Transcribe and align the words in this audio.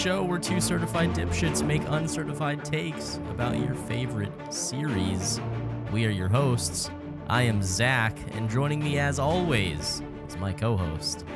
show 0.00 0.22
where 0.22 0.38
two 0.38 0.62
certified 0.62 1.10
dipshits 1.10 1.62
make 1.62 1.82
uncertified 1.88 2.64
takes 2.64 3.16
about 3.32 3.58
your 3.58 3.74
favorite 3.74 4.32
series. 4.48 5.38
We 5.92 6.06
are 6.06 6.10
your 6.10 6.28
hosts. 6.28 6.90
I 7.28 7.42
am 7.42 7.62
Zach, 7.62 8.16
and 8.32 8.48
joining 8.48 8.82
me 8.82 8.98
as 8.98 9.18
always 9.18 10.00
is 10.26 10.38
my 10.38 10.54
co 10.54 10.74
host. 10.74 11.26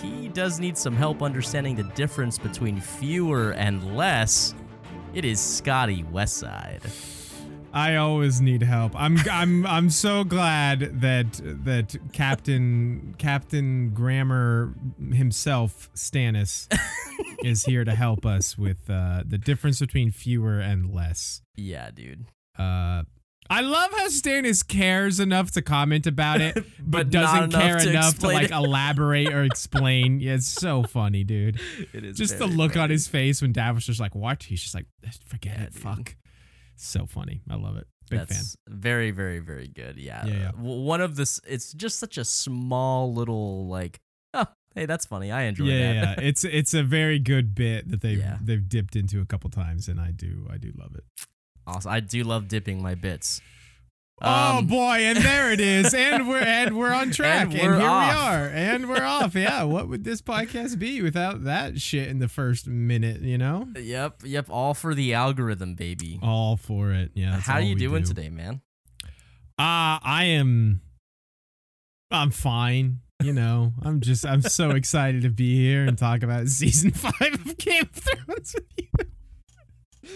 He 0.00 0.28
does 0.28 0.58
need 0.58 0.78
some 0.78 0.96
help 0.96 1.22
understanding 1.22 1.76
the 1.76 1.82
difference 1.94 2.38
between 2.38 2.80
fewer 2.80 3.50
and 3.50 3.94
less. 3.94 4.54
It 5.12 5.26
is 5.26 5.38
Scotty 5.38 6.02
Westside. 6.04 7.15
I 7.76 7.96
always 7.96 8.40
need 8.40 8.62
help. 8.62 8.92
I'm 8.94 9.18
I'm 9.30 9.66
I'm 9.66 9.90
so 9.90 10.24
glad 10.24 11.00
that 11.02 11.40
that 11.64 11.94
Captain 12.14 13.14
Captain 13.18 13.90
Grammar 13.90 14.72
himself, 15.12 15.90
Stannis, 15.94 16.68
is 17.44 17.64
here 17.66 17.84
to 17.84 17.94
help 17.94 18.24
us 18.24 18.56
with 18.56 18.88
uh, 18.88 19.24
the 19.26 19.36
difference 19.36 19.78
between 19.80 20.10
fewer 20.10 20.58
and 20.58 20.90
less. 20.94 21.42
Yeah, 21.54 21.90
dude. 21.90 22.24
Uh, 22.58 23.02
I 23.50 23.60
love 23.60 23.90
how 23.92 24.08
Stannis 24.08 24.66
cares 24.66 25.20
enough 25.20 25.50
to 25.52 25.62
comment 25.62 26.06
about 26.06 26.40
it, 26.40 26.54
but, 26.54 26.64
But 26.80 27.10
doesn't 27.10 27.44
enough 27.54 27.62
care 27.62 27.78
to 27.78 27.90
enough 27.90 28.18
to 28.20 28.26
like 28.28 28.44
it. 28.46 28.50
elaborate 28.52 29.32
or 29.32 29.44
explain. 29.52 30.18
Yeah, 30.18 30.34
it's 30.34 30.48
so 30.48 30.82
funny, 30.82 31.24
dude. 31.24 31.60
It 31.92 32.04
is 32.04 32.16
Just 32.16 32.38
the 32.38 32.46
look 32.46 32.76
on 32.76 32.88
his 32.88 33.06
face 33.06 33.42
when 33.42 33.52
Davos 33.52 33.88
is 33.90 34.00
like, 34.00 34.14
"What?" 34.14 34.44
He's 34.44 34.62
just 34.62 34.74
like, 34.74 34.86
"Forget 35.26 35.58
Yeah, 35.58 35.64
it, 35.64 35.72
dude. 35.74 35.82
fuck." 35.82 36.16
So 36.76 37.06
funny. 37.06 37.42
I 37.50 37.56
love 37.56 37.76
it. 37.76 37.86
Big 38.08 38.26
fan. 38.28 38.42
Very, 38.68 39.10
very, 39.10 39.40
very 39.40 39.66
good. 39.68 39.96
Yeah. 39.98 40.24
Yeah, 40.26 40.34
yeah. 40.34 40.50
One 40.52 41.00
of 41.00 41.16
this, 41.16 41.40
it's 41.46 41.72
just 41.72 41.98
such 41.98 42.18
a 42.18 42.24
small 42.24 43.12
little 43.12 43.66
like, 43.66 44.00
oh, 44.32 44.46
hey, 44.76 44.86
that's 44.86 45.06
funny. 45.06 45.32
I 45.32 45.42
enjoy 45.44 45.64
yeah, 45.64 45.78
that. 45.78 45.94
yeah, 45.94 46.14
yeah. 46.18 46.28
It's 46.28 46.44
it's 46.44 46.72
a 46.74 46.84
very 46.84 47.18
good 47.18 47.54
bit 47.54 47.90
that 47.90 48.00
they've 48.02 48.18
Yeah. 48.18 48.38
they've 48.40 48.68
dipped 48.68 48.94
into 48.94 49.20
a 49.20 49.24
couple 49.26 49.50
times, 49.50 49.88
and 49.88 50.00
I 50.00 50.12
do 50.12 50.46
I 50.50 50.56
do 50.58 50.72
love 50.78 50.94
it. 50.94 51.04
awesome. 51.66 51.90
I 51.90 51.98
do 52.00 52.22
love 52.22 52.46
dipping 52.48 52.80
my 52.80 52.94
bits. 52.94 53.40
Oh 54.22 54.58
Um, 54.58 54.66
boy, 54.66 54.96
and 55.00 55.18
there 55.18 55.52
it 55.52 55.60
is, 55.60 55.92
and 55.94 56.28
we're 56.28 56.38
and 56.38 56.76
we're 56.76 56.92
on 56.92 57.10
track, 57.12 57.44
And 57.46 57.52
and, 57.54 57.60
here 57.60 57.74
off. 57.74 57.80
we 58.14 58.18
are, 58.18 58.46
and 58.48 58.88
we're 58.88 59.02
off. 59.04 59.34
Yeah, 59.34 59.62
what 59.64 59.88
would 59.88 60.04
this 60.04 60.22
podcast 60.22 60.78
be 60.78 61.02
without 61.02 61.44
that 61.44 61.80
shit 61.80 62.08
in 62.08 62.18
the 62.18 62.28
first 62.28 62.66
minute? 62.66 63.20
You 63.22 63.38
know, 63.38 63.68
Yep. 63.78 64.22
Yep. 64.24 64.46
All 64.50 64.74
for 64.74 64.94
the 64.94 65.12
algorithm, 65.14 65.74
baby. 65.74 66.18
all 66.22 66.56
for 66.56 66.92
it. 66.92 67.10
Yeah. 67.14 67.38
How 67.40 67.58
you 67.58 67.74
doing 67.74 68.02
do. 68.02 68.08
today, 68.08 68.28
man? 68.30 68.60
Uh 69.58 69.98
I 70.02 70.24
am. 70.28 70.80
I'm 72.10 72.30
fine. 72.30 73.00
You 73.22 73.32
know, 73.32 73.72
I'm 73.82 74.00
just 74.00 74.26
I'm 74.26 74.42
so 74.42 74.70
excited 74.80 75.22
to 75.22 75.30
be 75.30 75.56
here 75.56 75.84
and 75.86 75.96
talk 75.96 76.22
about 76.22 76.48
season 76.48 76.90
five 76.90 77.32
of 77.34 77.56
Game 77.56 77.82
of 77.84 77.90
Thrones 77.92 78.54
with 78.54 78.64
you. 78.76 80.10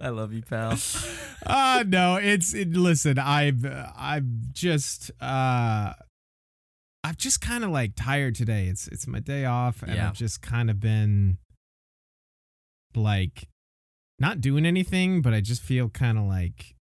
I 0.00 0.08
love 0.08 0.32
you, 0.32 0.42
pal. 0.42 0.78
uh 1.46 1.84
no 1.86 2.16
it's 2.16 2.54
it, 2.54 2.72
listen 2.72 3.18
i've 3.18 3.66
i've 3.98 4.24
just 4.52 5.10
uh 5.20 5.92
i've 7.02 7.18
just 7.18 7.42
kind 7.42 7.62
of 7.64 7.70
like 7.70 7.92
tired 7.94 8.34
today 8.34 8.66
it's 8.66 8.88
it's 8.88 9.06
my 9.06 9.18
day 9.20 9.44
off 9.44 9.82
and 9.82 9.94
Yeah. 9.94 10.08
i've 10.08 10.14
just 10.14 10.40
kind 10.40 10.70
of 10.70 10.80
been 10.80 11.36
like 12.94 13.48
not 14.18 14.40
doing 14.40 14.64
anything 14.64 15.20
but 15.20 15.34
i 15.34 15.40
just 15.42 15.60
feel 15.60 15.88
kind 15.90 16.16
of 16.16 16.24
like 16.24 16.74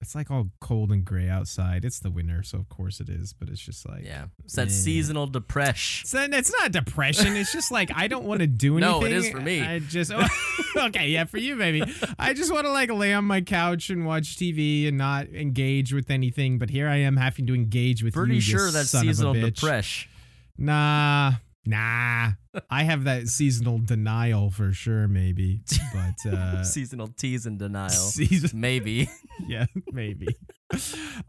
it's 0.00 0.14
like 0.14 0.30
all 0.30 0.48
cold 0.60 0.92
and 0.92 1.04
gray 1.04 1.28
outside 1.28 1.84
it's 1.84 1.98
the 1.98 2.10
winter 2.10 2.42
so 2.42 2.56
of 2.56 2.68
course 2.68 3.00
it 3.00 3.08
is 3.08 3.32
but 3.32 3.48
it's 3.48 3.60
just 3.60 3.88
like 3.88 4.04
Yeah. 4.04 4.26
It's 4.44 4.54
that 4.54 4.68
Yeah. 4.68 4.72
seasonal 4.74 5.26
depression. 5.26 6.32
it's 6.32 6.52
not 6.60 6.70
depression. 6.72 7.34
It's 7.36 7.52
just 7.52 7.70
like 7.72 7.90
I 7.94 8.06
don't 8.08 8.24
want 8.24 8.40
to 8.40 8.46
do 8.46 8.76
anything. 8.78 8.92
No, 9.00 9.04
it 9.04 9.12
is 9.12 9.28
for 9.28 9.40
me. 9.40 9.60
I 9.60 9.80
just 9.80 10.12
oh, 10.14 10.26
okay, 10.86 11.08
yeah, 11.08 11.24
for 11.24 11.38
you, 11.38 11.56
baby. 11.56 11.82
I 12.18 12.32
just 12.32 12.52
want 12.52 12.66
to 12.66 12.70
like 12.72 12.90
lay 12.92 13.12
on 13.12 13.24
my 13.24 13.40
couch 13.40 13.90
and 13.90 14.06
watch 14.06 14.36
TV 14.36 14.86
and 14.88 14.96
not 14.96 15.26
engage 15.28 15.92
with 15.92 16.10
anything. 16.10 16.58
But 16.58 16.70
here 16.70 16.88
I 16.88 16.96
am 16.98 17.16
having 17.16 17.46
to 17.48 17.54
engage 17.54 18.02
with 18.02 18.14
Pretty 18.14 18.36
you. 18.36 18.40
sure 18.40 18.70
that's 18.70 18.90
son 18.90 19.04
seasonal 19.04 19.34
depression. 19.34 20.10
Nah, 20.56 21.32
nah. 21.66 22.30
I 22.70 22.84
have 22.84 23.04
that 23.04 23.28
seasonal 23.28 23.78
denial 23.78 24.50
for 24.50 24.72
sure, 24.72 25.08
maybe. 25.08 25.60
But 25.92 26.32
uh, 26.32 26.62
seasonal 26.64 27.08
tease 27.08 27.46
and 27.46 27.58
denial. 27.58 27.88
season, 27.90 28.60
Maybe. 28.60 29.10
yeah, 29.46 29.66
maybe. 29.92 30.28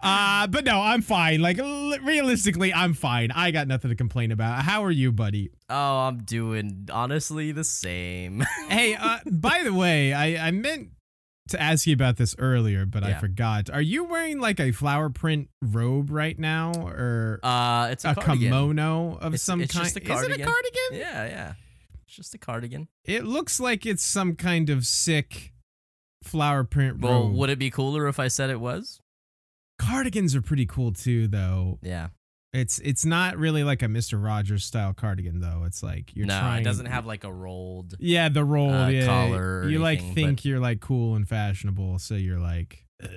Uh, 0.01 0.47
but 0.47 0.65
no, 0.65 0.81
I'm 0.81 1.01
fine. 1.01 1.41
Like 1.41 1.57
realistically, 1.57 2.73
I'm 2.73 2.93
fine. 2.93 3.31
I 3.31 3.51
got 3.51 3.67
nothing 3.67 3.89
to 3.89 3.95
complain 3.95 4.31
about. 4.31 4.63
How 4.63 4.83
are 4.83 4.91
you, 4.91 5.11
buddy? 5.11 5.51
Oh, 5.69 5.99
I'm 5.99 6.23
doing 6.23 6.87
honestly 6.91 7.51
the 7.51 7.63
same. 7.63 8.41
hey, 8.67 8.95
uh, 8.95 9.19
by 9.31 9.61
the 9.63 9.73
way, 9.73 10.13
I, 10.13 10.47
I 10.47 10.51
meant 10.51 10.89
to 11.49 11.61
ask 11.61 11.85
you 11.87 11.93
about 11.93 12.17
this 12.17 12.35
earlier, 12.39 12.85
but 12.85 13.03
I 13.03 13.13
forgot. 13.19 13.69
Are 13.69 13.81
you 13.81 14.03
wearing 14.03 14.39
like 14.39 14.59
a 14.59 14.71
flower 14.71 15.09
print 15.09 15.49
robe 15.61 16.09
right 16.11 16.37
now, 16.37 16.71
or 16.75 17.39
Uh, 17.43 17.89
it's 17.91 18.05
a, 18.05 18.11
a, 18.11 18.15
kimono 18.15 19.15
of 19.17 19.33
It's- 19.33 19.41
some 19.43 19.61
it's 19.61 19.73
kind? 19.73 19.85
just 19.85 19.97
a 19.97 20.01
Is 20.01 20.05
it 20.07 20.11
a 20.11 20.15
cardigan. 20.15 20.45
cardigan? 20.45 20.89
Yeah, 20.93 21.25
yeah. 21.25 21.53
It's 22.05 22.15
just 22.15 22.33
a 22.33 22.37
cardigan. 22.37 22.87
It 23.05 23.23
looks 23.25 23.59
like 23.59 23.85
it's 23.85 24.03
some 24.03 24.35
kind 24.35 24.69
of 24.69 24.85
sick 24.85 25.53
flower 26.23 26.63
print 26.63 26.99
Well, 26.99 27.23
robe. 27.27 27.35
would 27.35 27.49
it 27.49 27.59
be 27.59 27.69
cooler 27.69 28.07
if 28.07 28.19
I 28.19 28.27
said 28.27 28.49
it 28.49 28.59
was? 28.59 28.99
Cardigans 29.77 30.35
are 30.35 30.41
pretty 30.41 30.65
cool 30.65 30.91
too, 30.91 31.27
though. 31.27 31.79
Yeah. 31.81 32.09
It's 32.51 32.79
it's 32.79 33.05
not 33.05 33.37
really 33.37 33.63
like 33.63 33.83
a 33.83 33.87
Mister 33.87 34.17
Rogers 34.17 34.65
style 34.65 34.93
cardigan, 34.93 35.39
though. 35.39 35.63
It's 35.65 35.83
like 35.83 36.15
you're 36.15 36.25
no, 36.25 36.39
trying. 36.39 36.61
it 36.61 36.65
doesn't 36.65 36.87
have 36.87 37.05
like 37.05 37.23
a 37.23 37.31
rolled. 37.31 37.93
Yeah, 37.99 38.29
the 38.29 38.43
rolled 38.43 38.73
uh, 38.73 38.87
yeah, 38.87 39.05
collar 39.05 39.69
you 39.69 39.77
like 39.79 40.01
think 40.15 40.39
but- 40.39 40.45
you're 40.45 40.59
like 40.59 40.79
cool 40.79 41.15
and 41.15 41.27
fashionable, 41.27 41.99
so 41.99 42.15
you're 42.15 42.39
like. 42.39 42.85
"Ugh." 43.03 43.09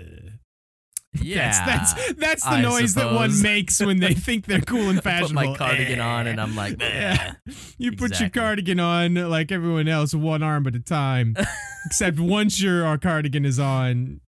Yeah. 1.20 1.66
That's 1.66 1.93
that's 1.93 2.12
that's 2.15 2.43
the 2.44 2.50
I 2.53 2.62
noise 2.62 2.94
that 2.94 3.12
one 3.12 3.43
makes 3.43 3.81
when 3.81 4.00
they 4.00 4.15
think 4.15 4.47
they're 4.47 4.62
cool 4.62 4.88
and 4.88 4.93
I 4.93 5.03
put 5.03 5.04
fashionable. 5.04 5.50
my 5.50 5.56
cardigan 5.59 6.00
on 6.00 6.26
and 6.26 6.41
I'm 6.41 6.56
like, 6.56 6.76
Yeah. 6.81 7.34
You 7.76 7.93
put 7.93 8.19
your 8.19 8.31
cardigan 8.31 8.81
on 8.81 9.14
like 9.16 9.53
everyone 9.53 9.88
else, 9.88 10.14
one 10.14 10.43
arm 10.43 10.66
at 10.66 10.75
a 10.75 10.81
time. 10.81 11.37
Except 11.84 12.19
once 12.19 12.62
your 12.62 12.87
our 12.87 12.97
cardigan 12.97 13.44
is 13.44 13.59
on, 13.59 14.22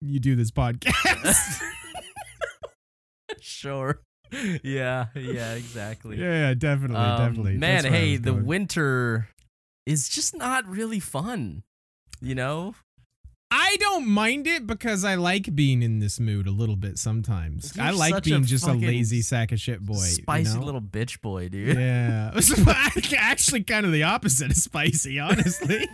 you 0.00 0.18
do 0.18 0.34
this 0.34 0.50
podcast. 0.50 1.60
sure. 3.40 4.00
Yeah, 4.62 5.06
yeah, 5.14 5.54
exactly. 5.54 6.18
yeah, 6.18 6.48
yeah, 6.48 6.54
definitely, 6.54 6.96
Um, 6.96 7.18
definitely. 7.18 7.56
Man, 7.58 7.82
That's 7.82 7.94
hey, 7.94 8.16
the 8.16 8.34
winter 8.34 9.28
is 9.86 10.08
just 10.08 10.36
not 10.36 10.66
really 10.66 11.00
fun. 11.00 11.62
You 12.20 12.34
know? 12.34 12.74
I 13.52 13.76
don't 13.80 14.06
mind 14.06 14.46
it 14.46 14.64
because 14.64 15.04
I 15.04 15.16
like 15.16 15.56
being 15.56 15.82
in 15.82 15.98
this 15.98 16.20
mood 16.20 16.46
a 16.46 16.52
little 16.52 16.76
bit 16.76 16.98
sometimes. 16.98 17.74
You're 17.74 17.86
I 17.86 17.90
like 17.90 18.14
such 18.14 18.26
a 18.28 18.30
being 18.30 18.44
just 18.44 18.66
a 18.66 18.72
lazy 18.72 19.22
sack 19.22 19.50
of 19.50 19.58
shit 19.58 19.80
boy. 19.80 19.94
you 19.94 20.00
Spicy 20.00 20.56
know? 20.56 20.64
little 20.64 20.80
bitch 20.80 21.20
boy, 21.20 21.48
dude. 21.48 21.76
Yeah. 21.76 22.30
Actually, 23.18 23.64
kind 23.64 23.84
of 23.86 23.90
the 23.90 24.04
opposite 24.04 24.52
of 24.52 24.56
spicy, 24.56 25.18
honestly. 25.18 25.88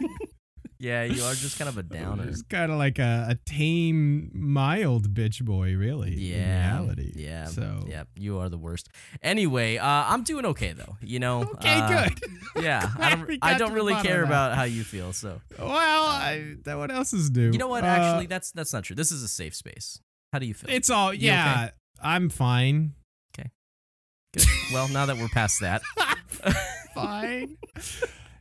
Yeah, 0.79 1.05
you 1.05 1.23
are 1.23 1.33
just 1.35 1.59
kind 1.59 1.69
of 1.69 1.79
a 1.79 1.83
downer. 1.97 2.25
It's 2.29 2.43
kind 2.43 2.71
of 2.71 2.79
like 2.79 2.99
a, 2.99 3.27
a 3.31 3.35
tame, 3.47 4.31
mild 4.35 5.15
bitch 5.15 5.43
boy, 5.43 5.75
really. 5.75 6.13
In 6.13 6.19
Yeah. 6.41 6.73
reality. 6.79 7.13
Yeah. 7.17 7.47
So. 7.47 7.85
Yeah, 7.89 8.05
you 8.15 8.39
are 8.41 8.49
the 8.49 8.59
worst. 8.59 8.89
Anyway, 9.23 9.79
uh, 9.79 9.87
I'm 9.87 10.23
doing 10.23 10.45
okay 10.47 10.73
though. 10.73 10.97
You 11.01 11.19
know. 11.19 11.43
Okay, 11.57 11.79
Uh, 11.81 11.89
good. 12.09 12.21
Yeah, 12.63 12.89
I 12.99 13.15
don't. 13.15 13.39
I 13.43 13.59
don't 13.59 13.73
really 13.73 13.95
care 14.03 14.23
about 14.23 14.55
how 14.57 14.65
you 14.65 14.83
feel. 14.85 15.13
So 15.13 15.41
Well, 15.59 15.69
I, 15.71 16.57
that 16.65 16.77
what 16.79 16.91
else 16.91 17.13
is 17.13 17.31
new? 17.31 17.51
you 17.53 17.59
know 17.59 17.69
what? 17.69 17.85
Uh, 17.85 17.89
Actually, 17.89 18.27
that's 18.27 18.51
that's 18.53 18.73
not 18.73 18.85
true. 18.85 18.97
This 18.97 19.13
is 19.13 19.23
a 19.23 19.29
safe 19.29 19.55
space. 19.55 20.01
How 20.33 20.39
do 20.39 20.47
you 20.47 20.55
feel? 20.55 20.71
it's 20.75 20.91
all 20.91 21.13
yeah. 21.15 21.71
I'm 22.03 22.29
fine. 22.29 22.93
Okay. 23.39 23.51
Good. 24.35 24.45
Well, 24.73 24.89
now 24.89 25.07
that 25.07 25.17
we're 25.17 25.29
past 25.29 25.61
that, 25.61 25.83
fine. 26.95 27.57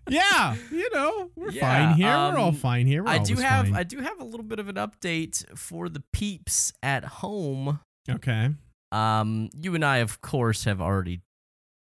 Yeah, 0.10 0.56
you 0.72 0.90
know 0.94 1.30
we're 1.36 1.52
Yeah, 1.52 1.62
fine 1.88 1.96
here. 1.98 2.08
we're 2.08 2.38
all 2.38 2.50
um, 2.50 2.56
fine 2.56 2.86
here. 2.88 3.04
We're 3.04 3.10
I 3.12 3.18
do 3.20 3.36
have 3.36 3.66
fine. 3.68 3.76
I 3.76 3.84
do 3.84 4.00
have 4.00 4.20
a 4.20 4.24
little 4.24 4.46
bit 4.46 4.60
of 4.60 4.68
an 4.70 4.76
update 4.76 5.58
for 5.58 5.90
the 5.90 6.04
peeps 6.14 6.72
at 6.84 7.04
home. 7.06 7.80
okay. 8.10 8.50
Um, 8.92 9.50
you 9.54 9.76
and 9.76 9.84
I, 9.84 9.98
of 9.98 10.22
course, 10.22 10.64
have 10.66 10.80
already 10.80 11.22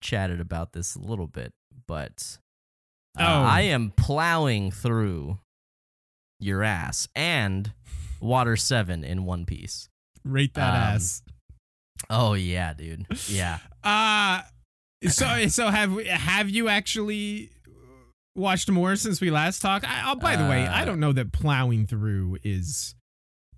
chatted 0.02 0.40
about 0.42 0.74
this 0.74 0.96
a 0.96 1.00
little 1.00 1.28
bit, 1.28 1.54
but 1.88 2.38
uh, 3.18 3.24
Oh. 3.24 3.44
I 3.44 3.62
am 3.62 3.92
plowing 3.96 4.72
through 4.72 5.40
your 6.40 6.64
ass 6.64 7.08
and 7.16 7.72
Water 8.19 8.56
Seven 8.58 9.04
in 9.04 9.25
one 9.25 9.46
piece. 9.46 9.90
Rate 10.25 10.54
that 10.56 10.69
Um, 10.69 10.96
ass. 10.96 11.22
Oh 12.10 12.34
yeah, 12.34 12.74
dude. 12.74 13.06
Yeah. 13.28 13.60
Uh 13.84 14.42
so 15.08 15.48
so 15.48 15.69
have 15.69 15.94
we- 15.94 16.06
have 16.08 16.50
you 16.50 16.68
actually 16.68 17.52
watched 18.38 18.69
more 18.72 18.95
since 18.95 19.19
we 19.19 19.30
last 19.31 19.62
talked? 19.62 19.86
I, 19.86 20.12
oh, 20.12 20.16
by 20.16 20.36
the 20.36 20.44
way, 20.48 20.66
I 20.68 20.84
Uh, 20.84 20.86
don't 20.86 21.00
know 21.00 21.12
that 21.13 21.31
plowing 21.34 21.86
through 21.88 22.38
is 22.44 22.95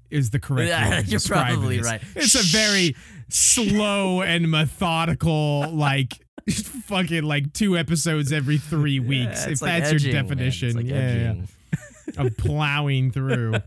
is 0.10 0.32
the 0.32 0.40
correct 0.40 0.70
Yeah, 0.70 1.00
you're 1.06 1.20
probably 1.20 1.78
this. 1.78 1.86
right. 1.86 2.02
It's 2.16 2.34
a 2.34 2.42
very 2.58 2.96
slow 3.30 4.22
and 4.24 4.50
methodical, 4.50 5.70
like 5.72 6.20
fucking 6.52 7.24
like 7.24 7.54
two 7.54 7.78
episodes 7.78 8.32
every 8.32 8.58
three 8.58 9.00
weeks. 9.00 9.46
Yeah, 9.46 9.52
if 9.52 9.62
like 9.62 9.82
that's 9.84 9.94
edging, 9.94 10.14
your 10.14 10.22
definition, 10.24 10.76
like 10.78 10.86
yeah, 10.88 11.34
yeah, 11.34 12.22
of 12.26 12.36
plowing 12.38 13.12
through. 13.12 13.56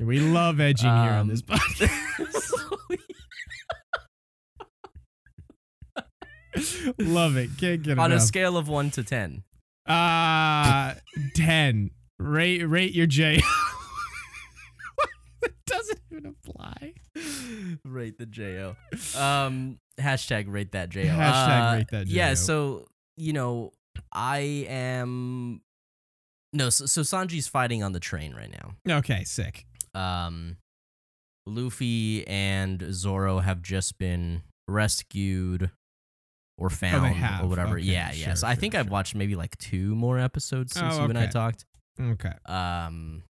We 0.00 0.20
love 0.20 0.60
edging 0.60 0.88
here 0.88 1.10
on 1.10 1.18
Um, 1.22 1.26
this 1.28 1.42
podcast. 1.42 1.90
love 6.98 7.36
it. 7.36 7.50
Can't 7.58 7.82
get 7.82 7.98
On 7.98 8.12
a 8.12 8.20
scale 8.20 8.56
of 8.56 8.68
one 8.68 8.90
to 8.92 9.02
ten, 9.02 9.42
Uh 9.88 10.94
ten. 11.34 11.90
Rate 12.18 12.62
rate 12.64 12.94
your 12.94 13.06
J. 13.06 13.36
it 15.42 15.52
doesn't 15.66 16.00
even 16.10 16.26
apply. 16.26 16.94
rate 17.84 18.18
the 18.18 18.26
Jo. 18.26 18.76
Um, 19.16 19.78
hashtag 20.00 20.46
rate 20.48 20.72
that 20.72 20.90
Jo. 20.90 21.02
Hashtag 21.02 21.72
Uh, 21.72 21.76
rate 21.76 21.88
that 21.90 22.06
Jo. 22.06 22.14
Yeah. 22.14 22.34
So 22.34 22.86
you 23.16 23.32
know, 23.32 23.72
I 24.12 24.66
am. 24.68 25.62
No, 26.52 26.70
so, 26.70 26.86
so 26.86 27.02
Sanji's 27.02 27.46
fighting 27.46 27.82
on 27.82 27.92
the 27.92 28.00
train 28.00 28.34
right 28.34 28.50
now. 28.50 28.96
Okay, 28.98 29.22
sick. 29.24 29.66
Um, 29.94 30.56
Luffy 31.46 32.26
and 32.26 32.82
Zoro 32.92 33.38
have 33.40 33.60
just 33.62 33.98
been 33.98 34.42
rescued 34.66 35.70
or 36.58 36.68
found 36.68 37.06
Oh, 37.06 37.08
have. 37.08 37.44
or 37.44 37.46
whatever. 37.48 37.76
Okay, 37.78 37.86
yeah, 37.86 38.10
sure, 38.10 38.28
yeah. 38.28 38.34
So 38.34 38.46
I 38.46 38.52
sure, 38.54 38.60
think 38.60 38.74
I've 38.74 38.90
watched 38.90 39.14
maybe 39.14 39.34
like 39.36 39.56
two 39.58 39.94
more 39.94 40.18
episodes 40.18 40.74
since 40.74 40.94
Oh, 40.96 41.04
you 41.04 41.08
and 41.08 41.18
I 41.18 41.26
talked. 41.26 41.64
Okay. 42.00 42.32
Um, 42.46 43.22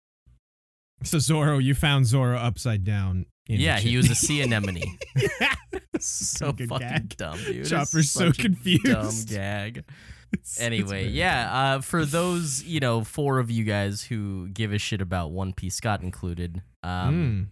So 1.03 1.17
Zoro, 1.19 1.57
you 1.59 1.73
found 1.75 2.05
Zoro 2.07 2.37
upside 2.37 2.83
down. 2.83 3.25
In 3.47 3.59
yeah, 3.59 3.79
he 3.79 3.95
was 3.97 4.11
a 4.11 4.15
sea 4.15 4.41
anemone. 4.41 4.81
yeah. 5.15 5.55
so 5.99 6.47
fucking 6.53 6.67
gag. 6.77 7.17
dumb, 7.17 7.37
dude. 7.45 7.65
Chopper's 7.65 8.11
so 8.11 8.31
confused. 8.31 8.83
Dumb 8.85 9.37
gag. 9.37 9.83
It's- 10.31 10.57
it's 10.57 10.61
Anyway, 10.61 11.05
very 11.05 11.07
yeah. 11.07 11.51
Uh, 11.77 11.81
for 11.81 12.05
those, 12.05 12.61
you 12.63 12.79
know, 12.79 13.03
four 13.03 13.39
of 13.39 13.49
you 13.49 13.63
guys 13.63 14.03
who 14.03 14.47
give 14.49 14.71
a 14.71 14.77
shit 14.77 15.01
about 15.01 15.31
One 15.31 15.53
Piece, 15.53 15.73
Scott 15.73 16.03
included. 16.03 16.61
Um, 16.83 17.49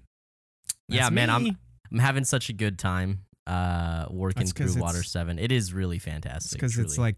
Mm. 0.92 0.96
yeah, 0.96 1.10
man, 1.10 1.30
me. 1.30 1.34
I'm 1.50 1.58
I'm 1.92 1.98
having 2.00 2.24
such 2.24 2.50
a 2.50 2.54
good 2.54 2.78
time 2.78 3.22
uh, 3.48 4.06
working 4.10 4.46
That's 4.46 4.52
through 4.74 4.82
Water 4.82 5.04
Seven. 5.04 5.40
It 5.40 5.52
is 5.52 5.74
really 5.74 6.00
fantastic. 6.00 6.60
because 6.60 6.78
it's 6.78 6.96
truly. 6.96 7.08
like 7.10 7.16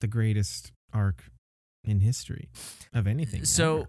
the 0.00 0.06
greatest 0.06 0.72
arc 0.92 1.24
in 1.84 2.00
history 2.00 2.48
of 2.92 3.06
anything. 3.06 3.44
so. 3.44 3.78
ever. 3.80 3.88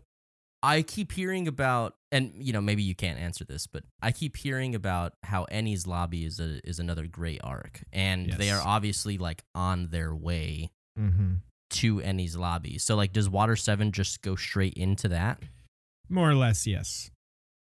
I 0.63 0.83
keep 0.83 1.11
hearing 1.11 1.47
about, 1.47 1.95
and 2.11 2.33
you 2.37 2.53
know, 2.53 2.61
maybe 2.61 2.83
you 2.83 2.93
can't 2.93 3.17
answer 3.17 3.43
this, 3.43 3.65
but 3.65 3.81
I 3.99 4.11
keep 4.11 4.37
hearing 4.37 4.75
about 4.75 5.13
how 5.23 5.47
Enies 5.51 5.87
Lobby 5.87 6.23
is 6.23 6.39
a 6.39 6.59
is 6.63 6.77
another 6.77 7.07
great 7.07 7.41
arc, 7.43 7.81
and 7.91 8.31
they 8.33 8.51
are 8.51 8.61
obviously 8.63 9.17
like 9.17 9.43
on 9.55 9.87
their 9.87 10.13
way 10.13 10.69
Mhm. 10.99 11.39
to 11.71 11.95
Enies 12.01 12.37
Lobby. 12.37 12.77
So, 12.77 12.95
like, 12.95 13.11
does 13.11 13.27
Water 13.27 13.55
Seven 13.55 13.91
just 13.91 14.21
go 14.21 14.35
straight 14.35 14.75
into 14.75 15.07
that? 15.07 15.41
more 16.09 16.29
or 16.29 16.35
less, 16.35 16.67
yes. 16.67 17.09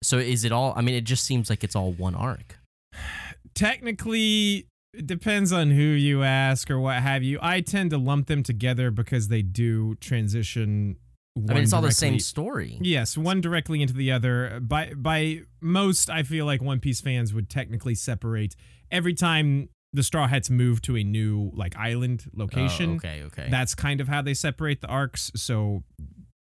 So, 0.03 0.19
is 0.19 0.43
it 0.45 0.51
all? 0.51 0.73
I 0.75 0.81
mean, 0.81 0.93
it 0.93 1.03
just 1.05 1.23
seems 1.23 1.49
like 1.49 1.63
it's 1.63 1.75
all 1.75 1.91
one 1.93 2.13
arc. 2.13 2.59
Technically 3.53 4.67
it 4.93 5.07
depends 5.07 5.51
on 5.51 5.71
who 5.71 5.81
you 5.81 6.23
ask 6.23 6.69
or 6.69 6.79
what 6.79 7.01
have 7.01 7.23
you. 7.23 7.39
I 7.41 7.61
tend 7.61 7.91
to 7.91 7.97
lump 7.97 8.27
them 8.27 8.43
together 8.43 8.91
because 8.91 9.29
they 9.29 9.41
do 9.41 9.95
transition. 9.95 10.97
I 11.37 11.53
mean, 11.53 11.63
it's 11.63 11.71
all 11.71 11.81
the 11.81 11.91
same 11.91 12.19
story. 12.19 12.77
Yes, 12.81 13.17
one 13.17 13.39
directly 13.39 13.81
into 13.81 13.93
the 13.93 14.11
other. 14.11 14.59
By 14.61 14.93
by 14.93 15.43
most, 15.61 16.09
I 16.09 16.23
feel 16.23 16.45
like 16.45 16.61
One 16.61 16.81
Piece 16.81 16.99
fans 16.99 17.33
would 17.33 17.49
technically 17.49 17.95
separate 17.95 18.55
every 18.91 19.13
time 19.13 19.69
the 19.93 20.03
Straw 20.03 20.27
Hats 20.27 20.49
move 20.49 20.81
to 20.83 20.97
a 20.97 21.03
new 21.03 21.51
like 21.53 21.75
island 21.77 22.29
location. 22.33 22.91
Oh, 22.91 22.95
okay, 22.95 23.23
okay. 23.23 23.47
That's 23.49 23.75
kind 23.75 24.01
of 24.01 24.09
how 24.09 24.21
they 24.21 24.33
separate 24.33 24.81
the 24.81 24.87
arcs. 24.87 25.31
So, 25.35 25.83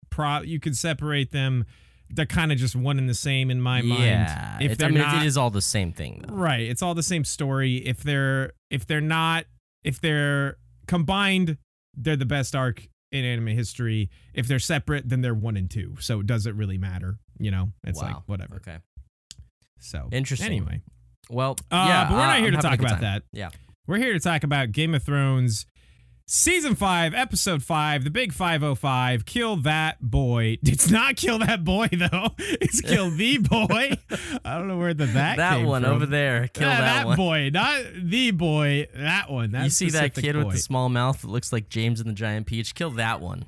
pro 0.08 0.40
you 0.40 0.58
could 0.58 0.76
separate 0.76 1.32
them. 1.32 1.66
They're 2.10 2.26
kind 2.26 2.52
of 2.52 2.58
just 2.58 2.74
one 2.74 2.98
and 2.98 3.08
the 3.08 3.14
same 3.14 3.50
in 3.50 3.60
my 3.60 3.82
mind. 3.82 4.02
yeah, 4.02 4.58
if 4.60 4.78
they're 4.78 4.88
I 4.88 4.92
mean, 4.92 5.02
not, 5.02 5.22
it 5.22 5.26
is 5.26 5.36
all 5.36 5.50
the 5.50 5.62
same 5.62 5.92
thing, 5.92 6.24
though. 6.26 6.34
Right. 6.34 6.62
It's 6.68 6.82
all 6.82 6.94
the 6.94 7.02
same 7.02 7.24
story. 7.24 7.76
If 7.76 8.02
they're 8.02 8.52
if 8.70 8.86
they're 8.86 9.00
not 9.00 9.44
if 9.84 10.00
they're 10.00 10.56
combined, 10.86 11.58
they're 11.94 12.16
the 12.16 12.24
best 12.26 12.54
arc 12.56 12.86
in 13.12 13.24
anime 13.24 13.48
history. 13.48 14.10
If 14.34 14.48
they're 14.48 14.58
separate, 14.58 15.08
then 15.08 15.20
they're 15.20 15.34
one 15.34 15.56
and 15.56 15.70
two. 15.70 15.96
So 16.00 16.20
it 16.20 16.26
doesn't 16.26 16.56
really 16.56 16.78
matter. 16.78 17.18
You 17.38 17.50
know? 17.50 17.68
It's 17.84 18.00
like 18.00 18.16
whatever. 18.26 18.56
Okay. 18.56 18.78
So 19.80 20.08
Interesting. 20.12 20.46
Anyway. 20.46 20.82
Well, 21.30 21.56
Uh, 21.70 21.86
yeah, 21.88 22.04
but 22.08 22.14
we're 22.14 22.20
uh, 22.22 22.26
not 22.26 22.38
here 22.38 22.46
I'm 22.48 22.54
to 22.54 22.62
talk 22.62 22.78
about 22.78 22.90
time. 22.90 23.00
that. 23.02 23.22
Yeah. 23.32 23.50
We're 23.86 23.98
here 23.98 24.12
to 24.12 24.20
talk 24.20 24.44
about 24.44 24.72
Game 24.72 24.94
of 24.94 25.02
Thrones 25.02 25.66
Season 26.30 26.74
5, 26.74 27.14
Episode 27.14 27.62
5, 27.62 28.04
The 28.04 28.10
Big 28.10 28.34
505, 28.34 29.24
Kill 29.24 29.56
That 29.56 29.96
Boy. 30.02 30.58
It's 30.62 30.90
not 30.90 31.16
Kill 31.16 31.38
That 31.38 31.64
Boy, 31.64 31.88
though. 31.90 32.28
It's 32.38 32.82
Kill 32.82 33.08
the 33.16 33.38
Boy. 33.38 33.92
I 34.44 34.58
don't 34.58 34.68
know 34.68 34.76
where 34.76 34.92
the 34.92 35.06
that 35.06 35.38
That 35.38 35.64
one 35.64 35.84
from. 35.84 35.92
over 35.94 36.04
there. 36.04 36.48
Kill 36.48 36.68
Yeah, 36.68 36.80
that, 36.82 37.06
one. 37.06 37.16
boy, 37.16 37.48
not 37.50 37.80
the 37.96 38.30
boy. 38.32 38.88
That 38.94 39.30
one. 39.30 39.52
That 39.52 39.64
you 39.64 39.70
see 39.70 39.88
that 39.90 40.14
kid 40.14 40.36
with 40.36 40.50
the 40.50 40.58
small 40.58 40.90
mouth 40.90 41.22
that 41.22 41.28
looks 41.28 41.50
like 41.50 41.70
James 41.70 41.98
and 41.98 42.10
the 42.10 42.14
Giant 42.14 42.46
Peach? 42.46 42.74
Kill 42.74 42.90
that 42.90 43.22
one. 43.22 43.46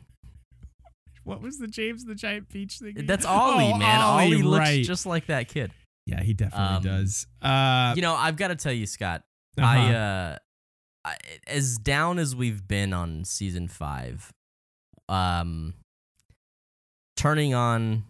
What 1.24 1.42
was 1.42 1.58
the 1.58 1.68
James 1.68 2.06
the 2.06 2.14
Giant 2.14 2.48
Peach 2.48 2.78
thing? 2.78 2.94
That's 3.04 3.26
Ollie, 3.26 3.72
Oh, 3.74 3.76
man. 3.76 4.00
Ollie, 4.00 4.24
Ollie, 4.24 4.42
looks 4.42 4.58
right. 4.58 4.84
just 4.84 5.04
like 5.04 5.26
that 5.26 5.48
kid. 5.48 5.70
yeah, 6.06 6.22
he 6.22 6.32
definitely 6.32 6.76
Um, 6.76 6.82
does. 6.82 7.26
Uh, 7.42 7.92
you 7.94 8.00
know, 8.00 8.14
I've 8.14 8.36
got 8.36 8.48
to 8.48 8.56
tell 8.56 8.72
you, 8.72 8.86
Scott. 8.86 9.22
uh-huh. 9.58 9.66
I 9.68 9.94
uh, 9.94 10.38
I, 11.04 11.16
as 11.46 11.78
down 11.78 12.18
as 12.18 12.36
we've 12.36 12.66
been 12.66 12.92
on 12.92 13.24
season 13.24 13.68
five, 13.68 14.30
um, 15.08 15.74
turning 17.16 17.54
on, 17.54 18.04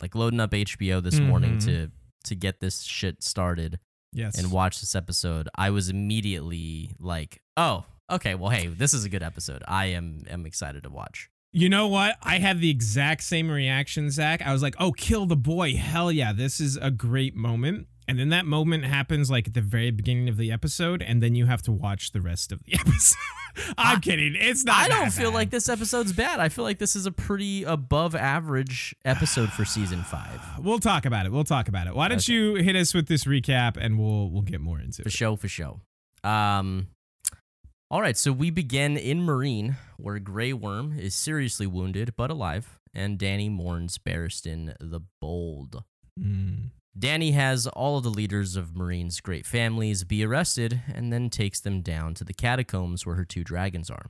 like 0.00 0.14
loading 0.14 0.40
up 0.40 0.52
HBO 0.54 1.00
this 1.02 1.18
morning 1.20 1.58
Mhm. 1.58 1.64
to 1.64 1.90
to 2.24 2.36
get 2.36 2.60
this 2.60 2.82
shit 2.82 3.20
started 3.20 3.80
yes. 4.12 4.38
and 4.38 4.52
watch 4.52 4.78
this 4.80 4.94
episode, 4.94 5.48
I 5.56 5.70
was 5.70 5.88
immediately 5.88 6.94
like, 7.00 7.42
oh, 7.56 7.84
okay, 8.08 8.36
well, 8.36 8.50
hey, 8.50 8.68
this 8.68 8.94
is 8.94 9.04
a 9.04 9.08
good 9.08 9.24
episode. 9.24 9.64
I 9.66 9.86
am 9.86 10.24
am 10.30 10.46
excited 10.46 10.84
to 10.84 10.90
watch. 10.90 11.28
You 11.52 11.68
know 11.68 11.88
what? 11.88 12.16
I 12.22 12.38
had 12.38 12.60
the 12.60 12.70
exact 12.70 13.24
same 13.24 13.50
reaction, 13.50 14.10
Zach. 14.10 14.40
I 14.40 14.52
was 14.52 14.62
like, 14.62 14.74
"Oh, 14.78 14.92
kill 14.92 15.26
the 15.26 15.36
boy! 15.36 15.74
Hell 15.74 16.10
yeah, 16.12 16.32
this 16.32 16.60
is 16.60 16.76
a 16.76 16.90
great 16.92 17.34
moment." 17.34 17.88
And 18.08 18.18
then 18.18 18.30
that 18.30 18.44
moment 18.46 18.84
happens 18.84 19.30
like 19.30 19.46
at 19.48 19.54
the 19.54 19.60
very 19.60 19.90
beginning 19.92 20.28
of 20.28 20.36
the 20.36 20.50
episode, 20.50 21.02
and 21.02 21.22
then 21.22 21.34
you 21.34 21.46
have 21.46 21.62
to 21.62 21.72
watch 21.72 22.12
the 22.12 22.20
rest 22.20 22.50
of 22.52 22.62
the 22.64 22.74
episode. 22.78 23.16
I'm 23.78 23.96
I- 23.98 24.00
kidding. 24.00 24.34
It's 24.36 24.64
not. 24.64 24.76
I 24.84 24.88
don't 24.88 25.12
feel 25.12 25.30
bad. 25.30 25.36
like 25.36 25.50
this 25.50 25.68
episode's 25.68 26.12
bad. 26.12 26.40
I 26.40 26.48
feel 26.48 26.64
like 26.64 26.78
this 26.78 26.96
is 26.96 27.06
a 27.06 27.12
pretty 27.12 27.62
above 27.64 28.14
average 28.14 28.94
episode 29.04 29.50
for 29.52 29.64
season 29.64 30.02
five. 30.02 30.40
We'll 30.62 30.78
talk 30.78 31.06
about 31.06 31.26
it. 31.26 31.32
We'll 31.32 31.44
talk 31.44 31.68
about 31.68 31.86
it. 31.86 31.94
Why 31.94 32.08
don't 32.08 32.18
Okay. 32.18 32.32
you 32.32 32.54
hit 32.56 32.76
us 32.76 32.94
with 32.94 33.06
this 33.08 33.24
recap, 33.24 33.76
and 33.80 33.98
we'll 33.98 34.30
we'll 34.30 34.42
get 34.42 34.60
more 34.60 34.80
into 34.80 35.02
For 35.02 35.08
it. 35.08 35.12
For 35.12 35.16
show, 35.16 35.36
for 35.36 35.48
show. 35.48 35.80
Um, 36.24 36.88
all 37.90 38.00
right, 38.00 38.16
so 38.16 38.32
we 38.32 38.50
begin 38.50 38.96
in 38.96 39.26
Meereen, 39.26 39.76
where 39.96 40.18
Grey 40.18 40.52
Worm 40.52 40.98
is 40.98 41.14
seriously 41.14 41.66
wounded 41.66 42.14
but 42.16 42.30
alive, 42.30 42.78
and 42.94 43.18
Danny 43.18 43.48
mourns 43.48 43.98
Barristan 43.98 44.74
the 44.80 45.00
Bold. 45.20 45.82
Mm. 46.18 46.70
Danny 46.98 47.30
has 47.30 47.66
all 47.68 47.96
of 47.96 48.04
the 48.04 48.10
leaders 48.10 48.54
of 48.54 48.74
Meereen's 48.74 49.20
great 49.20 49.46
families 49.46 50.04
be 50.04 50.24
arrested 50.24 50.82
and 50.92 51.12
then 51.12 51.30
takes 51.30 51.58
them 51.58 51.80
down 51.80 52.14
to 52.14 52.24
the 52.24 52.34
catacombs 52.34 53.06
where 53.06 53.16
her 53.16 53.24
two 53.24 53.42
dragons 53.42 53.90
are. 53.90 54.06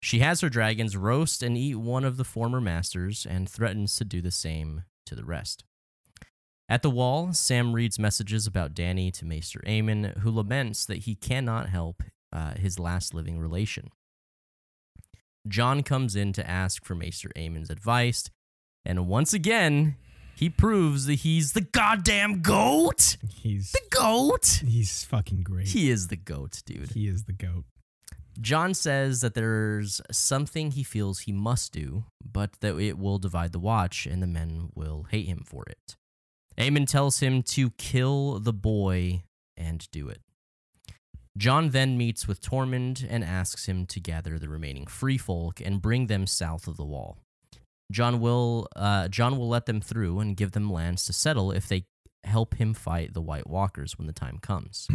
She 0.00 0.18
has 0.18 0.40
her 0.40 0.48
dragons 0.48 0.96
roast 0.96 1.42
and 1.42 1.56
eat 1.56 1.76
one 1.76 2.04
of 2.04 2.16
the 2.16 2.24
former 2.24 2.60
masters 2.60 3.26
and 3.28 3.48
threatens 3.48 3.94
to 3.96 4.04
do 4.04 4.20
the 4.20 4.30
same 4.30 4.82
to 5.06 5.14
the 5.14 5.24
rest. 5.24 5.64
At 6.68 6.82
the 6.82 6.90
wall, 6.90 7.32
Sam 7.32 7.72
reads 7.72 7.98
messages 7.98 8.46
about 8.46 8.74
Danny 8.74 9.10
to 9.12 9.24
Maester 9.24 9.60
Aemon, 9.66 10.18
who 10.18 10.30
laments 10.30 10.84
that 10.86 10.98
he 10.98 11.14
cannot 11.14 11.68
help 11.68 12.02
uh, 12.32 12.54
his 12.54 12.78
last 12.78 13.14
living 13.14 13.38
relation. 13.38 13.90
Jon 15.46 15.82
comes 15.82 16.14
in 16.14 16.32
to 16.34 16.48
ask 16.48 16.84
for 16.84 16.94
Maester 16.94 17.30
Aemon's 17.34 17.70
advice, 17.70 18.28
and 18.84 19.06
once 19.06 19.32
again, 19.32 19.96
he 20.38 20.48
proves 20.48 21.06
that 21.06 21.14
he's 21.16 21.52
the 21.52 21.60
goddamn 21.60 22.40
goat. 22.42 23.16
He's 23.28 23.72
The 23.72 23.80
goat. 23.90 24.62
he's 24.66 25.04
fucking 25.04 25.42
great. 25.42 25.68
He 25.68 25.90
is 25.90 26.08
the 26.08 26.16
goat, 26.16 26.62
dude. 26.64 26.90
he 26.90 27.08
is 27.08 27.24
the 27.24 27.32
goat. 27.32 27.64
Jon 28.40 28.72
says 28.72 29.20
that 29.20 29.34
there's 29.34 30.00
something 30.12 30.70
he 30.70 30.84
feels 30.84 31.20
he 31.20 31.32
must 31.32 31.72
do, 31.72 32.04
but 32.24 32.52
that 32.60 32.78
it 32.78 32.96
will 32.96 33.18
divide 33.18 33.50
the 33.50 33.58
watch 33.58 34.06
and 34.06 34.22
the 34.22 34.28
men 34.28 34.70
will 34.76 35.06
hate 35.10 35.26
him 35.26 35.42
for 35.44 35.64
it. 35.68 35.96
Aemon 36.56 36.86
tells 36.86 37.18
him 37.18 37.42
to 37.42 37.70
kill 37.70 38.38
the 38.38 38.52
boy 38.52 39.24
and 39.56 39.88
do 39.90 40.08
it. 40.08 40.20
Jon 41.36 41.70
then 41.70 41.98
meets 41.98 42.26
with 42.28 42.40
Tormund 42.40 43.04
and 43.08 43.24
asks 43.24 43.66
him 43.66 43.86
to 43.86 44.00
gather 44.00 44.38
the 44.38 44.48
remaining 44.48 44.86
free 44.86 45.18
folk 45.18 45.60
and 45.60 45.82
bring 45.82 46.06
them 46.06 46.26
south 46.26 46.66
of 46.68 46.76
the 46.76 46.84
wall. 46.84 47.18
Jon 47.90 48.20
will 48.20 48.68
uh, 48.76 49.08
Jon 49.08 49.38
will 49.38 49.48
let 49.48 49.66
them 49.66 49.80
through 49.80 50.20
and 50.20 50.36
give 50.36 50.52
them 50.52 50.70
lands 50.70 51.04
to 51.06 51.12
settle 51.12 51.50
if 51.50 51.68
they 51.68 51.86
help 52.24 52.54
him 52.56 52.74
fight 52.74 53.14
the 53.14 53.22
White 53.22 53.48
Walkers 53.48 53.96
when 53.96 54.06
the 54.06 54.12
time 54.12 54.38
comes. 54.38 54.88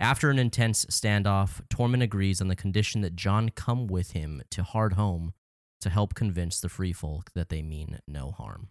After 0.00 0.30
an 0.30 0.38
intense 0.38 0.84
standoff, 0.86 1.62
Tormund 1.68 2.02
agrees 2.02 2.40
on 2.40 2.48
the 2.48 2.56
condition 2.56 3.00
that 3.00 3.16
Jon 3.16 3.48
come 3.50 3.86
with 3.86 4.12
him 4.12 4.42
to 4.50 4.62
Hardhome 4.62 5.32
to 5.80 5.90
help 5.90 6.14
convince 6.14 6.60
the 6.60 6.68
Free 6.68 6.92
Folk 6.92 7.30
that 7.34 7.48
they 7.48 7.62
mean 7.62 8.00
no 8.06 8.30
harm. 8.30 8.68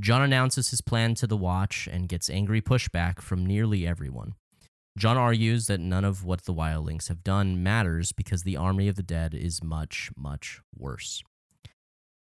Jon 0.00 0.22
announces 0.22 0.70
his 0.70 0.80
plan 0.80 1.14
to 1.16 1.26
the 1.26 1.36
Watch 1.36 1.88
and 1.90 2.08
gets 2.08 2.28
angry 2.28 2.60
pushback 2.60 3.20
from 3.20 3.44
nearly 3.46 3.86
everyone. 3.86 4.34
Jon 4.98 5.16
argues 5.18 5.66
that 5.66 5.80
none 5.80 6.04
of 6.04 6.24
what 6.24 6.44
the 6.44 6.54
wildlings 6.54 7.08
have 7.08 7.22
done 7.22 7.62
matters 7.62 8.12
because 8.12 8.42
the 8.42 8.56
army 8.56 8.88
of 8.88 8.96
the 8.96 9.02
dead 9.02 9.34
is 9.34 9.62
much, 9.62 10.10
much 10.16 10.60
worse. 10.74 11.22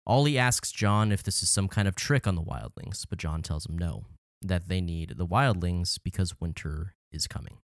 Ollie 0.06 0.38
asks 0.38 0.72
Jon 0.72 1.12
if 1.12 1.24
this 1.24 1.44
is 1.44 1.50
some 1.50 1.68
kind 1.68 1.88
of 1.88 1.96
trick 1.96 2.26
on 2.28 2.36
the 2.36 2.42
wildlings, 2.42 3.06
but 3.10 3.20
Jon 3.20 3.42
tells 3.42 3.66
him 3.68 3.78
no, 3.78 4.06
that 4.42 4.68
they 4.68 4.82
need 4.82 5.14
the 5.18 5.28
wildlings 5.28 6.00
because 6.04 6.40
winter 6.40 6.96
is 7.12 7.28
coming. 7.28 7.58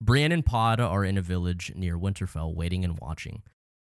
Brienne 0.00 0.32
and 0.32 0.44
Pod 0.44 0.80
are 0.80 1.04
in 1.04 1.16
a 1.16 1.22
village 1.22 1.72
near 1.74 1.96
Winterfell 1.96 2.54
waiting 2.54 2.84
and 2.84 2.98
watching. 3.00 3.42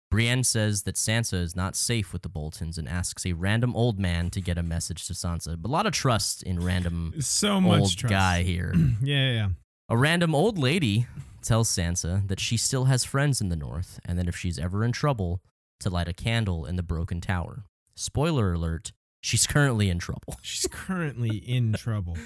Brienne 0.09 0.43
says 0.43 0.83
that 0.83 0.95
Sansa 0.95 1.35
is 1.41 1.55
not 1.55 1.75
safe 1.75 2.11
with 2.11 2.21
the 2.23 2.29
Boltons 2.29 2.77
and 2.77 2.87
asks 2.89 3.25
a 3.25 3.33
random 3.33 3.75
old 3.75 3.97
man 3.99 4.29
to 4.31 4.41
get 4.41 4.57
a 4.57 4.63
message 4.63 5.07
to 5.07 5.13
Sansa. 5.13 5.55
But 5.61 5.69
a 5.69 5.71
lot 5.71 5.85
of 5.85 5.93
trust 5.93 6.43
in 6.43 6.59
random 6.59 7.13
So 7.21 7.61
much 7.61 7.79
old 7.81 7.97
trust. 7.97 8.11
guy 8.11 8.43
here. 8.43 8.73
Yeah, 9.03 9.15
yeah, 9.27 9.31
yeah. 9.31 9.47
A 9.89 9.97
random 9.97 10.33
old 10.35 10.57
lady 10.57 11.05
tells 11.41 11.69
Sansa 11.69 12.27
that 12.27 12.39
she 12.39 12.57
still 12.57 12.85
has 12.85 13.03
friends 13.03 13.39
in 13.41 13.49
the 13.49 13.55
north 13.55 13.99
and 14.05 14.17
that 14.19 14.27
if 14.27 14.35
she's 14.35 14.59
ever 14.59 14.83
in 14.83 14.91
trouble, 14.91 15.41
to 15.81 15.89
light 15.89 16.07
a 16.07 16.13
candle 16.13 16.65
in 16.65 16.75
the 16.75 16.83
broken 16.83 17.21
tower. 17.21 17.65
Spoiler 17.95 18.53
alert, 18.53 18.93
she's 19.21 19.45
currently 19.45 19.89
in 19.89 19.99
trouble. 19.99 20.35
She's 20.41 20.67
currently 20.71 21.37
in 21.37 21.73
trouble. 21.73 22.17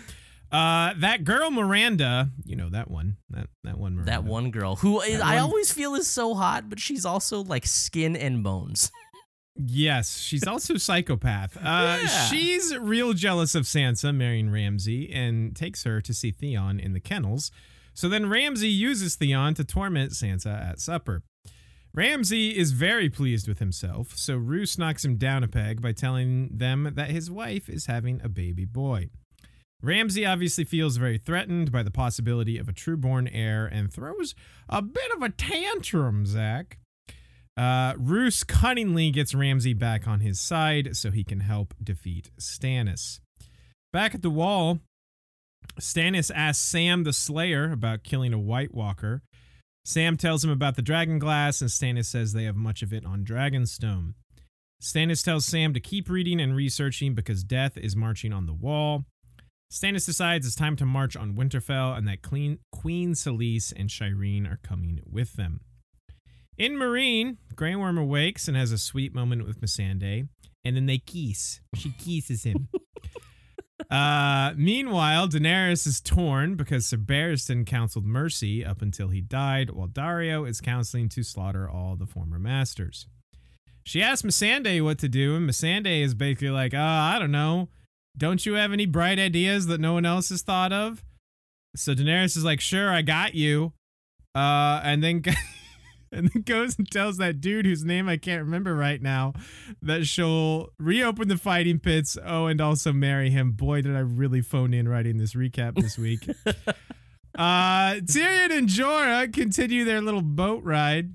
Uh, 0.51 0.93
that 0.99 1.23
girl 1.23 1.49
Miranda, 1.51 2.29
you 2.45 2.55
know 2.55 2.69
that 2.69 2.89
one, 2.89 3.17
that 3.31 3.47
that 3.63 3.77
one. 3.77 3.95
Miranda. 3.95 4.11
That 4.11 4.23
one 4.23 4.51
girl 4.51 4.75
who 4.77 5.01
I 5.01 5.19
I 5.23 5.37
always 5.39 5.71
feel 5.73 5.95
is 5.95 6.07
so 6.07 6.33
hot, 6.35 6.69
but 6.69 6.79
she's 6.79 7.03
also 7.05 7.43
like 7.43 7.65
skin 7.65 8.15
and 8.15 8.43
bones. 8.43 8.91
Yes, 9.57 10.17
she's 10.19 10.45
also 10.45 10.75
psychopath. 10.75 11.55
Uh, 11.55 11.99
Yeah. 12.01 12.07
She's 12.27 12.75
real 12.77 13.13
jealous 13.13 13.55
of 13.55 13.63
Sansa 13.63 14.13
marrying 14.13 14.49
Ramsay 14.49 15.09
and 15.13 15.55
takes 15.55 15.85
her 15.85 16.01
to 16.01 16.13
see 16.13 16.31
Theon 16.31 16.77
in 16.79 16.91
the 16.91 16.99
kennels. 16.99 17.51
So 17.93 18.09
then 18.09 18.27
Ramsay 18.29 18.67
uses 18.67 19.15
Theon 19.15 19.53
to 19.53 19.63
torment 19.63 20.11
Sansa 20.11 20.61
at 20.71 20.81
supper. 20.81 21.23
Ramsay 21.95 22.57
is 22.57 22.73
very 22.73 23.09
pleased 23.09 23.47
with 23.47 23.59
himself, 23.59 24.17
so 24.17 24.35
Roose 24.35 24.77
knocks 24.77 25.05
him 25.05 25.15
down 25.15 25.45
a 25.45 25.47
peg 25.47 25.81
by 25.81 25.93
telling 25.93 26.49
them 26.51 26.91
that 26.95 27.09
his 27.09 27.31
wife 27.31 27.69
is 27.69 27.85
having 27.85 28.19
a 28.21 28.27
baby 28.27 28.65
boy. 28.65 29.07
Ramsay 29.81 30.25
obviously 30.25 30.65
feels 30.65 30.97
very 30.97 31.17
threatened 31.17 31.71
by 31.71 31.83
the 31.83 31.91
possibility 31.91 32.57
of 32.57 32.67
a 32.67 32.73
trueborn 32.73 33.29
heir 33.31 33.65
and 33.65 33.93
throws 33.93 34.35
a 34.67 34.81
bit 34.81 35.09
of 35.15 35.21
a 35.21 35.29
tantrum, 35.29 36.25
Zach. 36.25 36.79
Uh, 37.55 37.93
Roose 37.97 38.43
cunningly 38.43 39.09
gets 39.09 39.33
Ramsay 39.33 39.73
back 39.73 40.05
on 40.05 40.19
his 40.19 40.37
side 40.37 40.97
so 40.97 41.11
he 41.11 41.23
can 41.23 41.39
help 41.39 41.73
defeat 41.81 42.29
Stannis. 42.37 43.21
Back 43.93 44.13
at 44.13 44.21
the 44.21 44.29
wall, 44.29 44.79
Stannis 45.79 46.29
asks 46.35 46.61
Sam 46.61 47.05
the 47.05 47.13
Slayer 47.13 47.71
about 47.71 48.03
killing 48.03 48.33
a 48.33 48.39
White 48.39 48.73
Walker. 48.73 49.21
Sam 49.87 50.17
tells 50.17 50.43
him 50.43 50.49
about 50.49 50.75
the 50.75 50.81
dragon 50.81 51.19
glass, 51.19 51.61
and 51.61 51.69
Stannis 51.69 52.05
says 52.05 52.33
they 52.33 52.45
have 52.45 52.55
much 52.55 52.81
of 52.81 52.91
it 52.91 53.05
on 53.05 53.23
Dragonstone. 53.23 54.15
Stannis 54.81 55.23
tells 55.23 55.45
Sam 55.45 55.75
to 55.75 55.79
keep 55.79 56.09
reading 56.09 56.41
and 56.41 56.55
researching 56.55 57.13
because 57.13 57.43
death 57.43 57.77
is 57.77 57.95
marching 57.95 58.33
on 58.33 58.47
the 58.47 58.53
wall. 58.53 59.05
Stannis 59.71 60.07
decides 60.07 60.47
it's 60.47 60.55
time 60.55 60.75
to 60.77 60.87
march 60.87 61.15
on 61.15 61.35
Winterfell 61.35 61.95
and 61.95 62.07
that 62.07 62.23
Queen, 62.23 62.57
Queen 62.71 63.13
Selyse 63.13 63.71
and 63.75 63.89
Shireen 63.89 64.51
are 64.51 64.59
coming 64.63 65.01
with 65.05 65.33
them. 65.33 65.61
In 66.57 66.73
Meereen, 66.73 67.37
Grey 67.55 67.75
Worm 67.75 67.99
awakes 67.99 68.47
and 68.47 68.57
has 68.57 68.71
a 68.71 68.79
sweet 68.79 69.13
moment 69.13 69.45
with 69.45 69.61
Missandei, 69.61 70.27
and 70.63 70.75
then 70.75 70.87
they 70.87 70.97
kiss. 70.97 71.59
She 71.75 71.91
kisses 71.91 72.43
him. 72.43 72.69
uh, 73.89 74.53
meanwhile, 74.55 75.27
Daenerys 75.27 75.85
is 75.85 75.99
torn 75.99 76.55
because 76.55 76.85
Sir 76.85 76.97
Barristan 76.97 77.65
counseled 77.65 78.05
mercy 78.05 78.63
up 78.63 78.81
until 78.81 79.09
he 79.09 79.21
died, 79.21 79.69
while 79.71 79.87
Daario 79.87 80.47
is 80.47 80.61
counseling 80.61 81.09
to 81.09 81.23
slaughter 81.23 81.69
all 81.69 81.95
the 81.95 82.05
former 82.05 82.39
masters. 82.39 83.07
She 83.83 84.01
asks 84.01 84.23
Missandei 84.23 84.83
what 84.83 84.97
to 84.99 85.09
do, 85.09 85.35
and 85.35 85.47
Missandei 85.47 86.01
is 86.01 86.15
basically 86.15 86.49
like, 86.49 86.73
"Oh, 86.73 86.79
I 86.79 87.19
don't 87.19 87.31
know. 87.31 87.69
Don't 88.17 88.45
you 88.45 88.53
have 88.53 88.71
any 88.71 88.85
bright 88.85 89.19
ideas 89.19 89.67
that 89.67 89.81
no 89.81 89.93
one 89.93 90.05
else 90.05 90.29
has 90.29 90.41
thought 90.41 90.73
of?" 90.73 91.03
So 91.75 91.93
Daenerys 91.93 92.37
is 92.37 92.45
like, 92.45 92.61
"Sure, 92.61 92.89
I 92.89 93.01
got 93.01 93.35
you." 93.35 93.73
Uh, 94.33 94.81
and 94.83 95.03
then 95.03 95.23
and 96.17 96.29
then 96.29 96.43
goes 96.43 96.77
and 96.77 96.89
tells 96.89 97.17
that 97.17 97.41
dude 97.41 97.65
whose 97.65 97.83
name 97.83 98.07
I 98.07 98.17
can't 98.17 98.43
remember 98.43 98.73
right 98.73 99.01
now 99.01 99.33
that 99.81 100.05
she'll 100.05 100.69
reopen 100.79 101.27
the 101.27 101.37
fighting 101.37 101.79
pits. 101.79 102.17
Oh, 102.25 102.47
and 102.47 102.61
also 102.61 102.93
marry 102.93 103.29
him. 103.29 103.51
Boy, 103.51 103.81
did 103.81 103.95
I 103.95 103.99
really 103.99 104.41
phone 104.41 104.73
in 104.73 104.87
writing 104.87 105.17
this 105.17 105.33
recap 105.33 105.75
this 105.75 105.97
week. 105.97 106.27
uh, 107.37 107.95
Tyrion 107.99 108.51
and 108.51 108.69
Jorah 108.69 109.31
continue 109.33 109.83
their 109.83 110.01
little 110.01 110.21
boat 110.21 110.63
ride 110.63 111.11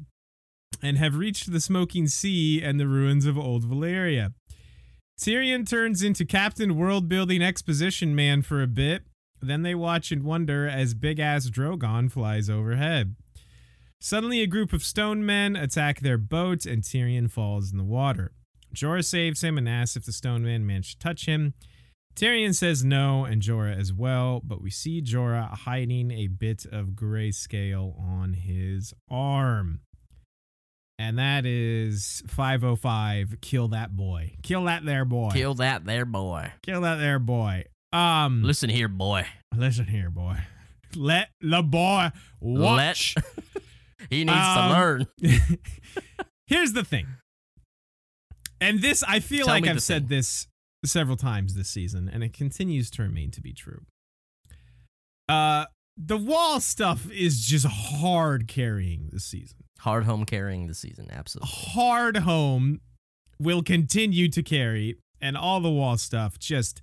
and 0.83 0.99
have 0.99 1.17
reached 1.17 1.51
the 1.51 1.61
smoking 1.61 2.07
sea 2.07 2.63
and 2.63 2.79
the 2.79 2.87
ruins 2.87 3.25
of 3.25 3.39
old 3.39 3.65
Valyria. 3.65 4.35
Tyrion 5.19 5.69
turns 5.69 6.03
into 6.03 6.25
Captain 6.25 6.77
World 6.77 7.09
Building 7.09 7.43
Exposition 7.43 8.15
Man 8.15 8.43
for 8.43 8.63
a 8.63 8.67
bit. 8.67 9.03
Then 9.43 9.63
they 9.63 9.75
watch 9.75 10.13
and 10.13 10.23
wonder 10.23 10.69
as 10.69 10.93
big 10.93 11.19
ass 11.19 11.49
Drogon 11.49 12.13
flies 12.13 12.51
overhead. 12.51 13.17
Suddenly, 14.01 14.41
a 14.41 14.47
group 14.47 14.73
of 14.73 14.83
stone 14.83 15.25
men 15.27 15.57
attack 15.57 16.01
their 16.01 16.17
boat, 16.19 16.65
and 16.65 16.83
Tyrion 16.83 17.31
falls 17.31 17.71
in 17.71 17.77
the 17.79 17.85
water. 17.85 18.33
Jorah 18.75 19.05
saves 19.05 19.43
him 19.43 19.59
and 19.59 19.69
asks 19.69 19.97
if 19.97 20.07
the 20.07 20.13
stone 20.13 20.43
men 20.43 20.67
managed 20.67 21.01
to 21.01 21.05
touch 21.07 21.27
him. 21.27 21.55
Tyrion 22.17 22.55
says 22.55 22.83
no, 22.85 23.25
and 23.25 23.43
Jorah 23.43 23.79
as 23.79 23.93
well, 23.93 24.41
but 24.45 24.63
we 24.63 24.71
see 24.71 25.03
Jorah 25.03 25.51
hiding 25.51 26.11
a 26.11 26.29
bit 26.29 26.65
of 26.65 26.89
grayscale 26.89 27.99
on 28.01 28.33
his 28.35 28.95
arm. 29.11 29.81
And 30.99 31.19
that 31.19 31.47
is 31.47 32.23
505. 32.27 33.37
Kill 33.41 33.69
that 33.69 33.97
boy. 33.97 34.35
Kill 34.43 34.65
that 34.65 34.85
there 34.85 35.05
boy. 35.05 35.31
Kill 35.33 35.55
that 35.55 35.85
there 35.85 36.05
boy. 36.05 36.53
Kill 36.63 36.83
that 36.83 36.97
there 36.97 37.19
boy. 37.19 37.65
Um, 37.93 38.43
Listen 38.43 38.71
here, 38.71 38.89
boy. 38.89 39.27
listen 39.57 39.87
here, 39.87 40.11
boy. 40.11 40.39
Let 40.95 41.31
the 41.41 41.63
boy 41.63 42.11
watch. 42.41 43.15
He 44.09 44.25
needs 44.25 44.39
to 44.39 44.61
Um, 44.61 44.71
learn. 44.73 45.07
Here's 46.47 46.73
the 46.73 46.85
thing. 46.85 47.07
And 48.61 48.81
this, 48.81 49.03
I 49.07 49.21
feel 49.21 49.47
Tell 49.47 49.55
like 49.55 49.67
I've 49.67 49.83
said 49.83 50.09
thing. 50.09 50.17
this 50.19 50.47
several 50.85 51.17
times 51.17 51.55
this 51.55 51.69
season, 51.69 52.09
and 52.13 52.23
it 52.25 52.33
continues 52.33 52.91
to 52.93 53.03
remain 53.03 53.31
to 53.33 53.41
be 53.41 53.53
true. 53.53 53.83
Uh, 55.29 55.67
the 55.97 56.17
wall 56.17 56.61
stuff 56.61 57.11
is 57.11 57.45
just 57.47 57.67
hard 57.67 58.49
carrying 58.49 59.09
this 59.13 59.25
season. 59.25 59.59
Hardhome 59.83 60.27
carrying 60.27 60.67
this 60.67 60.79
season, 60.79 61.09
absolutely. 61.11 61.51
Hardhome 61.75 62.81
will 63.39 63.63
continue 63.63 64.29
to 64.31 64.43
carry, 64.43 64.97
and 65.21 65.37
all 65.37 65.61
the 65.61 65.71
wall 65.71 65.97
stuff 65.97 66.39
just 66.39 66.83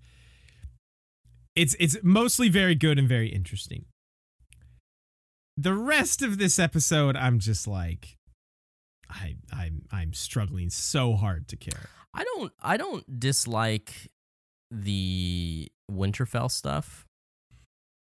it's 1.56 1.76
it's 1.80 1.98
mostly 2.04 2.50
very 2.50 2.76
good 2.76 2.98
and 3.00 3.08
very 3.10 3.30
interesting. 3.30 3.86
The 5.58 5.74
rest 5.74 6.22
of 6.22 6.38
this 6.38 6.60
episode, 6.60 7.16
I'm 7.16 7.40
just 7.40 7.68
like, 7.68 8.18
I 9.10 9.36
I'm 9.52 9.84
I'm 9.92 10.14
struggling 10.14 10.70
so 10.70 11.16
hard 11.16 11.48
to 11.50 11.56
care. 11.56 11.90
I 12.14 12.24
don't 12.24 12.52
I 12.62 12.78
don't 12.78 13.20
dislike 13.20 14.12
the 14.70 15.72
Winterfell 15.92 16.52
stuff. 16.52 17.06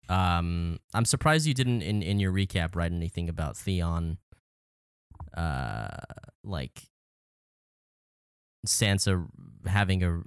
Um 0.10 0.79
I'm 0.93 1.05
surprised 1.05 1.48
you 1.48 1.53
didn't 1.53 1.81
in, 1.81 2.01
in 2.01 2.19
your 2.19 2.31
recap 2.31 2.75
write 2.75 2.91
anything 2.91 3.29
about 3.29 3.57
Theon 3.57 4.17
uh 5.36 5.98
like 6.43 6.83
Sansa 8.67 9.25
having 9.65 10.03
a 10.03 10.21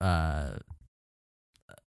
uh 0.04 0.56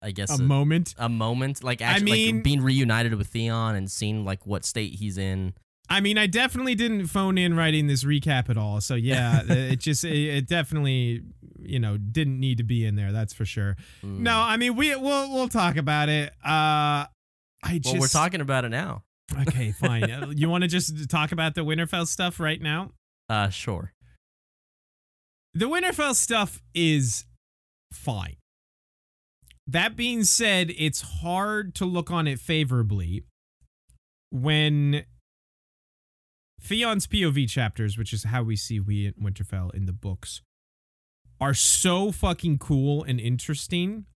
I 0.03 0.11
guess 0.11 0.39
A 0.39 0.43
moment. 0.43 0.95
a 0.99 1.09
moment 1.09 1.65
like 1.65 1.81
I 1.81 1.87
actually 1.87 2.11
mean- 2.13 2.35
like 2.37 2.45
being 2.45 2.63
reunited 2.63 3.15
with 3.15 3.29
Theon 3.29 3.75
and 3.77 3.91
seeing 3.91 4.25
like 4.25 4.47
what 4.47 4.65
state 4.65 4.95
he's 4.95 5.19
in. 5.19 5.55
I 5.89 6.01
mean, 6.01 6.19
I 6.19 6.27
definitely 6.27 6.75
didn't 6.75 7.07
phone 7.07 7.39
in 7.39 7.55
writing 7.55 7.87
this 7.87 8.03
recap 8.03 8.51
at 8.51 8.57
all. 8.57 8.81
So 8.81 8.95
yeah, 8.97 9.43
it 9.49 9.77
just 9.81 10.05
it, 10.05 10.17
it 10.17 10.49
definitely 10.49 11.23
you 11.61 11.79
know 11.79 11.97
didn't 11.97 12.39
need 12.41 12.59
to 12.59 12.65
be 12.65 12.85
in 12.85 12.97
there. 12.97 13.13
That's 13.13 13.33
for 13.33 13.45
sure. 13.45 13.77
Mm. 14.05 14.19
No, 14.21 14.37
I 14.39 14.57
mean 14.57 14.77
we 14.77 14.95
we'll 14.97 15.33
we'll 15.33 15.49
talk 15.49 15.77
about 15.77 16.09
it. 16.09 16.31
Uh, 16.45 17.07
I 17.63 17.79
just 17.79 17.95
well, 17.95 18.01
we're 18.01 18.09
talking 18.09 18.41
about 18.41 18.65
it 18.65 18.71
now. 18.71 19.05
Okay, 19.49 19.73
fine. 19.81 20.35
You 20.37 20.49
want 20.49 20.63
to 20.63 20.69
just 20.69 21.09
talk 21.09 21.33
about 21.33 21.55
the 21.55 21.63
Winterfell 21.65 22.07
stuff 22.07 22.39
right 22.41 22.61
now? 22.61 22.93
Uh, 23.29 23.49
sure. 23.49 23.93
The 25.55 25.67
Winterfell 25.67 26.15
stuff 26.15 26.61
is 26.75 27.25
fine. 27.93 28.37
That 29.67 29.97
being 29.97 30.25
said, 30.25 30.73
it's 30.77 31.01
hard 31.21 31.75
to 31.77 31.85
look 31.85 32.11
on 32.11 32.27
it 32.27 32.39
favorably 32.39 33.25
when 34.31 35.05
Theon's 36.61 37.07
POV 37.07 37.49
chapters, 37.49 37.99
which 37.99 38.13
is 38.13 38.25
how 38.25 38.43
we 38.43 38.57
see 38.57 38.81
we 38.81 39.07
at 39.07 39.19
Winterfell 39.19 39.75
in 39.75 39.87
the 39.87 39.93
books, 39.93 40.41
are 41.41 41.55
so 41.55 42.13
fucking 42.13 42.59
cool 42.59 43.03
and 43.05 43.21
interesting, 43.21 44.07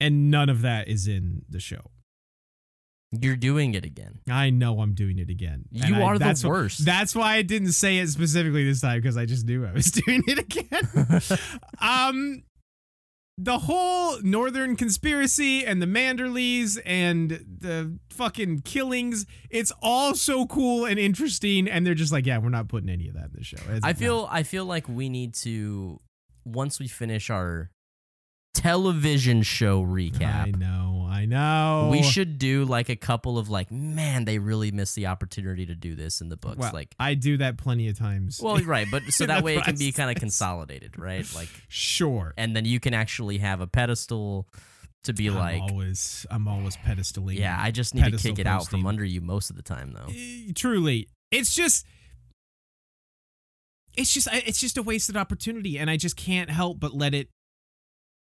and 0.00 0.30
none 0.30 0.48
of 0.48 0.62
that 0.62 0.88
is 0.88 1.06
in 1.06 1.42
the 1.48 1.60
show. 1.60 1.90
You're 3.10 3.36
doing 3.36 3.72
it 3.74 3.84
again. 3.86 4.18
I 4.28 4.50
know 4.50 4.80
I'm 4.80 4.92
doing 4.94 5.18
it 5.18 5.30
again. 5.30 5.64
You 5.70 5.96
I- 5.96 6.02
are 6.02 6.18
the 6.18 6.44
worst. 6.46 6.84
that's 6.84 7.14
why 7.16 7.36
I 7.36 7.42
didn't 7.42 7.72
say 7.72 7.98
it 7.98 8.08
specifically 8.08 8.64
this 8.64 8.82
time 8.82 9.00
because 9.00 9.16
I 9.16 9.24
just 9.24 9.46
knew 9.46 9.64
I 9.66 9.72
was 9.72 9.90
doing 9.90 10.22
it 10.26 10.38
again. 10.38 11.38
um, 11.80 12.42
the 13.40 13.60
whole 13.60 14.20
Northern 14.22 14.74
conspiracy 14.74 15.64
and 15.64 15.80
the 15.80 15.86
Manderleys 15.86 16.76
and 16.84 17.30
the 17.30 17.96
fucking 18.10 18.62
killings, 18.62 19.26
it's 19.48 19.72
all 19.80 20.14
so 20.14 20.44
cool 20.46 20.84
and 20.84 20.98
interesting. 20.98 21.68
And 21.68 21.86
they're 21.86 21.94
just 21.94 22.12
like, 22.12 22.26
yeah, 22.26 22.38
we're 22.38 22.48
not 22.48 22.66
putting 22.68 22.90
any 22.90 23.08
of 23.08 23.14
that 23.14 23.26
in 23.26 23.32
the 23.34 23.44
show. 23.44 23.58
It's 23.70 23.84
I 23.84 23.92
feel 23.92 24.28
I 24.30 24.42
feel 24.42 24.64
like 24.64 24.88
we 24.88 25.08
need 25.08 25.34
to 25.34 26.00
once 26.44 26.80
we 26.80 26.88
finish 26.88 27.30
our 27.30 27.70
television 28.60 29.42
show 29.42 29.82
recap. 29.82 30.46
I 30.46 30.50
know, 30.50 31.06
I 31.10 31.26
know. 31.26 31.88
We 31.90 32.02
should 32.02 32.38
do 32.38 32.64
like 32.64 32.88
a 32.88 32.96
couple 32.96 33.38
of 33.38 33.48
like, 33.48 33.70
man, 33.70 34.24
they 34.24 34.38
really 34.38 34.70
missed 34.70 34.94
the 34.94 35.06
opportunity 35.06 35.66
to 35.66 35.74
do 35.74 35.94
this 35.94 36.20
in 36.20 36.28
the 36.28 36.36
books. 36.36 36.58
Well, 36.58 36.72
like, 36.72 36.94
I 36.98 37.14
do 37.14 37.36
that 37.38 37.58
plenty 37.58 37.88
of 37.88 37.98
times. 37.98 38.40
well, 38.42 38.58
right, 38.58 38.86
but 38.90 39.02
so 39.08 39.26
that 39.26 39.42
way 39.42 39.56
it 39.56 39.64
can 39.64 39.76
be 39.76 39.92
kind 39.92 40.10
of 40.10 40.16
consolidated, 40.16 40.98
right? 40.98 41.26
Like, 41.34 41.50
sure. 41.68 42.34
and 42.36 42.54
then 42.54 42.64
you 42.64 42.80
can 42.80 42.94
actually 42.94 43.38
have 43.38 43.60
a 43.60 43.66
pedestal 43.66 44.48
to 45.04 45.12
be 45.12 45.30
like, 45.30 45.62
I'm 45.62 45.70
always, 45.70 46.26
I'm 46.30 46.48
always 46.48 46.76
pedestaling. 46.76 47.38
yeah, 47.38 47.56
I 47.58 47.70
just 47.70 47.94
need 47.94 48.10
to 48.10 48.18
kick 48.18 48.38
it 48.38 48.46
out 48.46 48.66
from 48.66 48.86
under 48.86 49.04
you 49.04 49.20
most 49.20 49.50
of 49.50 49.56
the 49.56 49.62
time, 49.62 49.92
though. 49.92 50.12
Eh, 50.12 50.52
truly 50.54 51.08
it's 51.30 51.54
just 51.54 51.86
it's 53.96 54.12
just 54.12 54.28
it's 54.32 54.60
just 54.60 54.78
a 54.78 54.82
wasted 54.82 55.16
opportunity 55.16 55.78
and 55.78 55.90
i 55.90 55.96
just 55.96 56.16
can't 56.16 56.50
help 56.50 56.78
but 56.80 56.94
let 56.94 57.14
it 57.14 57.28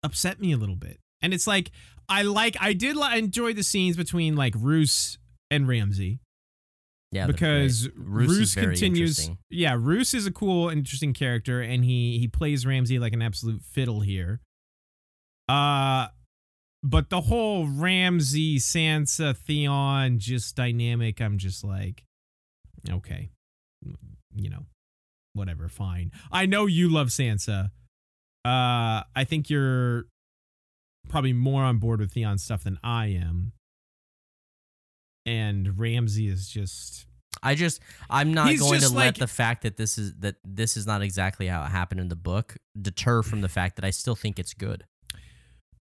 upset 0.03 0.39
me 0.39 0.51
a 0.51 0.57
little 0.57 0.75
bit. 0.75 0.99
And 1.21 1.33
it's 1.33 1.47
like 1.47 1.71
i 2.07 2.21
like 2.23 2.57
i 2.59 2.73
did 2.73 2.95
li- 2.95 3.17
enjoy 3.17 3.53
the 3.53 3.63
scenes 3.63 3.95
between 3.95 4.35
like 4.35 4.53
roose 4.57 5.17
and 5.51 5.67
ramsay. 5.67 6.19
Yeah, 7.11 7.25
because. 7.25 7.89
Roose 7.95 8.37
roose, 8.37 8.55
continues 8.55 9.29
yeah 9.49 9.75
roose 9.77 10.13
is 10.13 10.27
a 10.27 10.31
cool 10.31 10.69
interesting 10.69 11.13
character 11.13 11.61
and 11.61 11.83
he 11.83 12.19
he 12.19 12.27
plays 12.27 12.65
ramsay 12.65 12.99
like 12.99 13.13
an 13.13 13.21
absolute 13.21 13.61
fiddle 13.63 14.01
here. 14.01 14.41
Uh 15.47 16.07
but 16.81 17.09
the 17.09 17.21
whole 17.21 17.67
ramsay 17.67 18.57
sansa 18.57 19.35
theon 19.35 20.17
just 20.17 20.55
dynamic 20.55 21.19
i'm 21.19 21.37
just 21.37 21.61
like 21.61 22.05
okay 22.89 23.29
you 24.33 24.49
know 24.49 24.65
whatever 25.33 25.69
fine. 25.69 26.11
I 26.31 26.45
know 26.45 26.65
you 26.65 26.89
love 26.89 27.07
sansa 27.07 27.71
uh 28.45 29.03
i 29.15 29.25
think 29.25 29.49
you're 29.49 30.05
probably 31.09 31.33
more 31.33 31.63
on 31.63 31.77
board 31.77 31.99
with 31.99 32.11
theon 32.11 32.37
stuff 32.37 32.63
than 32.63 32.77
i 32.83 33.07
am 33.07 33.51
and 35.25 35.77
ramsay 35.77 36.27
is 36.27 36.47
just 36.49 37.05
I 37.41 37.55
just 37.55 37.79
I'm 38.09 38.33
not 38.33 38.49
He's 38.49 38.59
going 38.59 38.73
to 38.75 38.79
just 38.81 38.93
let 38.93 39.15
the 39.15 39.27
fact 39.27 39.63
that 39.63 39.77
this 39.77 39.97
is 39.97 40.13
that 40.19 40.35
this 40.43 40.75
is 40.75 40.85
not 40.85 41.01
exactly 41.01 41.47
how 41.47 41.63
it 41.63 41.67
happened 41.67 42.01
in 42.01 42.09
the 42.09 42.15
book 42.15 42.57
deter 42.79 43.21
from 43.21 43.41
the 43.41 43.47
fact 43.47 43.75
that 43.77 43.85
I 43.85 43.91
still 43.91 44.15
think 44.15 44.39
it's 44.39 44.53
good. 44.53 44.83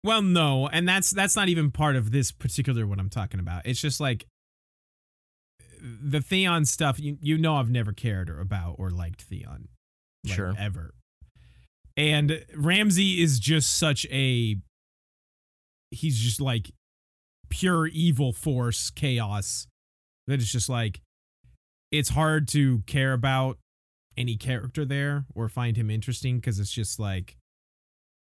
Well, 0.04 0.22
no, 0.22 0.67
and 0.67 0.88
that's 0.88 1.12
that's 1.12 1.36
not 1.36 1.50
even 1.50 1.72
part 1.72 1.96
of 1.96 2.12
this 2.12 2.32
particular 2.32 2.86
what 2.86 3.00
I'm 3.00 3.10
talking 3.10 3.39
about. 3.39 3.65
It's 3.65 3.82
just 3.82 4.00
like 4.00 4.26
the 5.82 6.22
Theon 6.22 6.65
stuff. 6.65 7.00
You 7.00 7.17
you 7.22 7.38
know, 7.38 7.56
I've 7.56 7.70
never 7.70 7.91
cared 7.91 8.30
or 8.30 8.39
about 8.39 8.76
or 8.78 8.89
liked 8.89 9.22
Theon, 9.24 9.67
like, 10.26 10.36
Sure. 10.36 10.54
ever. 10.58 10.94
And 11.95 12.45
Ramsay 12.56 13.21
is 13.21 13.39
just 13.39 13.77
such 13.77 14.06
a. 14.12 14.58
He's 15.91 16.17
just 16.17 16.41
like 16.41 16.71
pure 17.49 17.88
evil 17.88 18.34
force 18.34 18.89
chaos. 18.89 19.67
That 20.27 20.36
it's 20.36 20.51
just 20.51 20.69
like, 20.69 21.01
it's 21.91 22.10
hard 22.10 22.47
to 22.49 22.79
care 22.88 23.13
about 23.13 23.58
any 24.17 24.38
character 24.38 24.86
there 24.86 25.25
or 25.36 25.49
find 25.49 25.75
him 25.75 25.89
interesting 25.89 26.38
because 26.38 26.60
it's 26.60 26.71
just 26.71 26.99
like 26.99 27.36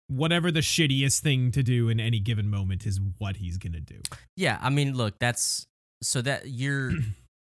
whatever 0.07 0.51
the 0.51 0.59
shittiest 0.59 1.21
thing 1.21 1.51
to 1.51 1.63
do 1.63 1.89
in 1.89 1.99
any 1.99 2.19
given 2.19 2.49
moment 2.49 2.85
is 2.85 2.99
what 3.17 3.37
he's 3.37 3.57
gonna 3.57 3.79
do. 3.79 3.99
Yeah, 4.35 4.59
I 4.61 4.69
mean, 4.69 4.95
look, 4.95 5.17
that's 5.19 5.67
so 6.01 6.21
that 6.21 6.49
you're 6.49 6.91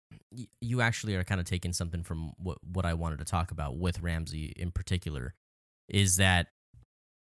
you 0.60 0.80
actually 0.80 1.14
are 1.16 1.24
kind 1.24 1.40
of 1.40 1.46
taking 1.46 1.72
something 1.72 2.02
from 2.02 2.32
what 2.38 2.58
what 2.64 2.86
I 2.86 2.94
wanted 2.94 3.18
to 3.18 3.24
talk 3.24 3.50
about 3.50 3.76
with 3.76 4.00
Ramsay 4.00 4.52
in 4.56 4.70
particular 4.70 5.34
is 5.88 6.16
that 6.16 6.48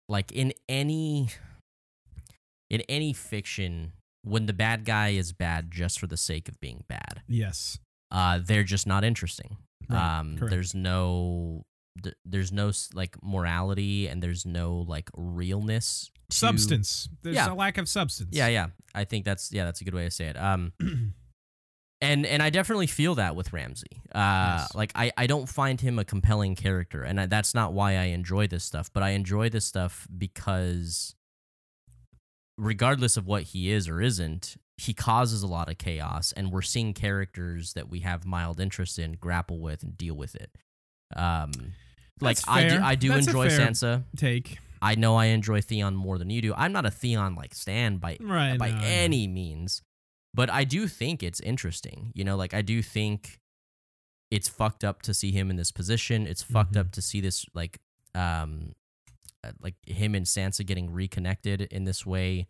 like 0.10 0.32
in 0.32 0.54
any 0.68 1.30
in 2.70 2.82
any 2.90 3.14
fiction 3.14 3.94
when 4.24 4.46
the 4.46 4.54
bad 4.54 4.84
guy 4.86 5.10
is 5.10 5.32
bad 5.32 5.72
just 5.72 6.00
for 6.00 6.08
the 6.08 6.18
sake 6.18 6.50
of 6.50 6.60
being 6.60 6.84
bad 6.88 7.22
Yes. 7.28 7.80
uh 8.12 8.40
they're 8.44 8.64
just 8.64 8.88
not 8.88 9.04
interesting 9.04 9.58
Right, 9.90 10.20
um 10.20 10.38
correct. 10.38 10.52
there's 10.52 10.76
no 10.76 11.66
th- 12.04 12.16
there's 12.26 12.52
no 12.52 12.70
s- 12.70 12.90
like 12.94 13.16
morality 13.24 14.08
and 14.08 14.22
there's 14.22 14.46
no 14.46 14.80
like 14.88 15.10
realness 15.16 16.10
to- 16.30 16.36
Substance. 16.36 17.08
There's 17.24 17.36
Yeah. 17.38 17.52
a 17.52 17.56
lack 17.56 17.78
of 17.78 17.88
substance. 17.88 18.30
yeah 18.36 18.48
yeah 18.48 18.68
i 18.94 19.04
think 19.06 19.24
that's 19.24 19.52
yeah 19.54 19.64
that's 19.66 19.80
a 19.82 19.84
good 19.86 19.94
way 19.94 20.04
to 20.06 20.12
say 20.12 20.26
it 20.26 20.36
um 20.38 20.74
and 22.02 22.26
and 22.26 22.44
i 22.44 22.50
definitely 22.50 22.88
feel 22.88 23.16
that 23.16 23.36
with 23.36 23.52
ramsay 23.54 24.02
uh 24.14 24.66
like 24.76 24.92
i 24.96 25.12
i 25.18 25.26
don't 25.28 25.48
find 25.50 25.82
him 25.82 25.98
a 25.98 26.06
compelling 26.06 26.56
character 26.56 27.04
and 27.04 27.20
I, 27.20 27.26
that's 27.26 27.54
not 27.56 27.74
why 27.74 27.94
i 27.94 28.04
enjoy 28.06 28.48
this 28.48 28.64
stuff 28.64 28.92
but 28.94 29.02
i 29.04 29.10
enjoy 29.12 29.50
this 29.50 29.66
stuff 29.66 30.08
because 30.16 31.16
regardless 32.58 33.18
of 33.18 33.28
what 33.28 33.44
he 33.44 33.72
is 33.72 33.88
or 33.88 34.02
isn't 34.02 34.56
he 34.78 34.94
causes 34.94 35.42
a 35.44 35.48
lot 35.48 35.70
of 35.70 35.78
chaos 35.78 36.32
and 36.34 36.52
we're 36.52 36.62
seeing 36.62 36.94
characters 36.94 37.74
that 37.74 37.90
we 37.90 38.00
have 38.02 38.26
mild 38.26 38.60
interest 38.60 39.00
in 39.00 39.14
grapple 39.14 39.60
with 39.60 39.84
and 39.84 39.98
deal 39.98 40.16
with 40.16 40.36
it 40.36 40.52
um 41.16 41.52
like 42.22 42.38
i 42.48 42.68
do 42.68 42.80
i 42.84 42.96
do 42.96 43.10
That's 43.10 43.28
enjoy 43.28 43.48
sansa 43.50 44.04
Take. 44.18 44.58
i 44.82 44.96
know 44.96 45.16
i 45.16 45.26
enjoy 45.26 45.62
theon 45.62 45.96
more 45.96 46.18
than 46.18 46.30
you 46.30 46.42
do 46.42 46.54
i'm 46.56 46.72
not 46.74 46.86
a 46.86 46.92
theon 46.92 47.36
like 47.36 47.54
stan 47.56 47.98
by 47.98 48.18
Right. 48.20 48.58
by 48.58 48.72
no, 48.72 48.80
any 48.84 49.28
means. 49.28 49.82
But 50.38 50.50
I 50.52 50.64
do 50.66 50.88
think 50.88 51.24
it's 51.24 51.40
interesting. 51.42 52.12
You 52.14 52.24
know, 52.24 52.38
like 52.38 52.54
I 52.54 52.62
do 52.62 52.82
think 52.84 53.40
it's 54.32 54.48
fucked 54.48 54.84
up 54.84 55.02
to 55.02 55.14
see 55.14 55.32
him 55.32 55.50
in 55.50 55.56
this 55.58 55.72
position. 55.72 56.28
It's 56.28 56.44
fucked 56.44 56.74
Mhm. 56.76 56.80
up 56.82 56.92
to 56.92 57.02
see 57.02 57.20
this 57.20 57.46
like 57.54 57.80
um 58.14 58.74
uh, 59.44 59.52
like 59.62 59.76
him 59.86 60.16
and 60.16 60.26
Sansa 60.26 60.66
getting 60.66 60.92
reconnected 60.92 61.62
in 61.62 61.84
this 61.86 62.06
way. 62.06 62.48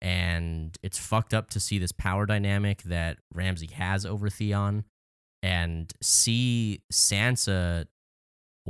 And 0.00 0.76
it's 0.82 0.98
fucked 0.98 1.34
up 1.34 1.50
to 1.50 1.60
see 1.60 1.78
this 1.78 1.92
power 1.92 2.26
dynamic 2.26 2.82
that 2.84 3.18
Ramsay 3.34 3.68
has 3.72 4.06
over 4.06 4.28
Theon 4.30 4.84
and 5.42 5.92
see 6.02 6.82
Sansa 6.92 7.86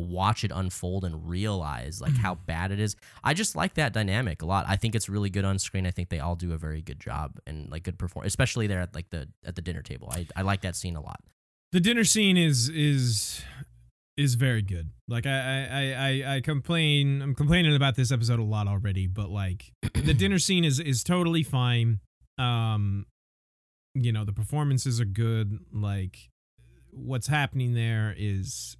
watch 0.02 0.44
it 0.44 0.52
unfold 0.54 1.04
and 1.04 1.28
realize 1.28 2.00
like 2.00 2.16
how 2.16 2.34
bad 2.34 2.70
it 2.72 2.78
is. 2.80 2.96
I 3.24 3.34
just 3.34 3.56
like 3.56 3.74
that 3.74 3.92
dynamic 3.92 4.42
a 4.42 4.46
lot. 4.46 4.66
I 4.68 4.76
think 4.76 4.94
it's 4.94 5.08
really 5.08 5.30
good 5.30 5.44
on 5.44 5.58
screen. 5.58 5.86
I 5.86 5.90
think 5.90 6.08
they 6.08 6.20
all 6.20 6.36
do 6.36 6.52
a 6.52 6.58
very 6.58 6.82
good 6.82 7.00
job 7.00 7.38
and 7.46 7.70
like 7.70 7.82
good 7.84 7.98
perform, 7.98 8.26
especially 8.26 8.66
there 8.66 8.80
at 8.80 8.94
like 8.94 9.10
the 9.10 9.28
at 9.44 9.56
the 9.56 9.62
dinner 9.62 9.82
table. 9.82 10.08
I 10.12 10.26
I 10.36 10.42
like 10.42 10.60
that 10.62 10.76
scene 10.76 10.96
a 10.96 11.00
lot. 11.00 11.20
The 11.72 11.80
dinner 11.80 12.04
scene 12.04 12.36
is 12.36 12.68
is 12.68 13.42
is 14.16 14.34
very 14.34 14.62
good. 14.62 14.90
Like 15.08 15.26
I 15.26 15.30
I 15.30 15.60
I 15.66 15.82
I- 16.22 16.36
I 16.36 16.40
complain 16.40 17.20
I'm 17.22 17.34
complaining 17.34 17.74
about 17.76 17.96
this 17.96 18.10
episode 18.12 18.38
a 18.38 18.44
lot 18.44 18.66
already, 18.68 19.06
but 19.06 19.28
like 19.30 19.72
the 19.94 20.14
dinner 20.18 20.38
scene 20.38 20.64
is 20.64 20.78
is 20.80 21.02
totally 21.04 21.42
fine. 21.42 22.00
Um 22.38 23.06
you 23.94 24.12
know, 24.12 24.24
the 24.24 24.32
performances 24.32 25.00
are 25.00 25.06
good. 25.06 25.58
Like 25.72 26.28
what's 26.90 27.26
happening 27.26 27.74
there 27.74 28.14
is 28.16 28.76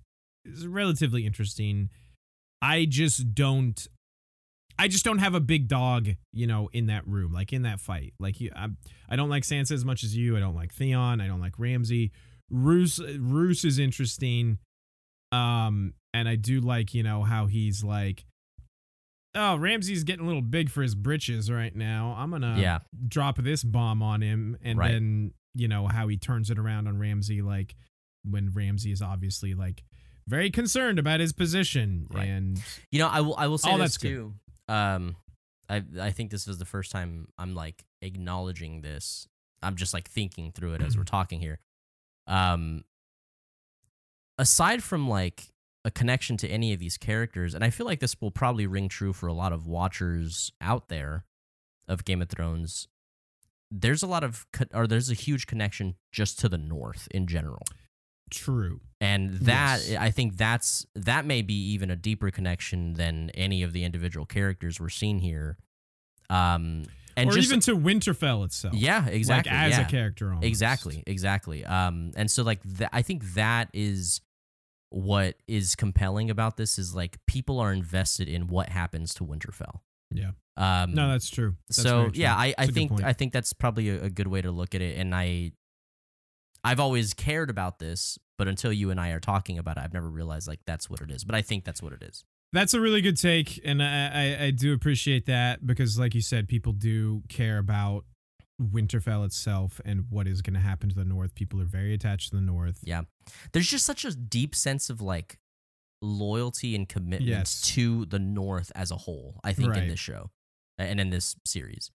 is 0.47 0.67
relatively 0.67 1.27
interesting. 1.27 1.91
I 2.63 2.85
just 2.87 3.35
don't 3.35 3.87
I 4.79 4.89
just 4.89 5.05
don't 5.05 5.19
have 5.19 5.35
a 5.35 5.41
big 5.41 5.69
dog, 5.69 6.09
you 6.33 6.47
know, 6.47 6.69
in 6.73 6.87
that 6.87 7.07
room, 7.07 7.33
like 7.33 7.53
in 7.53 7.63
that 7.63 7.81
fight. 7.81 8.13
Like 8.19 8.41
you, 8.41 8.51
I, 8.55 8.69
I 9.09 9.17
don't 9.17 9.31
like 9.31 9.43
Sansa 9.43 9.73
as 9.73 9.85
much 9.87 10.05
as 10.05 10.15
you. 10.15 10.37
I 10.37 10.41
don't 10.41 10.55
like 10.55 10.73
Theon. 10.75 11.21
I 11.21 11.27
don't 11.27 11.41
like 11.41 11.59
Ramsay. 11.59 12.13
Roose, 12.51 13.01
Roose 13.19 13.65
is 13.65 13.79
interesting, 13.79 14.59
um, 15.33 15.95
and 16.13 16.29
I 16.29 16.37
do 16.37 16.61
like, 16.61 16.93
you 16.95 17.03
know, 17.03 17.23
how 17.23 17.47
he's 17.47 17.83
like, 17.83 18.25
oh, 19.35 19.57
Ramsay's 19.57 20.05
getting 20.05 20.25
a 20.25 20.29
little 20.29 20.43
big 20.43 20.71
for 20.71 20.83
his 20.83 20.95
britches 20.95 21.51
right 21.51 21.75
now. 21.75 22.15
I'm 22.17 22.31
gonna 22.31 22.57
yeah, 22.59 22.81
drop 23.09 23.39
this 23.39 23.65
bomb 23.65 24.03
on 24.03 24.21
him, 24.21 24.59
and 24.63 24.79
Right. 24.79 24.93
then 24.93 25.33
you 25.55 25.69
know 25.69 25.87
how 25.89 26.07
he 26.09 26.19
turns 26.19 26.51
it 26.51 26.59
around 26.59 26.87
on 26.87 26.99
Ramsay, 26.99 27.41
like 27.43 27.75
when 28.25 28.53
Ramsay 28.53 28.93
is 28.93 29.01
obviously 29.03 29.55
like 29.55 29.83
very 30.29 30.51
concerned 30.51 30.99
about 30.99 31.21
his 31.21 31.33
position, 31.33 32.07
Right. 32.11 32.25
and 32.29 32.63
you 32.91 32.99
know 32.99 33.09
I 33.09 33.21
will 33.21 33.37
I 33.37 33.47
will 33.47 33.59
say 33.59 33.71
Oh, 33.71 33.79
this 33.79 33.93
that's 33.93 33.97
good. 33.99 34.09
too. 34.09 34.35
Um, 34.69 35.17
I 35.69 35.83
I 36.01 36.11
think 36.11 36.31
this 36.31 36.47
is 36.49 36.59
the 36.59 36.65
first 36.65 36.91
time 36.93 37.29
I'm 37.39 37.55
like 37.55 37.85
acknowledging 38.03 38.81
this. 38.83 39.29
I'm 39.63 39.77
just 39.77 39.95
like 39.95 40.09
thinking 40.09 40.53
through 40.53 40.75
it 40.75 40.83
as 40.83 40.97
we're 40.97 41.05
talking 41.19 41.41
here. 41.41 41.61
Um 42.27 42.85
aside 44.39 44.83
from 44.83 45.09
like 45.09 45.53
a 45.85 45.91
connection 45.91 46.37
to 46.39 46.49
any 46.49 46.73
of 46.73 46.81
these 46.81 46.97
characters, 46.99 47.55
and 47.55 47.63
I 47.65 47.71
feel 47.71 47.87
like 47.87 48.01
this 48.01 48.21
will 48.21 48.31
probably 48.33 48.67
ring 48.67 48.89
true 48.89 49.13
for 49.13 49.29
a 49.29 49.33
lot 49.33 49.53
of 49.53 49.67
watchers 49.67 50.51
out 50.61 50.89
there 50.89 51.25
of 51.89 52.05
Game 52.05 52.21
of 52.21 52.29
Thrones. 52.29 52.89
There's 53.71 54.03
a 54.03 54.07
lot 54.07 54.25
of 54.25 54.47
or 54.75 54.87
there's 54.87 55.11
a 55.11 55.15
huge 55.15 55.47
connection 55.47 55.95
just 56.13 56.39
to 56.41 56.49
the 56.49 56.59
north 56.59 57.09
in 57.13 57.27
general. 57.27 57.63
True. 58.31 58.81
And 59.01 59.35
that 59.41 59.81
Yes. 59.87 60.01
I 60.01 60.11
think 60.11 60.37
that's 60.37 60.87
that 60.95 61.25
may 61.27 61.43
be 61.43 61.55
even 61.73 61.91
a 61.91 61.97
deeper 61.97 62.31
connection 62.31 62.95
than 62.95 63.31
any 63.31 63.63
of 63.63 63.73
the 63.73 63.85
individual 63.85 64.27
characters 64.27 64.81
we're 64.81 64.89
seeing 64.89 65.19
here. 65.19 65.59
Um 66.31 66.85
and 67.17 67.31
or 67.31 67.33
just 67.33 67.49
even 67.49 67.61
to 67.61 67.77
Winterfell 67.77 68.45
itself. 68.45 68.75
yeah, 68.75 69.07
exactly. 69.07 69.51
Like 69.53 69.61
as 69.63 69.79
yeah. 69.79 69.87
a 69.87 69.91
character 69.91 70.29
almost. 70.29 70.45
Exactly, 70.47 71.03
exactly. 71.07 71.65
Um, 71.65 72.11
and 72.15 72.31
so 72.31 72.43
like 72.43 72.63
th- 72.63 72.91
I 72.93 73.01
think 73.01 73.25
that 73.35 73.71
is 73.73 74.21
what 74.91 75.37
is 75.49 75.75
compelling 75.75 76.29
about 76.31 76.59
this 76.59 76.79
is 76.79 76.95
like 76.95 77.17
people 77.27 77.59
are 77.59 77.73
invested 77.73 78.29
in 78.29 78.49
what 78.49 78.69
happens 78.69 79.15
to 79.15 79.25
Winterfell. 79.25 79.81
Yeah. 80.11 80.33
Um, 80.59 80.95
No, 80.95 81.09
that's 81.09 81.31
true. 81.31 81.57
That's 81.69 81.83
so 81.83 82.05
true. 82.05 82.13
yeah, 82.15 82.35
I, 82.37 82.55
I 82.59 82.67
think. 82.67 83.03
I 83.03 83.13
think 83.15 83.33
that's 83.33 83.53
probably 83.55 83.89
a, 83.89 84.05
a 84.05 84.11
good 84.11 84.27
way 84.27 84.43
to 84.43 84.51
look 84.51 84.75
at 84.75 84.83
it. 84.83 84.99
And 84.99 85.15
I, 85.15 85.53
I've 86.67 86.81
always 86.81 87.15
cared 87.15 87.49
about 87.51 87.79
this, 87.79 88.19
but 88.39 88.49
until 88.49 88.73
you 88.73 88.91
and 88.91 89.01
I 89.01 89.11
are 89.11 89.21
talking 89.21 89.59
about 89.59 89.77
it, 89.79 89.85
I've 89.85 89.93
never 89.95 90.11
realized 90.11 90.49
like 90.49 90.61
that's 90.67 90.91
what 90.91 91.01
it 91.01 91.11
is. 91.11 91.25
But 91.25 91.35
I 91.35 91.43
think 91.43 91.65
that's 91.65 91.83
what 91.83 91.93
it 91.93 92.03
is. 92.03 92.25
That's 92.53 92.75
a 92.75 92.81
really 92.81 93.01
good 93.03 93.17
take, 93.17 93.61
and 93.65 93.83
I, 93.83 94.11
I 94.41 94.45
I 94.47 94.51
do 94.51 94.73
appreciate 94.73 95.27
that 95.27 95.67
because, 95.67 95.99
like 95.99 96.15
you 96.15 96.21
said, 96.23 96.49
people 96.49 96.73
do 96.73 97.23
care 97.29 97.59
about 97.59 98.05
Winterfell 98.61 99.25
itself 99.27 99.81
and 99.85 100.07
what 100.11 100.27
is 100.27 100.43
going 100.43 100.55
to 100.55 100.61
happen 100.61 100.89
to 100.89 100.95
the 100.95 101.05
North. 101.05 101.35
People 101.35 101.61
are 101.61 101.67
very 101.67 101.93
attached 101.93 102.31
to 102.31 102.37
the 102.37 102.43
North. 102.43 102.79
Yeah. 102.83 103.03
There's 103.53 103.69
just 103.69 103.85
such 103.85 104.05
a 104.05 104.15
deep 104.15 104.55
sense 104.55 104.89
of 104.89 105.01
like 105.03 105.39
loyalty 106.03 106.75
and 106.75 106.89
commitment 106.89 107.23
Yes. 107.29 107.61
to 107.75 108.07
the 108.07 108.19
North 108.19 108.71
as 108.75 108.91
a 108.91 108.97
whole, 108.97 109.41
I 109.45 109.53
think, 109.53 109.77
in 109.77 109.89
this 109.89 110.01
show 110.01 110.31
and 110.79 111.01
in 111.01 111.11
this 111.11 111.37
series. 111.45 111.91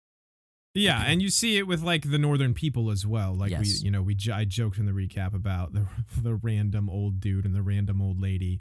Yeah, 0.74 1.04
and 1.06 1.22
you 1.22 1.30
see 1.30 1.58
it 1.58 1.68
with 1.68 1.82
like 1.82 2.10
the 2.10 2.18
northern 2.18 2.54
people 2.54 2.92
as 2.92 3.06
well. 3.06 3.34
Like 3.34 3.52
Yes. 3.52 3.62
we, 3.82 3.86
you 3.86 3.92
know, 3.92 4.02
we 4.02 4.16
j- 4.16 4.32
I 4.32 4.46
joked 4.46 4.78
in 4.78 4.86
the 4.86 4.94
recap 4.94 5.34
about 5.34 5.74
the 5.74 5.86
the 6.22 6.36
random 6.36 6.90
old 6.90 7.20
dude 7.20 7.46
and 7.46 7.54
the 7.54 7.62
random 7.62 8.02
old 8.02 8.22
lady. 8.22 8.60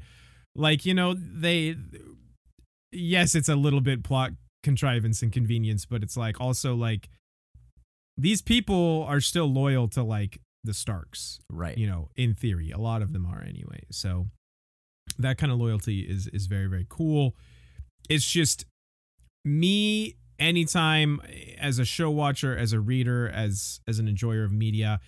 Like 0.55 0.85
you 0.85 0.95
know, 0.95 1.15
they. 1.15 1.77
Yes, 2.93 3.37
it's 3.37 3.49
a 3.49 3.55
little 3.55 3.81
bit 3.81 4.03
plot 4.03 4.33
contrivance 4.65 5.23
and 5.23 5.33
convenience, 5.33 5.87
but 5.87 6.03
it's 6.03 6.17
like 6.17 6.41
also 6.41 6.75
like 6.75 7.09
these 8.17 8.43
people 8.43 9.05
are 9.09 9.21
still 9.21 9.47
loyal 9.47 9.87
to 9.89 10.03
like 10.03 10.41
the 10.65 10.75
Starks. 10.75 11.39
Right. 11.49 11.79
You 11.79 11.87
know, 11.87 12.09
in 12.17 12.35
theory, 12.35 12.73
a 12.73 12.79
lot 12.79 13.01
of 13.03 13.13
them 13.13 13.25
are 13.25 13.43
anyway. 13.43 13.85
So 13.93 14.27
that 15.19 15.39
kind 15.39 15.53
of 15.53 15.59
loyalty 15.61 16.01
is 16.01 16.27
is 16.29 16.47
very 16.47 16.67
very 16.67 16.87
cool. 16.89 17.37
It's 18.09 18.29
just 18.29 18.65
me 19.45 20.17
anytime 20.41 21.21
as 21.59 21.79
a 21.79 21.85
show 21.85 22.11
watcher 22.11 22.57
as 22.57 22.73
a 22.73 22.81
reader 22.81 23.29
as 23.29 23.81
as 23.87 23.99
an 23.99 24.09
enjoyer 24.09 24.43
of 24.43 24.53
media 24.53 24.99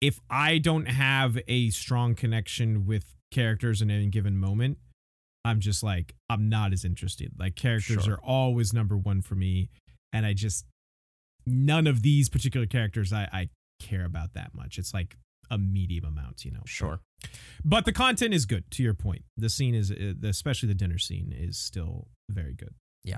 if 0.00 0.20
i 0.30 0.58
don't 0.58 0.86
have 0.86 1.38
a 1.48 1.70
strong 1.70 2.14
connection 2.14 2.86
with 2.86 3.14
characters 3.32 3.80
in 3.82 3.90
any 3.90 4.06
given 4.06 4.36
moment 4.36 4.76
i'm 5.44 5.58
just 5.60 5.82
like 5.82 6.14
i'm 6.28 6.48
not 6.48 6.72
as 6.72 6.84
interested. 6.84 7.32
Like 7.38 7.56
characters 7.56 8.04
Sure. 8.04 8.14
are 8.14 8.20
always 8.22 8.72
number 8.72 8.96
one 8.96 9.22
for 9.22 9.34
me 9.34 9.70
and 10.12 10.26
i 10.26 10.34
just 10.34 10.66
none 11.46 11.86
of 11.86 12.02
these 12.02 12.28
particular 12.28 12.66
characters 12.66 13.12
i 13.12 13.26
i 13.32 13.48
care 13.80 14.04
about 14.04 14.34
that 14.34 14.54
much. 14.54 14.76
It's 14.76 14.92
like 14.92 15.16
a 15.50 15.56
medium 15.56 16.04
amount 16.04 16.44
you 16.44 16.50
know? 16.52 16.60
Sure. 16.66 17.00
but 17.64 17.86
the 17.86 17.92
content 17.92 18.34
is 18.34 18.44
good 18.44 18.70
to 18.72 18.82
your 18.82 18.92
point. 18.94 19.22
The 19.38 19.48
scene 19.48 19.74
is 19.74 19.90
uh, 19.90 20.12
especially 20.24 20.68
the 20.68 20.74
dinner 20.74 20.98
scene 20.98 21.32
is 21.34 21.56
still 21.56 22.08
very 22.30 22.52
good. 22.54 22.74
Uh, 23.10 23.16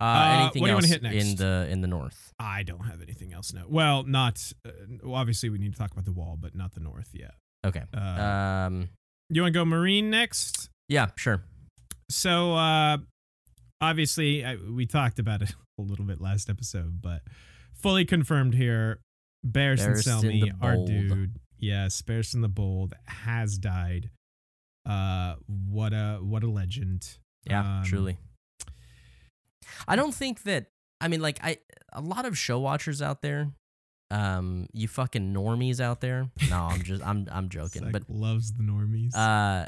Uh, 0.00 0.40
anything 0.42 0.62
what 0.62 0.66
do 0.66 0.70
you 0.70 0.74
wanna 0.76 0.86
else 0.86 0.86
hit 0.86 1.02
next? 1.02 1.24
in 1.24 1.36
the 1.36 1.66
in 1.70 1.80
the 1.82 1.88
North? 1.88 2.32
I 2.38 2.62
don't 2.62 2.84
have 2.84 3.02
anything 3.02 3.32
else 3.32 3.52
now. 3.52 3.64
Well, 3.68 4.02
not 4.04 4.52
uh, 4.66 4.70
well, 5.02 5.14
obviously 5.16 5.50
we 5.50 5.58
need 5.58 5.72
to 5.72 5.78
talk 5.78 5.92
about 5.92 6.04
the 6.06 6.12
wall, 6.12 6.38
but 6.40 6.54
not 6.54 6.72
the 6.74 6.80
north 6.80 7.10
yet. 7.12 7.34
Okay. 7.64 7.82
Uh, 7.94 8.00
Um. 8.00 8.88
you 9.28 9.42
want 9.42 9.52
to 9.52 9.58
go 9.58 9.64
meereen 9.64 10.04
next? 10.04 10.70
Yeah. 10.88 11.08
Sure. 11.16 11.42
So 12.10 12.54
uh 12.54 12.98
obviously 13.80 14.44
I, 14.44 14.56
we 14.56 14.86
talked 14.86 15.18
about 15.18 15.42
it 15.42 15.52
a 15.78 15.82
little 15.82 16.04
bit 16.04 16.20
last 16.20 16.48
episode, 16.50 17.00
but 17.02 17.22
fully 17.74 18.04
confirmed 18.04 18.54
here. 18.54 19.00
Barristan 19.46 19.94
Barristan 19.96 20.22
Selmy, 20.22 20.40
the 20.42 20.66
our 20.66 20.76
dude, 20.76 21.36
yes, 21.58 22.02
Barristan 22.02 22.42
the 22.42 22.48
Bold 22.48 22.94
has 23.06 23.56
died. 23.58 24.10
Uh, 24.86 25.36
what 25.46 25.92
a 25.92 26.18
what 26.22 26.42
a 26.42 26.48
legend. 26.50 27.16
Yeah. 27.44 27.78
Um, 27.78 27.84
truly. 27.84 28.18
I 29.88 29.96
don't 29.96 30.14
think 30.14 30.42
that. 30.44 30.66
I 31.00 31.08
mean, 31.08 31.20
like 31.20 31.38
I, 31.42 31.58
a 31.92 32.00
lot 32.00 32.24
of 32.26 32.36
show 32.36 32.58
watchers 32.58 33.00
out 33.02 33.22
there. 33.22 33.50
Um, 34.12 34.66
you 34.72 34.88
fucking 34.88 35.32
normies 35.32 35.78
out 35.78 36.00
there. 36.00 36.30
No, 36.50 36.56
I'm 36.64 36.82
just, 36.82 37.00
I'm, 37.06 37.28
I'm 37.30 37.48
joking. 37.58 37.82
Zach 37.84 37.92
But 37.92 38.10
loves 38.10 38.52
the 38.52 38.64
normies. 38.64 39.14
uh, 39.14 39.66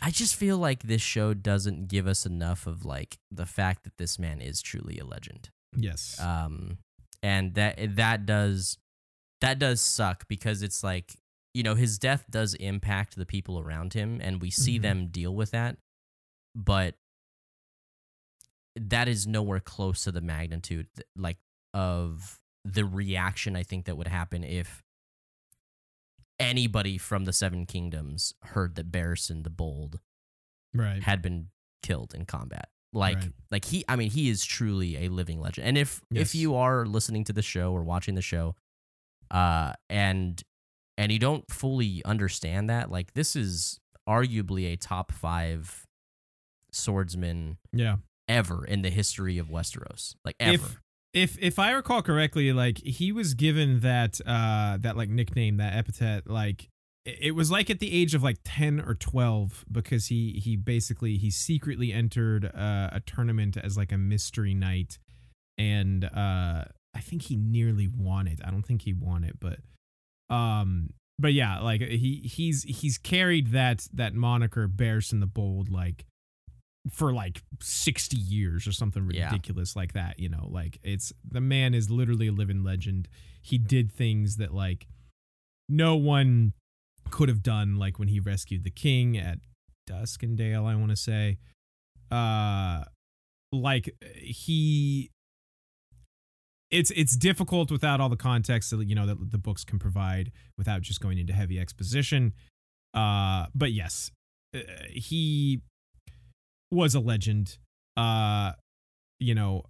I 0.00 0.10
just 0.10 0.36
feel 0.36 0.56
like 0.56 0.84
this 0.84 1.02
show 1.02 1.34
doesn't 1.34 1.88
give 1.88 2.06
us 2.06 2.24
enough 2.24 2.68
of 2.68 2.84
like 2.84 3.18
the 3.32 3.44
fact 3.44 3.82
that 3.82 3.98
this 3.98 4.20
man 4.20 4.40
is 4.40 4.62
truly 4.62 4.98
a 4.98 5.04
legend. 5.04 5.50
yes. 5.76 6.16
um 6.20 6.78
and 7.24 7.54
that 7.54 7.96
that 7.96 8.24
does 8.26 8.78
that 9.40 9.58
does 9.58 9.80
suck 9.80 10.26
because 10.28 10.62
it's 10.62 10.82
like 10.84 11.14
you 11.54 11.62
know 11.64 11.74
his 11.74 11.98
death 11.98 12.24
does 12.30 12.54
impact 12.54 13.16
the 13.16 13.26
people 13.26 13.58
around 13.58 13.94
him 13.94 14.20
and 14.22 14.40
we 14.42 14.50
see 14.50 14.78
Mhm. 14.78 14.82
them 14.82 15.06
deal 15.08 15.34
with 15.34 15.50
that 15.52 15.76
but 16.54 16.94
that 18.76 19.08
is 19.08 19.26
nowhere 19.26 19.60
close 19.60 20.04
to 20.04 20.12
the 20.12 20.20
magnitude 20.20 20.86
like 21.16 21.38
of 21.74 22.38
the 22.64 22.84
reaction 22.84 23.56
i 23.56 23.62
think 23.62 23.84
that 23.86 23.96
would 23.96 24.08
happen 24.08 24.44
if 24.44 24.82
anybody 26.42 26.98
from 26.98 27.24
the 27.24 27.32
seven 27.32 27.66
kingdoms 27.66 28.34
heard 28.42 28.74
that 28.74 28.90
Barristan 28.90 29.44
the 29.44 29.50
bold 29.50 30.00
right. 30.74 31.02
had 31.02 31.22
been 31.22 31.48
killed 31.82 32.14
in 32.14 32.24
combat. 32.26 32.68
Like 32.92 33.16
Right. 33.16 33.32
like 33.50 33.64
he 33.64 33.84
I 33.88 33.96
mean 33.96 34.10
he 34.10 34.28
is 34.28 34.44
truly 34.44 35.06
a 35.06 35.08
living 35.08 35.40
legend. 35.40 35.66
And 35.66 35.78
if 35.78 36.02
Yes. 36.10 36.22
if 36.22 36.34
you 36.34 36.56
are 36.56 36.84
listening 36.84 37.24
to 37.24 37.32
the 37.32 37.42
show 37.42 37.72
or 37.72 37.82
watching 37.84 38.14
the 38.16 38.22
show 38.22 38.54
uh 39.30 39.72
and 39.88 40.42
and 40.98 41.10
you 41.10 41.18
don't 41.18 41.50
fully 41.50 42.02
understand 42.04 42.68
that 42.68 42.90
like 42.90 43.14
this 43.14 43.34
is 43.34 43.80
arguably 44.06 44.70
a 44.72 44.76
top 44.76 45.10
5 45.12 45.86
swordsman 46.70 47.56
Yeah. 47.72 47.96
Ever 48.32 48.64
in 48.64 48.82
the 48.82 48.90
history 48.90 49.38
of 49.38 49.48
Westeros. 49.48 50.14
Like 50.24 50.36
ever. 50.40 50.54
If 50.54 50.78
if 51.12 51.38
if 51.38 51.58
I 51.58 51.72
recall 51.72 52.02
correctly, 52.02 52.52
like 52.52 52.78
he 52.78 53.12
was 53.12 53.34
given 53.34 53.80
that 53.80 54.20
uh 54.26 54.78
that 54.80 54.96
like 54.96 55.08
nickname, 55.08 55.58
that 55.58 55.74
epithet, 55.74 56.28
like 56.28 56.68
it 57.04 57.34
was 57.34 57.50
like 57.50 57.68
at 57.68 57.80
the 57.80 57.92
age 57.92 58.14
of 58.14 58.22
like 58.22 58.38
10 58.44 58.80
or 58.80 58.94
12 58.94 59.64
because 59.70 60.06
he 60.06 60.40
he 60.42 60.56
basically 60.56 61.16
he 61.16 61.30
secretly 61.30 61.92
entered 61.92 62.44
uh, 62.44 62.90
a 62.92 63.00
tournament 63.04 63.56
as 63.56 63.76
like 63.76 63.90
a 63.90 63.98
mystery 63.98 64.54
knight 64.54 64.98
and 65.58 66.04
uh 66.04 66.64
I 66.94 67.00
think 67.00 67.22
he 67.22 67.36
nearly 67.36 67.88
won 67.88 68.26
it. 68.26 68.40
I 68.44 68.50
don't 68.50 68.62
think 68.62 68.82
he 68.82 68.92
won 68.92 69.24
it, 69.24 69.38
but 69.40 69.58
um 70.34 70.90
but 71.18 71.32
yeah, 71.32 71.60
like 71.60 71.80
he 71.80 72.20
he's 72.24 72.62
he's 72.64 72.98
carried 72.98 73.52
that 73.52 73.88
that 73.92 74.14
moniker 74.14 74.68
Barristan 74.68 75.20
the 75.20 75.26
Bold 75.26 75.70
like 75.70 76.04
for 76.90 77.12
like 77.12 77.42
60 77.60 78.16
years 78.16 78.66
or 78.66 78.72
something 78.72 79.08
Yeah. 79.12 79.26
ridiculous 79.30 79.76
like 79.76 79.92
that, 79.92 80.18
you 80.18 80.28
know, 80.28 80.48
like 80.50 80.78
it's 80.82 81.12
the 81.28 81.40
man 81.40 81.74
is 81.74 81.90
literally 81.90 82.26
a 82.28 82.32
living 82.32 82.64
legend. 82.64 83.08
He 83.40 83.56
did 83.58 83.92
things 83.92 84.36
that 84.38 84.52
like 84.52 84.88
no 85.68 85.94
one 85.96 86.52
could 87.10 87.28
have 87.28 87.42
done 87.42 87.76
like 87.76 87.98
when 87.98 88.08
he 88.08 88.18
rescued 88.20 88.64
the 88.64 88.70
king 88.70 89.16
at 89.16 89.38
Duskendale, 89.88 90.66
I 90.66 90.74
want 90.76 90.90
to 90.90 90.96
say. 90.96 91.38
Uh 92.10 92.84
like 93.52 93.90
he 94.16 95.10
it's 96.70 96.90
it's 96.92 97.16
difficult 97.16 97.70
without 97.70 98.00
all 98.00 98.08
the 98.08 98.16
context 98.16 98.70
that 98.70 98.88
you 98.88 98.94
know 98.94 99.06
that 99.06 99.30
the 99.30 99.38
books 99.38 99.62
can 99.64 99.78
provide 99.78 100.32
without 100.56 100.80
just 100.82 101.00
going 101.00 101.18
into 101.18 101.32
heavy 101.32 101.60
exposition. 101.60 102.32
Uh 102.94 103.46
but 103.54 103.72
yes, 103.72 104.10
uh, 104.54 104.60
he 104.90 105.60
was 106.72 106.94
a 106.94 107.00
legend. 107.00 107.58
Uh 107.96 108.52
you 109.20 109.34
know, 109.34 109.64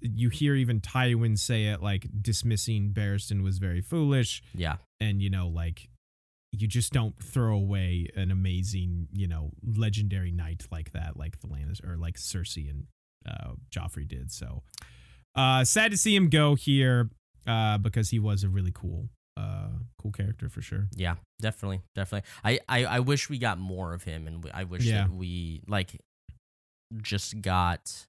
you 0.00 0.28
hear 0.28 0.54
even 0.54 0.80
Tywin 0.80 1.38
say 1.38 1.66
it 1.66 1.82
like 1.82 2.06
dismissing 2.20 2.92
Barristan 2.92 3.42
was 3.42 3.58
very 3.58 3.80
foolish 3.80 4.42
yeah. 4.54 4.76
and 5.00 5.20
you 5.22 5.30
know 5.30 5.48
like 5.48 5.88
you 6.52 6.66
just 6.66 6.92
don't 6.92 7.20
throw 7.22 7.54
away 7.54 8.08
an 8.16 8.30
amazing 8.30 9.08
you 9.12 9.26
know 9.28 9.50
legendary 9.64 10.30
knight 10.32 10.66
like 10.72 10.92
that 10.92 11.16
like 11.16 11.40
the 11.40 11.46
Lannis 11.48 11.80
or 11.84 11.96
like 11.96 12.14
Cersei 12.16 12.70
and 12.70 12.86
uh, 13.28 13.52
Joffrey 13.70 14.06
did. 14.08 14.30
So 14.32 14.62
uh, 15.34 15.64
sad 15.64 15.90
to 15.90 15.96
see 15.96 16.14
him 16.16 16.28
go 16.30 16.54
here 16.54 17.10
uh, 17.46 17.78
because 17.78 18.10
he 18.10 18.18
was 18.18 18.44
a 18.44 18.48
really 18.48 18.72
cool, 18.74 19.08
uh, 19.36 19.68
cool 20.00 20.10
character 20.12 20.48
for 20.48 20.62
sure. 20.62 20.88
Yeah, 20.94 21.16
definitely, 21.40 21.82
definitely. 21.94 22.28
I, 22.44 22.60
I, 22.68 22.84
I 22.84 23.00
wish 23.00 23.28
we 23.28 23.38
got 23.38 23.58
more 23.58 23.94
of 23.94 24.02
him, 24.04 24.26
and 24.26 24.50
I 24.54 24.64
wish 24.64 24.84
Yeah. 24.84 25.02
that 25.02 25.10
we 25.12 25.60
like 25.68 26.00
just 27.02 27.40
got 27.40 28.06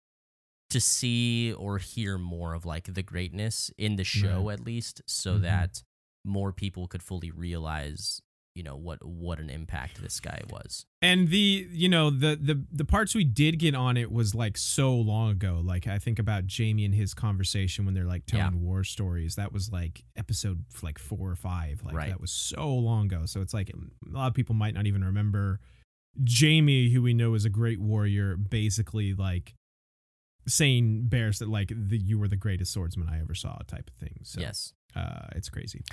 to 0.70 0.80
see 0.80 1.52
or 1.54 1.80
hear 1.80 2.18
more 2.18 2.54
of 2.54 2.66
like 2.66 2.94
the 2.94 3.04
greatness 3.04 3.72
in 3.78 3.96
the 3.96 4.04
show 4.04 4.50
at 4.50 4.60
least, 4.60 5.02
so 5.08 5.38
Mhm. 5.38 5.42
that 5.42 5.84
more 6.24 6.52
people 6.54 6.88
could 6.88 7.02
fully 7.02 7.32
realize, 7.32 8.22
you 8.54 8.62
know, 8.62 8.76
what 8.76 9.04
what 9.04 9.40
an 9.40 9.50
impact 9.50 10.00
this 10.02 10.20
guy 10.20 10.42
was. 10.50 10.86
And 11.02 11.30
the 11.30 11.68
you 11.72 11.90
know 11.90 12.10
the 12.12 12.36
the 12.36 12.64
the 12.72 12.86
parts 12.86 13.16
we 13.16 13.24
did 13.24 13.58
get 13.58 13.74
on 13.74 13.98
it 13.98 14.12
was 14.12 14.36
like 14.36 14.58
so 14.58 14.94
long 14.96 15.32
ago. 15.32 15.60
Like 15.64 15.88
I 15.88 15.98
think 15.98 16.20
about 16.20 16.44
Jaime 16.56 16.86
and 16.86 16.94
his 16.94 17.14
conversation 17.16 17.86
when 17.86 17.96
they're 17.96 18.06
like 18.06 18.26
telling 18.28 18.54
Yeah. 18.56 18.60
war 18.60 18.84
stories. 18.84 19.36
That 19.36 19.52
was 19.52 19.72
like 19.72 20.04
episode 20.16 20.66
like 20.84 21.00
four 21.00 21.32
or 21.32 21.36
five. 21.36 21.82
Like 21.84 21.96
Right. 21.96 22.10
that 22.10 22.22
was 22.22 22.32
so 22.32 22.72
long 22.76 23.06
ago. 23.08 23.26
So 23.26 23.42
it's 23.42 23.54
like 23.56 23.72
a 23.72 23.76
lot 24.10 24.28
of 24.28 24.34
people 24.36 24.54
might 24.54 24.76
not 24.76 24.86
even 24.86 25.04
remember 25.04 25.60
Jaime, 26.28 26.92
who 26.92 27.02
we 27.02 27.14
know 27.14 27.34
is 27.34 27.46
a 27.46 27.50
great 27.50 27.80
warrior, 27.80 28.36
basically 28.36 29.14
like 29.14 29.54
saying 30.48 31.08
Bears 31.08 31.40
that 31.40 31.50
like 31.50 31.72
the, 31.76 31.98
you 31.98 32.18
were 32.20 32.28
the 32.28 32.36
greatest 32.36 32.74
swordsman 32.74 33.08
I 33.10 33.20
ever 33.22 33.36
saw 33.36 33.58
type 33.68 33.90
of 33.90 33.94
thing. 33.96 34.20
So 34.24 34.42
yes. 34.42 34.74
uh, 34.96 35.28
it's 35.36 35.50
crazy. 35.50 35.84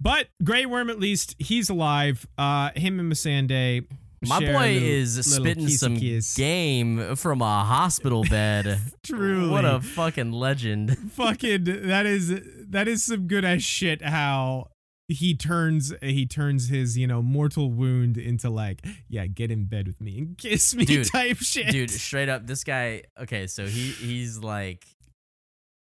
But 0.00 0.28
Grey 0.42 0.66
Worm, 0.66 0.90
at 0.90 0.98
least 0.98 1.36
he's 1.38 1.68
alive. 1.70 2.26
Uh, 2.36 2.70
him 2.74 2.98
and 2.98 3.12
Missandei. 3.12 3.86
My 4.24 4.38
boy 4.38 4.74
little- 4.74 4.88
is 4.88 5.16
little 5.16 5.44
spitting 5.44 5.68
some 5.68 5.96
kiss. 5.96 6.34
game 6.34 7.16
from 7.16 7.42
a 7.42 7.64
hospital 7.64 8.24
bed. 8.30 8.78
Truly, 9.02 9.48
What 9.50 9.64
a 9.64 9.80
fucking 9.80 10.30
legend. 10.32 10.96
fucking 11.12 11.64
that 11.64 12.06
is 12.06 12.32
that 12.70 12.86
is 12.88 13.02
some 13.04 13.26
good 13.26 13.44
ass 13.44 13.62
shit. 13.62 14.00
How 14.00 14.68
he 15.12 15.34
turns 15.34 15.92
he 16.02 16.26
turns 16.26 16.68
his 16.68 16.96
you 16.98 17.06
know 17.06 17.22
mortal 17.22 17.70
wound 17.70 18.16
into 18.18 18.50
like 18.50 18.84
yeah 19.08 19.26
get 19.26 19.50
in 19.50 19.64
bed 19.64 19.86
with 19.86 20.00
me 20.00 20.18
and 20.18 20.38
kiss 20.44 20.74
me 20.74 20.84
Dude, 20.84 21.06
type 21.06 21.38
shit. 21.38 21.68
dude 21.70 21.90
straight 21.90 22.28
up 22.28 22.46
this 22.46 22.64
guy 22.64 23.02
okay 23.20 23.46
so 23.46 23.66
he 23.66 23.90
he's 23.90 24.38
like 24.38 24.84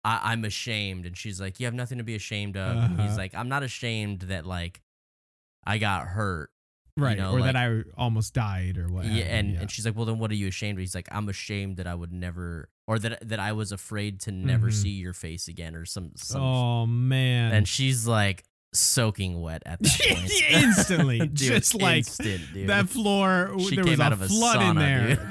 I, 0.04 0.32
i'm 0.32 0.44
ashamed 0.44 1.06
and 1.06 1.16
she's 1.16 1.40
like 1.40 1.58
you 1.60 1.66
have 1.66 1.74
nothing 1.74 1.98
to 1.98 2.04
be 2.04 2.14
ashamed 2.14 2.56
of 2.56 2.76
and 2.76 3.00
he's 3.00 3.10
Uh-huh. 3.10 3.16
like 3.16 3.34
i'm 3.34 3.48
not 3.48 3.62
ashamed 3.62 4.20
that 4.22 4.46
like 4.46 4.80
i 5.66 5.78
got 5.78 6.06
hurt 6.06 6.50
right? 6.96 7.16
know, 7.18 7.32
or 7.32 7.40
like- 7.40 7.52
that 7.52 7.56
I 7.56 7.82
almost 7.96 8.34
died 8.34 8.76
or 8.78 8.88
what? 8.88 9.04
yeah 9.04 9.24
and, 9.24 9.52
yeah. 9.54 9.60
and 9.60 9.70
she's 9.70 9.84
like 9.86 9.96
well 9.96 10.04
then 10.06 10.18
what 10.18 10.30
are 10.30 10.34
you 10.36 10.48
ashamed 10.48 10.78
of 10.78 10.80
he's 10.80 10.94
like 10.94 11.08
i'm 11.12 11.28
ashamed 11.28 11.76
that 11.78 11.86
i 11.86 11.94
would 11.94 12.12
never 12.12 12.68
or 12.86 12.98
that 13.00 13.28
that 13.28 13.38
i 13.40 13.52
was 13.52 13.70
afraid 13.72 14.20
to 14.20 14.32
never 14.32 14.68
Mhm. 14.68 14.72
see 14.72 14.88
your 14.90 15.12
face 15.12 15.46
again 15.48 15.74
or 15.74 15.84
some 15.84 16.12
some 16.16 16.40
oh 16.42 16.86
man, 16.86 17.52
and 17.52 17.68
she's 17.68 18.06
like 18.06 18.44
soaking 18.74 19.40
wet 19.40 19.62
at 19.66 19.78
that 19.82 20.00
point 20.00 20.32
Instantly, 20.50 21.18
Dude, 21.20 21.34
just 21.34 21.74
like 21.80 21.98
instant, 21.98 22.42
that 22.66 22.88
floor 22.88 23.54
She 23.58 23.76
there 23.76 23.84
was 23.84 23.98
a 23.98 24.04
of 24.12 24.22
a 24.22 24.28
flood 24.28 24.62
in 24.62 24.76
there 24.76 25.28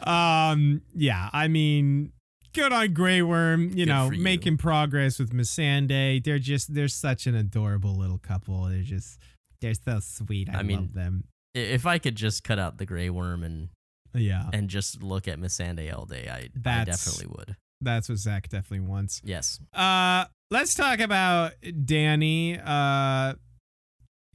um 0.00 0.82
yeah 0.94 1.28
i 1.32 1.48
mean 1.48 2.12
good 2.54 2.72
on 2.72 2.94
Grey 2.94 3.20
Worm, 3.20 3.68
you 3.70 3.84
Good 3.84 3.88
know, 3.88 4.08
for 4.08 4.14
you. 4.14 4.22
making 4.22 4.56
progress 4.56 5.18
with 5.18 5.30
Missandei. 5.34 6.24
They're 6.24 6.38
just 6.38 6.72
they're 6.72 6.88
such 6.88 7.26
an 7.26 7.34
adorable 7.34 7.94
little 7.98 8.16
couple. 8.16 8.64
They're 8.64 8.80
just 8.80 9.18
they're 9.60 9.74
so 9.74 10.00
sweet. 10.00 10.48
I, 10.48 10.60
I 10.60 10.62
mean, 10.62 10.78
love 10.78 10.94
them. 10.94 11.24
If 11.54 11.84
i 11.84 11.98
could 11.98 12.16
just 12.16 12.44
cut 12.44 12.58
out 12.58 12.78
the 12.78 12.86
gray 12.86 13.10
worm 13.10 13.42
and 13.42 13.68
Yeah. 14.14 14.48
and 14.54 14.70
just 14.70 15.02
look 15.02 15.28
at 15.28 15.38
Missandei 15.38 15.94
all 15.94 16.06
day, 16.06 16.28
I, 16.30 16.48
I 16.68 16.84
definitely 16.84 17.26
would. 17.26 17.56
That's 17.82 18.08
what 18.08 18.16
Zach 18.16 18.48
definitely 18.48 18.88
wants. 18.88 19.20
Yes. 19.22 19.60
Uh 19.74 20.24
let's 20.50 20.74
talk 20.74 21.00
about 21.00 21.52
Danny. 21.84 22.58
Uh 22.58 23.34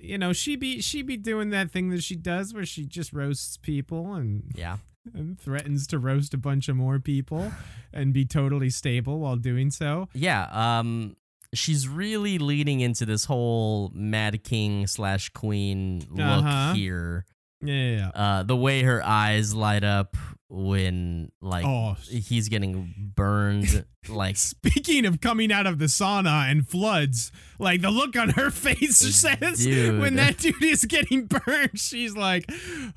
you 0.04 0.18
know, 0.18 0.34
she 0.34 0.56
be 0.56 0.82
she 0.82 1.04
be 1.04 1.16
doing 1.16 1.52
that 1.52 1.70
thing 1.72 1.90
that 1.90 2.02
she 2.04 2.16
does 2.16 2.54
where 2.54 2.66
she 2.66 2.86
just 2.86 3.14
roasts 3.14 3.58
people 3.58 4.16
and 4.16 4.52
Yeah. 4.56 4.78
and 5.14 5.40
threatens 5.40 5.86
to 5.88 6.00
roast 6.00 6.34
a 6.34 6.38
bunch 6.38 6.68
of 6.70 6.76
more 6.76 7.00
people 7.00 7.52
and 7.94 8.12
be 8.14 8.26
totally 8.26 8.70
stable 8.72 9.20
while 9.20 9.36
doing 9.36 9.70
so. 9.70 10.10
Yeah. 10.14 10.48
Um, 10.52 11.16
she's 11.54 11.88
really 11.88 12.40
leading 12.40 12.80
into 12.80 13.06
this 13.06 13.26
whole 13.26 13.92
Mad 13.94 14.44
King 14.44 14.88
slash 14.88 15.30
Queen 15.30 16.04
look 16.10 16.20
Uh-huh. 16.26 16.74
here. 16.74 17.26
Yeah. 17.62 17.74
yeah, 17.74 17.96
yeah. 17.98 18.10
Uh, 18.10 18.44
the 18.44 18.56
way 18.56 18.84
her 18.84 19.04
eyes 19.04 19.54
light 19.54 19.84
up 19.84 20.16
when 20.52 21.32
like 21.42 21.66
oh, 21.66 21.96
he's 22.10 22.50
getting 22.50 22.94
burned. 23.16 23.86
like 24.10 24.36
speaking 24.36 25.06
of 25.06 25.22
coming 25.22 25.52
out 25.52 25.66
of 25.66 25.80
the 25.80 25.86
sauna 25.86 26.52
and 26.52 26.68
floods, 26.68 27.32
like 27.58 27.82
the 27.82 27.90
look 27.90 28.18
on 28.18 28.30
her 28.32 28.50
face 28.52 28.98
says 28.98 29.64
Dude. 29.64 30.02
when 30.02 30.16
that 30.16 30.38
dude 30.38 30.62
is 30.64 30.86
getting 30.86 31.26
burned, 31.46 31.80
she's 31.80 32.16
like, 32.16 32.46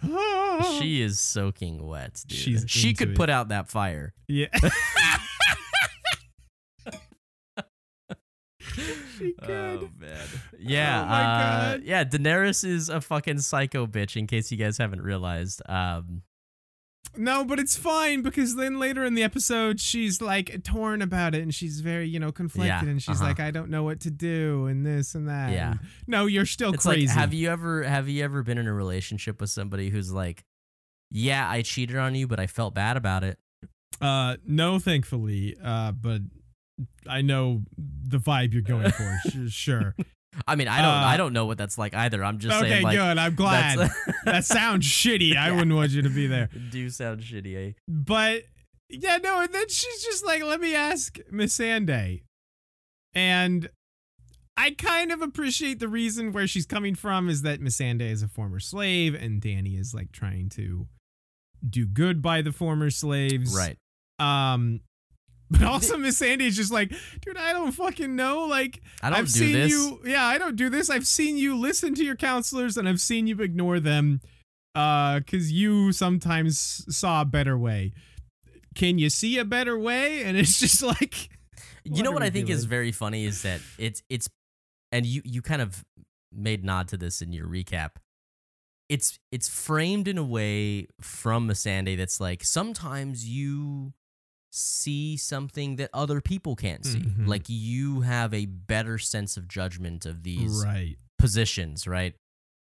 oh. 0.02 0.78
she 0.80 1.00
is 1.00 1.20
soaking 1.20 1.86
wet, 1.86 2.24
dude. 2.26 2.38
She's 2.38 2.64
she 2.66 2.92
could 2.94 3.10
it. 3.10 3.16
put 3.16 3.30
out 3.30 3.48
that 3.48 3.68
fire. 3.68 4.14
yeah. 4.26 4.48
Oh 9.42 9.88
man. 9.98 10.26
Yeah. 10.58 11.02
Oh, 11.02 11.06
my 11.06 11.22
uh, 11.22 11.70
God. 11.72 11.82
Yeah. 11.84 12.04
Daenerys 12.04 12.64
is 12.64 12.88
a 12.88 13.00
fucking 13.00 13.40
psycho 13.40 13.86
bitch. 13.86 14.16
In 14.16 14.26
case 14.26 14.50
you 14.50 14.56
guys 14.56 14.78
haven't 14.78 15.02
realized. 15.02 15.62
Um. 15.66 16.22
No, 17.16 17.44
but 17.44 17.60
it's 17.60 17.76
fine 17.76 18.22
because 18.22 18.56
then 18.56 18.80
later 18.80 19.04
in 19.04 19.14
the 19.14 19.22
episode, 19.22 19.78
she's 19.78 20.20
like 20.20 20.64
torn 20.64 21.00
about 21.00 21.34
it 21.34 21.42
and 21.42 21.54
she's 21.54 21.78
very, 21.80 22.08
you 22.08 22.18
know, 22.18 22.32
conflicted 22.32 22.82
Yeah, 22.82 22.88
and 22.88 23.00
she's 23.00 23.20
uh-huh. 23.20 23.28
like, 23.28 23.40
I 23.40 23.52
don't 23.52 23.70
know 23.70 23.84
what 23.84 24.00
to 24.00 24.10
do 24.10 24.66
and 24.66 24.84
this 24.84 25.14
and 25.14 25.28
that. 25.28 25.52
Yeah. 25.52 25.72
And, 25.72 25.80
no, 26.08 26.26
you're 26.26 26.46
still 26.46 26.72
it's 26.74 26.84
crazy. 26.84 27.06
like 27.06 27.16
have 27.16 27.32
you 27.32 27.50
ever 27.50 27.84
have 27.84 28.08
you 28.08 28.24
ever 28.24 28.42
been 28.42 28.58
in 28.58 28.66
a 28.66 28.72
relationship 28.72 29.40
with 29.40 29.50
somebody 29.50 29.90
who's 29.90 30.12
like 30.12 30.44
yeah 31.10 31.48
i 31.48 31.62
cheated 31.62 31.96
on 31.96 32.16
you 32.16 32.26
but 32.26 32.40
i 32.40 32.48
felt 32.48 32.74
bad 32.74 32.96
about 32.96 33.22
it 33.22 33.38
Uh, 34.00 34.36
no, 34.44 34.80
thankfully. 34.80 35.56
Uh, 35.62 35.92
but 35.92 36.20
I 37.08 37.22
know 37.22 37.62
the 37.76 38.18
vibe 38.18 38.52
you're 38.52 38.62
going 38.62 38.90
for. 38.90 39.18
Sure. 39.48 39.94
i 40.48 40.56
mean 40.56 40.66
i 40.66 40.78
don't 40.82 40.90
Uh, 40.90 41.06
i 41.06 41.16
don't 41.16 41.32
know 41.32 41.46
what 41.46 41.56
that's 41.56 41.78
like 41.78 41.94
either 41.94 42.24
i'm 42.24 42.38
just 42.40 42.56
okay, 42.58 42.68
saying 42.70 42.82
like 42.82 42.96
good. 42.96 43.18
I'm 43.18 43.36
glad. 43.36 43.88
that 44.24 44.44
sounds 44.44 44.84
shitty. 44.84 45.36
I 45.36 45.46
Yeah. 45.48 45.52
wouldn't 45.52 45.74
want 45.76 45.92
you 45.92 46.02
to 46.02 46.08
be 46.10 46.26
there. 46.26 46.48
do 46.70 46.90
sound 46.90 47.20
shitty 47.20 47.68
eh? 47.68 47.72
But 47.86 48.42
yeah, 48.90 49.18
no, 49.22 49.40
and 49.40 49.52
then 49.54 49.68
she's 49.68 50.02
just 50.02 50.24
like, 50.26 50.42
let 50.42 50.60
me 50.60 50.74
ask 50.74 51.18
Missandei. 51.32 52.22
And 53.14 53.68
I 54.56 54.72
kind 54.72 55.12
of 55.12 55.22
appreciate 55.22 55.78
the 55.80 55.88
reason 55.88 56.32
where 56.32 56.46
she's 56.46 56.66
coming 56.66 56.94
from 56.96 57.28
is 57.28 57.42
that 57.42 57.60
Missandei 57.60 58.10
is 58.10 58.22
a 58.22 58.28
former 58.28 58.60
slave 58.60 59.14
and 59.14 59.40
Danny 59.40 59.76
is 59.76 59.94
like 59.94 60.10
trying 60.12 60.48
to 60.50 60.86
do 61.68 61.86
good 61.86 62.20
by 62.22 62.42
the 62.42 62.52
former 62.52 62.90
slaves. 62.90 63.56
right 63.56 63.76
Um 64.18 64.80
but 65.50 65.62
also 65.62 65.96
Missandei 65.96 66.42
is 66.42 66.56
just 66.56 66.72
like, 66.72 66.90
dude, 67.20 67.36
I 67.36 67.52
don't 67.52 67.72
fucking 67.72 68.14
know. 68.16 68.46
Like 68.46 68.80
i 69.02 69.10
don't 69.10 69.18
have 69.18 69.26
do 69.26 69.32
seen 69.32 69.52
this 69.52 69.70
you 69.70 70.00
yeah, 70.04 70.24
I 70.24 70.38
don't 70.38 70.56
do 70.56 70.68
this. 70.68 70.90
I've 70.90 71.06
seen 71.06 71.36
you 71.36 71.56
listen 71.56 71.94
to 71.94 72.04
your 72.04 72.16
counselors 72.16 72.76
and 72.76 72.88
I've 72.88 73.00
seen 73.00 73.26
you 73.26 73.40
ignore 73.40 73.80
them 73.80 74.20
uh 74.74 75.20
cuz 75.20 75.52
you 75.52 75.92
sometimes 75.92 76.84
saw 76.94 77.22
a 77.22 77.24
better 77.24 77.56
way. 77.56 77.92
Can 78.74 78.98
you 78.98 79.08
see 79.08 79.38
a 79.38 79.44
better 79.44 79.78
way? 79.78 80.24
And 80.24 80.36
it's 80.36 80.58
just 80.58 80.82
like 80.82 81.28
you 81.84 82.02
know 82.02 82.10
what 82.10 82.22
i 82.22 82.30
think 82.30 82.48
is 82.48 82.64
very 82.64 82.92
funny 82.92 83.24
is 83.24 83.42
that 83.42 83.60
it's 83.78 84.02
it's 84.08 84.28
and 84.90 85.04
you 85.04 85.22
you 85.24 85.42
kind 85.42 85.62
of 85.62 85.84
made 86.32 86.64
nod 86.64 86.88
to 86.88 86.96
this 86.96 87.20
in 87.20 87.32
your 87.32 87.46
recap 87.46 87.90
it's 88.88 89.18
it's 89.30 89.48
framed 89.48 90.08
in 90.08 90.18
a 90.18 90.24
way 90.24 90.86
from 91.00 91.48
Missandei 91.48 91.96
that's 91.96 92.20
like 92.20 92.44
sometimes 92.44 93.26
you 93.26 93.92
see 94.56 95.16
something 95.16 95.76
that 95.76 95.90
other 95.92 96.20
people 96.20 96.54
can't 96.54 96.84
see 96.86 97.00
Mhm. 97.00 97.26
like 97.26 97.42
you 97.48 98.02
have 98.02 98.32
a 98.32 98.46
better 98.46 98.98
sense 98.98 99.36
of 99.36 99.48
judgment 99.48 100.06
of 100.06 100.22
these 100.22 100.62
right. 100.64 100.96
positions 101.18 101.86
right 101.88 102.14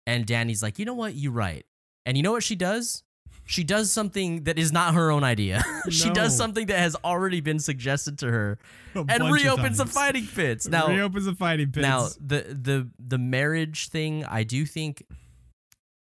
and 0.08 0.26
danny's 0.26 0.63
like 0.63 0.80
you 0.80 0.86
know 0.86 0.93
what 0.93 1.13
you're 1.15 1.32
right 1.34 1.65
and 2.06 2.15
you 2.15 2.24
know 2.24 2.32
what 2.32 2.43
she 2.43 2.56
does 2.56 3.04
she 3.46 3.65
does 3.65 3.91
something 3.91 4.43
that 4.43 4.58
is 4.58 4.72
not 4.72 4.93
her 4.93 5.12
own 5.12 5.26
idea 5.26 5.62
she 5.89 6.10
does 6.12 6.38
something 6.38 6.67
that 6.67 6.80
has 6.80 6.96
already 7.04 7.41
been 7.41 7.60
suggested 7.60 8.17
to 8.19 8.32
her 8.32 8.58
A 8.96 9.04
and 9.10 9.24
reopens 9.34 9.78
the 9.80 9.86
fighting 9.86 10.26
pits. 10.28 10.65
Now, 10.69 10.88
reopens 10.88 11.26
the 11.26 11.36
fighting 11.36 11.69
pits. 11.72 11.82
now 11.82 12.08
the 12.19 12.58
the 12.58 12.89
the 13.00 13.17
marriage 13.17 13.89
thing, 13.89 14.24
I 14.24 14.43
do 14.43 14.65
think 14.65 15.04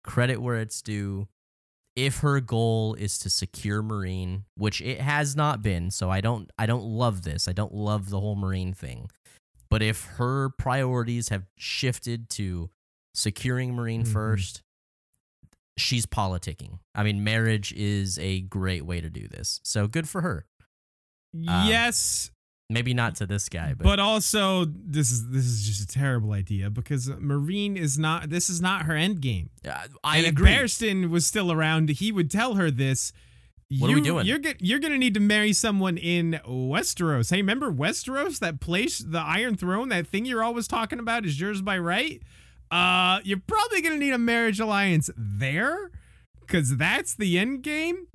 credit 0.03 0.41
where 0.41 0.55
it's 0.55 0.81
due. 0.81 1.27
If 1.97 2.19
her 2.19 2.39
goal 2.39 2.93
is 2.93 3.17
to 3.19 3.29
secure 3.29 3.81
Meereen, 3.81 4.43
which 4.55 4.81
it 4.81 5.01
has 5.01 5.35
not 5.35 5.63
been, 5.63 5.89
so 5.89 6.09
I 6.11 6.21
don't 6.21 6.49
I 6.57 6.67
don't 6.67 6.83
love 6.85 7.23
this. 7.23 7.47
I 7.47 7.53
don't 7.53 7.73
love 7.73 8.09
the 8.11 8.19
whole 8.19 8.35
Meereen 8.37 8.75
thing. 8.75 9.09
But 9.69 9.81
if 9.81 10.03
her 10.17 10.49
priorities 10.49 11.29
have 11.29 11.45
shifted 11.57 12.29
to 12.31 12.69
securing 13.15 13.73
Meereen 13.73 14.03
Mhm. 14.03 14.13
first, 14.13 14.61
she's 15.75 16.05
politicking. 16.05 16.79
I 16.93 17.03
mean, 17.03 17.23
marriage 17.23 17.73
is 17.73 18.17
a 18.19 18.41
great 18.41 18.85
way 18.85 19.01
to 19.01 19.09
do 19.09 19.27
this. 19.27 19.59
So 19.63 19.87
good 19.87 20.07
for 20.07 20.21
her. 20.21 20.45
Um, 21.33 21.67
yes, 21.67 22.29
Maybe 22.69 22.93
not 22.93 23.15
to 23.15 23.25
this 23.25 23.47
guy, 23.47 23.73
but, 23.73 23.85
but 23.85 23.99
also 23.99 24.65
this 24.65 25.09
is 25.09 25.29
this 25.29 25.45
is 25.45 25.65
just 25.65 25.81
a 25.81 25.87
terrible 25.87 26.33
idea 26.33 26.69
because 26.69 27.07
Meereen 27.07 27.77
is 27.77 27.97
not. 27.97 28.29
This 28.29 28.49
is 28.49 28.59
not 28.59 28.83
her 28.83 28.93
end 28.93 29.21
game. 29.21 29.51
uh, 29.65 29.87
I 30.03 30.17
and 30.17 30.27
agree. 30.27 30.51
if 30.51 30.57
Barristan 30.59 31.09
was 31.09 31.25
still 31.25 31.49
around, 31.49 31.87
he 31.89 32.11
would 32.11 32.29
tell 32.29 32.55
her 32.55 32.69
this. 32.69 33.13
What 33.79 33.89
are 33.89 33.93
we 33.93 34.01
doing? 34.01 34.25
You're 34.25 34.39
go- 34.39 34.53
you're 34.59 34.79
gonna 34.79 34.97
need 34.97 35.13
to 35.13 35.21
marry 35.21 35.53
someone 35.53 35.97
in 35.97 36.41
Westeros. 36.45 37.29
Hey, 37.29 37.37
remember 37.37 37.71
Westeros? 37.71 38.39
That 38.39 38.59
place, 38.59 38.99
the 38.99 39.19
Iron 39.19 39.55
Throne, 39.55 39.87
that 39.89 40.07
thing 40.07 40.25
you're 40.25 40.43
always 40.43 40.67
talking 40.67 40.99
about 40.99 41.25
is 41.25 41.39
yours 41.39 41.61
by 41.61 41.77
right. 41.77 42.21
Uh, 42.69 43.21
you're 43.23 43.41
probably 43.47 43.81
gonna 43.81 43.95
need 43.97 44.13
a 44.13 44.17
marriage 44.17 44.59
alliance 44.59 45.09
there, 45.15 45.89
because 46.41 46.75
that's 46.75 47.15
the 47.15 47.39
end 47.39 47.61
game. 47.63 48.07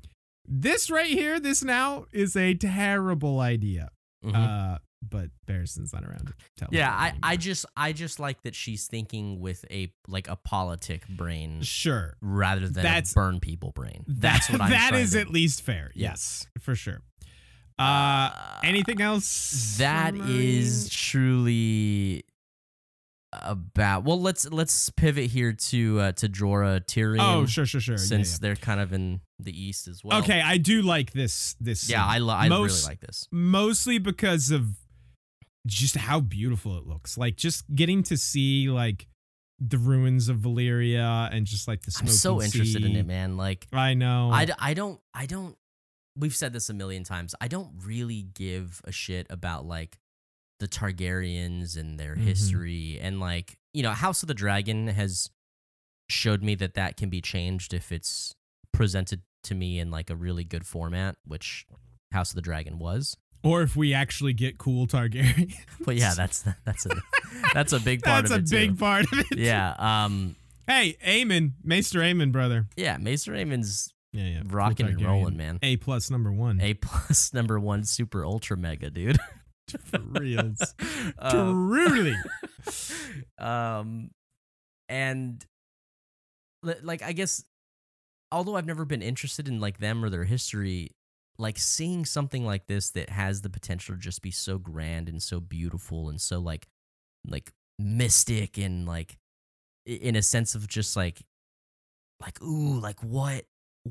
This 0.46 0.90
right 0.90 1.08
here, 1.10 1.40
this 1.40 1.64
now, 1.64 2.04
is 2.12 2.36
a 2.36 2.52
terrible 2.52 3.40
idea. 3.40 3.91
Mhm. 4.24 4.34
Uh, 4.34 4.78
but 5.02 5.30
Barristan's 5.46 5.92
not 5.92 6.04
around 6.04 6.28
to 6.28 6.34
tell. 6.56 6.68
yeah, 6.70 6.88
that 6.90 7.14
I, 7.22 7.32
I 7.32 7.36
just 7.36 7.66
I 7.76 7.92
just 7.92 8.20
like 8.20 8.42
that 8.42 8.54
she's 8.54 8.86
thinking 8.86 9.40
with 9.40 9.64
a 9.70 9.92
like 10.06 10.28
a 10.28 10.36
politic 10.36 11.08
brain 11.08 11.62
sure. 11.62 12.16
rather 12.20 12.68
than 12.68 12.84
That's- 12.84 13.10
a 13.10 13.14
burn 13.14 13.40
people 13.40 13.72
brain. 13.72 14.04
That's 14.06 14.48
what 14.48 14.60
I'm 14.60 14.70
That 14.70 14.94
is 14.94 15.12
to- 15.12 15.20
at 15.20 15.28
least 15.30 15.62
fair. 15.62 15.90
Yeah. 15.94 16.10
Yes, 16.10 16.46
for 16.60 16.76
sure. 16.76 17.02
Uh, 17.78 18.30
anything 18.62 19.00
else? 19.00 19.76
That 19.78 20.14
from 20.14 20.30
is 20.30 20.88
truly 20.88 22.24
about. 23.32 24.04
Well, 24.04 24.20
let's 24.20 24.48
let's 24.50 24.90
pivot 24.90 25.30
here 25.30 25.52
to 25.52 26.00
uh, 26.00 26.12
to 26.12 26.28
Jorah 26.28 26.84
Tyrion. 26.84 27.18
Oh, 27.20 27.46
sure, 27.46 27.66
sure, 27.66 27.80
sure. 27.80 27.98
Since 27.98 28.32
yeah. 28.32 28.38
they're 28.40 28.56
kind 28.56 28.80
of 28.80 28.92
in 28.92 29.20
the 29.38 29.58
east 29.58 29.88
as 29.88 30.02
well. 30.04 30.20
okay, 30.20 30.40
I 30.40 30.58
do 30.58 30.82
like 30.82 31.12
this. 31.12 31.56
This. 31.60 31.88
Yeah, 31.88 32.02
scene. 32.02 32.14
I, 32.14 32.18
lo- 32.18 32.34
I 32.34 32.44
really 32.46 32.62
Most- 32.62 32.86
like 32.86 33.00
this. 33.00 33.26
mostly 33.30 33.98
because 33.98 34.50
of 34.50 34.76
just 35.66 35.96
how 35.96 36.20
beautiful 36.20 36.76
it 36.78 36.86
looks. 36.86 37.16
Like 37.16 37.36
just 37.36 37.64
getting 37.74 38.02
to 38.04 38.16
see 38.16 38.68
like 38.68 39.06
the 39.60 39.78
ruins 39.78 40.28
of 40.28 40.38
Valyria 40.38 41.28
and 41.32 41.46
just 41.46 41.68
like 41.68 41.82
the 41.82 41.90
smoke. 41.90 42.08
I'm 42.08 42.14
so 42.14 42.42
interested 42.42 42.84
in 42.84 42.96
it, 42.96 43.06
man. 43.06 43.36
Like 43.36 43.66
I 43.72 43.94
know. 43.94 44.30
I, 44.32 44.44
d- 44.46 44.52
I 44.58 44.74
don't 44.74 45.00
I 45.14 45.26
don't 45.26 45.56
we've 46.16 46.34
said 46.34 46.52
this 46.52 46.68
a 46.68 46.74
million 46.74 47.04
times. 47.04 47.34
I 47.40 47.48
don't 47.48 47.70
really 47.84 48.22
give 48.22 48.80
a 48.84 48.92
shit 48.92 49.26
about 49.30 49.64
like 49.64 49.98
the 50.62 50.68
Targaryens 50.68 51.76
and 51.76 51.98
their 52.00 52.16
Mhm. 52.16 52.24
history 52.24 52.98
and 53.00 53.20
like, 53.20 53.58
you 53.74 53.82
know, 53.82 53.92
House 53.92 54.22
of 54.22 54.28
the 54.28 54.34
Dragon 54.34 54.86
has 54.88 55.28
showed 56.08 56.42
me 56.42 56.54
that 56.56 56.74
that 56.74 56.96
can 56.96 57.10
be 57.10 57.20
changed 57.20 57.74
if 57.74 57.90
it's 57.92 58.34
presented 58.72 59.22
to 59.44 59.54
me 59.54 59.78
in 59.78 59.90
like 59.90 60.08
a 60.10 60.16
really 60.16 60.44
good 60.44 60.64
format, 60.66 61.16
which 61.26 61.66
House 62.12 62.30
of 62.30 62.36
the 62.36 62.42
Dragon 62.42 62.78
was. 62.78 63.16
or 63.44 63.62
if 63.62 63.74
we 63.74 63.92
actually 63.92 64.32
get 64.32 64.56
cool 64.56 64.86
Targaryen. 64.86 65.52
But 65.84 65.96
yeah, 65.96 66.14
that's 66.14 66.44
that's 66.64 66.86
a 66.86 67.02
that's 67.52 67.72
a 67.72 67.80
big 67.80 68.00
part 68.04 68.22
That's 68.28 68.30
of 68.30 68.38
a 68.38 68.42
big 68.48 68.70
too. 68.70 68.76
part 68.76 69.12
of 69.12 69.18
it. 69.18 69.36
Yeah, 69.38 69.74
um 69.78 70.36
Hey, 70.68 70.96
Aemon, 71.04 71.54
Maester 71.64 71.98
Aemon, 71.98 72.30
brother. 72.30 72.68
yeah, 72.76 72.96
Maester 72.98 73.32
Aemon's 73.32 73.92
Yeah, 74.12 74.26
yeah. 74.28 74.40
cool 74.42 74.50
rocking 74.50 74.86
and 74.86 74.96
Targaryen. 74.98 75.06
rolling, 75.06 75.36
man. 75.36 75.58
A 75.60 75.76
plus 75.78 76.08
number 76.08 76.30
one. 76.30 76.60
A 76.60 76.74
plus 76.74 77.34
number 77.38 77.58
1 77.58 77.82
super 77.84 78.24
ultra 78.24 78.56
mega, 78.56 78.90
dude. 78.90 79.18
for 79.84 79.98
reals. 80.00 80.74
Uh, 81.18 81.52
Truly. 81.52 82.14
um 83.38 84.10
and 84.88 85.44
like 86.82 87.02
i 87.02 87.12
guess 87.12 87.44
although 88.30 88.56
i've 88.56 88.66
never 88.66 88.84
been 88.84 89.02
interested 89.02 89.48
in 89.48 89.60
like 89.60 89.78
them 89.78 90.04
or 90.04 90.08
their 90.10 90.24
history 90.24 90.90
like 91.38 91.58
seeing 91.58 92.04
something 92.04 92.44
like 92.44 92.66
this 92.66 92.90
that 92.90 93.10
has 93.10 93.42
the 93.42 93.50
potential 93.50 93.94
to 93.94 94.00
just 94.00 94.22
be 94.22 94.30
so 94.30 94.58
grand 94.58 95.08
and 95.08 95.22
so 95.22 95.40
beautiful 95.40 96.08
and 96.08 96.20
so 96.20 96.38
like 96.38 96.66
like 97.26 97.52
mystic 97.78 98.58
and 98.58 98.86
like 98.86 99.16
in 99.86 100.14
a 100.14 100.22
sense 100.22 100.54
of 100.54 100.68
just 100.68 100.96
like 100.96 101.22
like 102.20 102.40
ooh 102.42 102.78
like 102.78 103.00
what 103.02 103.44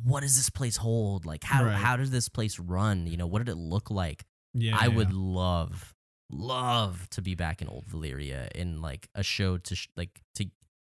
what 0.04 0.22
does 0.22 0.38
this 0.38 0.50
place 0.50 0.78
hold 0.78 1.26
like 1.26 1.44
how 1.44 1.66
Right. 1.66 1.76
how 1.76 1.98
does 1.98 2.12
this 2.12 2.30
place 2.30 2.58
run 2.60 3.08
you 3.08 3.18
know 3.18 3.28
what 3.28 3.40
did 3.40 3.50
it 3.50 3.58
look 3.58 3.92
like 3.92 4.24
Yeah. 4.54 4.78
I 4.78 4.88
yeah. 4.88 4.96
would 4.96 5.14
love, 5.14 5.94
love 6.32 7.10
to 7.12 7.22
be 7.22 7.36
back 7.36 7.62
in 7.62 7.68
old 7.68 7.86
Valyria 7.88 8.52
in 8.52 8.82
like 8.82 9.10
a 9.16 9.24
show 9.24 9.58
to 9.58 9.76
sh- 9.76 9.90
like 9.96 10.22
to, 10.36 10.46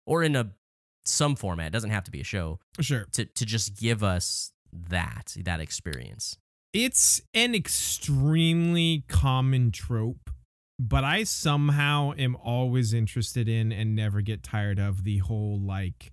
or 0.06 0.22
in 0.22 0.36
a 0.36 0.50
some 1.04 1.34
format. 1.36 1.66
It 1.66 1.72
doesn't 1.72 1.90
have 1.90 2.04
to 2.04 2.10
be 2.10 2.20
a 2.20 2.24
show 2.24 2.60
Sure. 2.80 3.06
to 3.12 3.24
to 3.24 3.44
just 3.46 3.76
give 3.76 4.02
us 4.02 4.52
that 4.72 5.36
that 5.44 5.60
experience. 5.60 6.38
It's 6.72 7.20
an 7.34 7.54
extremely 7.54 9.04
common 9.08 9.72
trope, 9.72 10.30
but 10.78 11.04
I 11.04 11.24
somehow 11.24 12.12
am 12.16 12.34
always 12.36 12.94
interested 12.94 13.48
in 13.48 13.72
and 13.72 13.94
never 13.94 14.20
get 14.22 14.42
tired 14.42 14.78
of 14.78 15.04
the 15.04 15.18
whole 15.18 15.60
like 15.60 16.12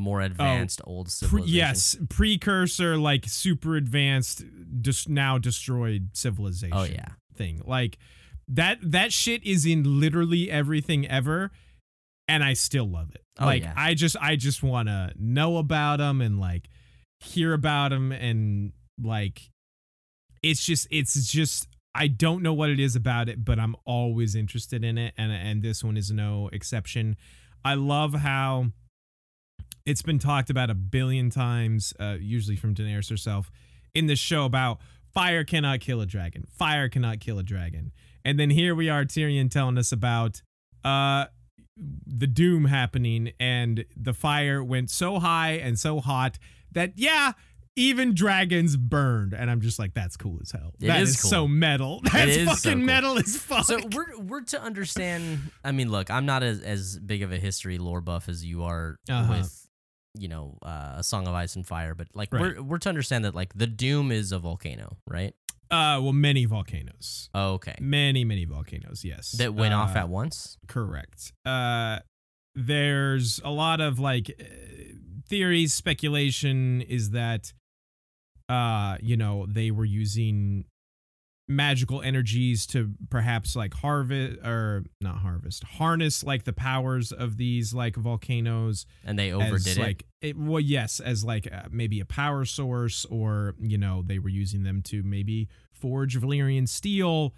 More 0.00 0.22
oh, 0.22 0.26
advanced 0.26 0.80
old 0.84 1.06
pre- 1.06 1.10
civilization. 1.10 1.54
yes, 1.54 1.96
precursor 2.08 2.96
like 2.96 3.26
super 3.26 3.76
advanced 3.76 4.44
just 4.80 5.08
now 5.08 5.38
destroyed 5.38 6.10
civilization. 6.14 6.76
Oh 6.76 6.84
yeah. 6.84 7.10
thing. 7.36 7.62
Like 7.64 7.98
that 8.48 8.78
that 8.82 9.12
shit 9.12 9.44
is 9.44 9.64
in 9.64 10.00
literally 10.00 10.50
everything 10.50 11.06
ever 11.06 11.50
and 12.30 12.44
I 12.44 12.52
still 12.52 12.88
love 12.88 13.10
it. 13.14 13.24
Oh, 13.40 13.46
like 13.46 13.62
yeah. 13.62 13.74
I 13.76 13.94
just 13.94 14.16
I 14.20 14.36
just 14.36 14.62
want 14.62 14.88
to 14.88 15.12
know 15.18 15.56
about 15.56 15.98
them 15.98 16.20
and 16.20 16.40
like 16.40 16.68
hear 17.18 17.52
about 17.52 17.90
them 17.90 18.12
and 18.12 18.72
like 19.02 19.50
it's 20.42 20.64
just 20.64 20.86
it's 20.90 21.30
just 21.30 21.66
I 21.92 22.06
don't 22.06 22.42
know 22.42 22.54
what 22.54 22.70
it 22.70 22.78
is 22.78 22.94
about 22.94 23.28
it, 23.28 23.44
but 23.44 23.58
I'm 23.58 23.74
always 23.84 24.36
interested 24.36 24.84
in 24.84 24.96
it 24.96 25.12
and 25.18 25.32
and 25.32 25.62
this 25.62 25.82
one 25.82 25.96
is 25.96 26.12
no 26.12 26.48
exception. 26.52 27.16
I 27.64 27.74
love 27.74 28.14
how 28.14 28.66
it's 29.86 30.02
been 30.02 30.18
talked 30.18 30.50
about 30.50 30.70
a 30.70 30.74
billion 30.74 31.30
times, 31.30 31.92
uh, 32.00 32.16
usually 32.20 32.56
from 32.56 32.74
Daenerys 32.74 33.10
herself, 33.10 33.50
in 33.94 34.06
this 34.06 34.18
show 34.18 34.44
about 34.44 34.78
fire 35.12 35.44
cannot 35.44 35.80
kill 35.80 36.00
a 36.00 36.06
dragon. 36.06 36.46
Fire 36.56 36.88
cannot 36.88 37.20
kill 37.20 37.38
a 37.38 37.42
dragon. 37.42 37.92
And 38.24 38.38
then 38.38 38.50
here 38.50 38.74
we 38.74 38.88
are, 38.88 39.04
Tyrion 39.04 39.50
telling 39.50 39.78
us 39.78 39.92
about 39.92 40.42
uh 40.84 41.26
the 42.06 42.26
doom 42.26 42.66
happening, 42.66 43.32
and 43.40 43.84
the 43.96 44.12
fire 44.12 44.62
went 44.62 44.90
so 44.90 45.18
high 45.18 45.52
and 45.52 45.78
so 45.78 45.98
hot 46.00 46.38
that 46.72 46.92
yeah, 46.96 47.32
even 47.74 48.12
dragons 48.14 48.76
burned. 48.76 49.32
And 49.32 49.50
I'm 49.50 49.62
just 49.62 49.78
like, 49.78 49.94
that's 49.94 50.14
cool 50.16 50.38
as 50.42 50.50
hell. 50.50 50.74
It 50.80 50.88
That 50.88 51.00
is 51.00 51.10
is 51.10 51.22
cool. 51.22 51.30
so 51.30 51.48
metal. 51.48 52.00
That's 52.12 52.36
is 52.36 52.44
fucking 52.46 52.56
so 52.58 52.72
cool. 52.74 52.82
metal 52.82 53.18
as 53.18 53.36
fuck. 53.36 53.64
So 53.64 53.78
we're 53.94 54.18
we're 54.18 54.42
to 54.42 54.60
understand. 54.60 55.38
I 55.64 55.72
mean, 55.72 55.90
look, 55.90 56.10
I'm 56.10 56.26
not 56.26 56.42
as 56.42 56.60
as 56.60 56.98
big 56.98 57.22
of 57.22 57.32
a 57.32 57.38
history 57.38 57.78
lore 57.78 58.02
buff 58.02 58.28
as 58.28 58.44
you 58.44 58.64
are 58.64 58.96
Uh-huh. 59.08 59.32
with 59.38 59.68
you 60.18 60.28
know 60.28 60.58
uh, 60.62 60.94
a 60.96 61.02
Song 61.04 61.26
of 61.28 61.34
Ice 61.34 61.56
and 61.56 61.66
Fire, 61.66 61.94
but 61.94 62.08
like 62.14 62.32
Right. 62.32 62.40
we're 62.56 62.62
we're 62.62 62.78
to 62.78 62.88
understand 62.88 63.24
that 63.24 63.34
like 63.34 63.52
the 63.54 63.66
Doom 63.66 64.10
is 64.12 64.32
a 64.32 64.38
volcano, 64.38 64.96
right? 65.06 65.34
uh, 65.72 66.00
well, 66.02 66.12
many 66.12 66.46
volcanoes. 66.46 67.30
Oh, 67.32 67.52
okay. 67.52 67.76
Many, 67.80 68.24
many 68.24 68.44
volcanoes, 68.44 69.04
yes. 69.04 69.30
That 69.32 69.54
went 69.54 69.72
off 69.72 69.94
Uh, 69.94 70.00
at 70.00 70.08
once. 70.08 70.58
Correct. 70.66 71.32
Uh, 71.44 72.00
there's 72.56 73.40
a 73.44 73.50
lot 73.50 73.80
of 73.80 74.00
like 74.00 74.34
uh, 74.40 74.44
theories, 75.28 75.72
speculation 75.72 76.80
is 76.82 77.10
that, 77.10 77.52
uh, 78.48 78.96
you 79.00 79.16
know, 79.16 79.46
they 79.48 79.70
were 79.70 79.84
using 79.84 80.64
magical 81.50 82.00
energies 82.00 82.64
to 82.64 82.92
perhaps 83.10 83.56
like 83.56 83.74
harvest 83.74 84.38
or 84.44 84.84
not 85.00 85.16
harvest, 85.18 85.64
harness 85.64 86.22
like 86.22 86.44
the 86.44 86.52
powers 86.52 87.10
of 87.10 87.36
these 87.36 87.74
like 87.74 87.96
volcanoes 87.96 88.86
And 89.04 89.18
they 89.18 89.32
as, 89.32 89.40
overdid 89.48 89.76
it. 89.76 89.80
like 89.80 90.04
it, 90.22 90.38
well 90.38 90.60
yes 90.60 91.00
as 91.00 91.24
like 91.24 91.48
uh, 91.52 91.62
maybe 91.72 91.98
a 91.98 92.04
power 92.04 92.44
source 92.44 93.04
or 93.06 93.56
you 93.58 93.76
know 93.78 94.02
they 94.06 94.20
were 94.20 94.28
using 94.28 94.62
them 94.62 94.80
to 94.82 95.02
maybe 95.02 95.48
forge 95.72 96.16
valyrian 96.20 96.68
steel 96.68 97.34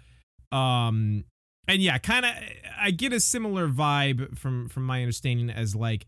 um 0.51 1.23
and 1.67 1.81
yeah 1.81 1.97
kind 1.97 2.25
of 2.25 2.31
i 2.79 2.91
get 2.91 3.13
a 3.13 3.19
similar 3.19 3.67
vibe 3.67 4.37
from 4.37 4.69
from 4.69 4.85
my 4.85 5.01
understanding 5.01 5.49
as 5.49 5.75
like 5.75 6.05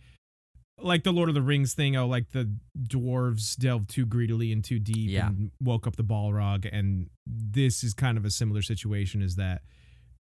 like 0.80 1.03
the 1.03 1.11
lord 1.13 1.30
of 1.30 1.36
the 1.36 1.41
rings 1.41 1.73
thing 1.73 1.95
oh 1.95 2.05
like 2.07 2.30
the 2.32 2.49
dwarves 2.88 3.55
delved 3.55 3.89
too 3.89 4.05
greedily 4.05 4.51
and 4.51 4.63
too 4.63 4.80
deep 4.80 5.09
Yeah. 5.09 5.28
and 5.28 5.51
woke 5.61 5.88
up 5.88 5.95
the 5.95 6.03
balrog 6.03 6.67
and 6.71 7.09
this 7.26 7.84
is 7.84 7.93
kind 7.93 8.17
of 8.17 8.26
a 8.26 8.30
similar 8.32 8.61
situation 8.61 9.21
is 9.21 9.36
that 9.36 9.61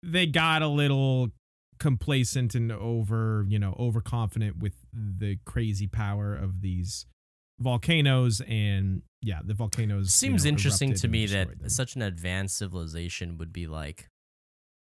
they 0.03 0.27
got 0.27 0.63
a 0.63 0.69
little 0.69 1.31
complacent 1.81 2.55
and 2.55 2.71
over, 2.71 3.45
you 3.49 3.59
know, 3.59 3.75
overconfident 3.81 4.59
with 4.59 4.75
the 4.93 5.39
crazy 5.45 5.87
power 5.89 6.35
of 6.37 6.61
these 6.61 7.05
volcanoes 7.59 8.41
and 8.47 9.03
yeah, 9.23 9.41
the 9.45 9.55
volcanoes 9.55 10.05
you 10.23 10.29
Seems 10.29 10.45
know, 10.45 10.51
interesting 10.51 10.95
to 10.95 11.09
me 11.09 11.27
that 11.27 11.59
them. 11.59 11.69
such 11.69 11.97
an 11.97 12.03
advanced 12.03 12.57
civilization 12.59 13.39
would 13.39 13.53
be 13.53 13.67
like, 13.67 14.09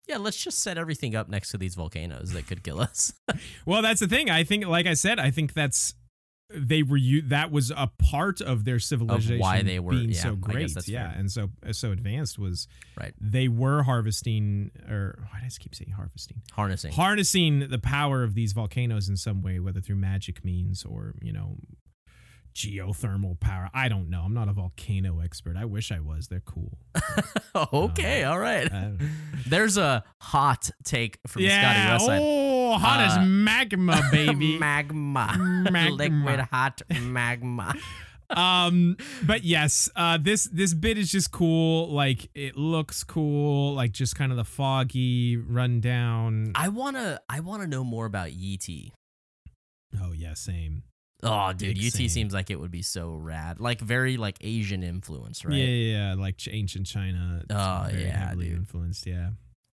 yeah, 0.08 0.16
let's 0.18 0.42
just 0.42 0.58
set 0.60 0.78
everything 0.78 1.14
up 1.14 1.28
next 1.28 1.50
to 1.50 1.58
these 1.58 1.74
volcanoes 1.74 2.32
that 2.32 2.46
could 2.46 2.62
kill 2.62 2.80
us. 2.80 3.12
Well, 3.66 3.82
that's 3.82 4.00
the 4.00 4.08
thing. 4.08 4.28
I 4.30 4.44
think 4.44 4.66
like 4.66 4.86
I 4.86 4.94
said, 4.94 5.18
I 5.20 5.30
think 5.30 5.52
that's 5.54 5.94
they 6.54 6.82
were 6.82 6.98
you 6.98 7.22
that 7.22 7.50
was 7.50 7.70
a 7.74 7.90
part 7.98 8.42
of 8.42 8.64
their 8.66 8.78
civilization 8.78 9.38
Why 9.38 9.62
they 9.62 9.78
were- 9.78 9.92
being 9.92 10.10
yeah, 10.10 10.20
so 10.22 10.36
great 10.36 10.70
yeah 10.86 11.10
fair. 11.10 11.18
and 11.18 11.32
so 11.32 11.48
uh, 11.66 11.72
so 11.72 11.92
advanced 11.92 12.38
was 12.38 12.68
Right. 12.94 13.14
they 13.18 13.48
were 13.48 13.84
harvesting 13.84 14.70
or 14.86 15.18
why 15.30 15.40
do 15.40 15.46
i 15.46 15.48
keep 15.58 15.74
saying 15.74 15.92
harvesting 15.92 16.42
Harnessing. 16.52 16.92
harnessing 16.92 17.70
the 17.70 17.78
power 17.78 18.22
of 18.22 18.34
these 18.34 18.52
volcanoes 18.52 19.08
in 19.08 19.16
some 19.16 19.40
way 19.40 19.60
whether 19.60 19.80
through 19.80 19.96
magic 19.96 20.44
means 20.44 20.84
or 20.84 21.14
you 21.22 21.32
know 21.32 21.56
geothermal 22.54 23.38
power 23.40 23.68
i 23.74 23.88
don't 23.88 24.08
know 24.10 24.20
i'm 24.22 24.34
not 24.34 24.48
a 24.48 24.52
volcano 24.52 25.20
expert 25.20 25.56
i 25.56 25.64
wish 25.64 25.90
i 25.90 25.98
was 26.00 26.28
they're 26.28 26.40
cool 26.40 26.78
okay, 27.72 28.24
all 28.24 28.38
right. 28.38 28.70
There's 29.46 29.76
a 29.76 30.04
hot 30.20 30.70
take 30.84 31.18
from 31.26 31.42
yeah 31.42 31.96
Scotty 31.98 32.04
Westside. 32.12 32.20
oh 32.22 32.78
hot 32.78 33.00
Uh, 33.00 33.20
as 33.22 33.28
magma 33.28 34.00
baby 34.12 34.58
magma. 34.58 35.36
Magma. 35.70 35.90
Liquid 35.90 36.40
hot 36.40 36.80
magma. 37.00 37.74
um 38.30 38.96
but 39.26 39.44
yes 39.44 39.90
uh 39.96 40.16
this 40.18 40.44
this 40.44 40.72
bit 40.72 40.96
is 40.96 41.10
just 41.12 41.30
cool 41.30 41.90
like 41.92 42.30
it 42.34 42.56
looks 42.56 43.04
cool 43.04 43.74
like 43.74 43.92
just 43.92 44.16
kind 44.16 44.30
of 44.32 44.38
the 44.38 44.44
foggy 44.44 45.36
rundown 45.36 46.52
I 46.54 46.68
wanna 46.68 47.20
I 47.28 47.40
wanna 47.40 47.66
know 47.66 47.84
more 47.84 48.06
about 48.06 48.32
Yi 48.32 48.56
Ti. 48.56 48.92
oh 50.02 50.12
yeah 50.12 50.32
same 50.34 50.82
Oh 51.22 51.52
dude, 51.52 51.74
Big 51.74 51.78
Yi 51.78 51.90
Ti 51.90 52.08
seems 52.08 52.32
like 52.34 52.50
it 52.50 52.58
would 52.58 52.70
be 52.70 52.82
so 52.82 53.14
rad. 53.14 53.60
Like 53.60 53.80
very 53.80 54.16
like 54.16 54.38
Asian 54.40 54.82
influence, 54.82 55.44
right? 55.44 55.54
yeah, 55.56 55.64
yeah 55.64 56.08
yeah 56.08 56.14
like 56.14 56.36
ch- 56.36 56.48
ancient 56.50 56.86
china 56.86 57.42
Oh, 57.50 57.86
very 57.90 58.04
yeah, 58.04 58.28
heavily 58.28 58.48
dude. 58.48 58.58
influenced 58.58 59.06
yeah 59.06 59.28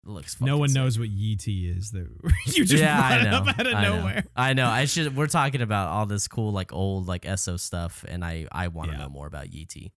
It 0.06 0.10
looks 0.10 0.40
no 0.40 0.58
one 0.58 0.68
sick. 0.68 0.74
knows 0.76 0.98
what 0.98 1.08
Yi 1.08 1.36
Ti 1.36 1.68
is 1.70 1.90
that 1.92 2.06
you 2.46 2.64
just 2.64 2.82
yeah, 2.82 3.24
brought 3.30 3.48
up 3.48 3.58
out 3.60 3.66
of 3.66 3.74
I 3.74 3.82
know. 3.82 3.96
nowhere 3.98 4.24
I 4.36 4.52
know. 4.52 4.66
I 4.68 4.84
should. 4.84 5.16
We're 5.16 5.26
talking 5.26 5.62
about 5.62 5.88
all 5.88 6.06
this 6.06 6.28
cool, 6.28 6.52
like 6.52 6.72
old, 6.72 7.06
like 7.08 7.26
SO 7.36 7.56
stuff, 7.56 8.04
and 8.06 8.24
I, 8.24 8.46
I 8.52 8.68
want 8.68 8.90
to 8.90 8.96
Yeah. 8.96 9.04
know 9.04 9.08
more 9.08 9.26
about 9.26 9.52
Yi 9.52 9.64
Ti. 9.64 9.92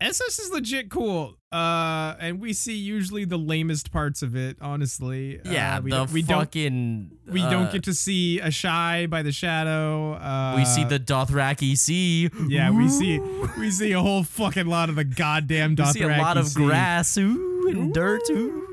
Ss 0.00 0.38
is 0.38 0.50
legit 0.50 0.90
cool 0.90 1.36
uh 1.52 2.14
and 2.20 2.40
we 2.40 2.52
see 2.52 2.74
usually 2.74 3.24
the 3.24 3.36
lamest 3.38 3.90
parts 3.92 4.20
of 4.22 4.34
it 4.36 4.56
honestly 4.60 5.40
Yeah, 5.44 5.76
uh, 5.76 5.80
we, 5.80 5.90
the 5.90 5.96
don't- 5.96 6.12
we 6.12 6.22
don't 6.22 6.38
fucking. 6.40 7.10
we 7.30 7.40
uh, 7.42 7.50
don't 7.50 7.72
get 7.72 7.84
to 7.84 7.94
see 7.94 8.40
Asshai 8.42 9.08
by 9.08 9.22
the 9.22 9.32
shadow 9.32 10.14
uh 10.14 10.54
We 10.56 10.64
see 10.64 10.84
the 10.84 10.98
Dothraki 10.98 11.76
Sea. 11.78 12.30
Yeah, 12.48 12.70
we 12.70 12.88
see 12.88 13.18
we 13.58 13.70
see 13.70 13.92
a 13.92 14.00
whole 14.00 14.22
fucking 14.24 14.66
lot 14.66 14.88
of 14.88 14.96
the 14.96 15.04
goddamn 15.04 15.70
We 15.70 15.76
Dothraki 15.76 15.92
see 15.92 16.02
a 16.02 16.08
lot 16.18 16.36
of 16.36 16.48
Sea. 16.48 16.64
grass, 16.66 17.16
ooh, 17.18 17.68
and 17.68 17.94
dirt, 17.94 18.22
ooh. 18.30 18.64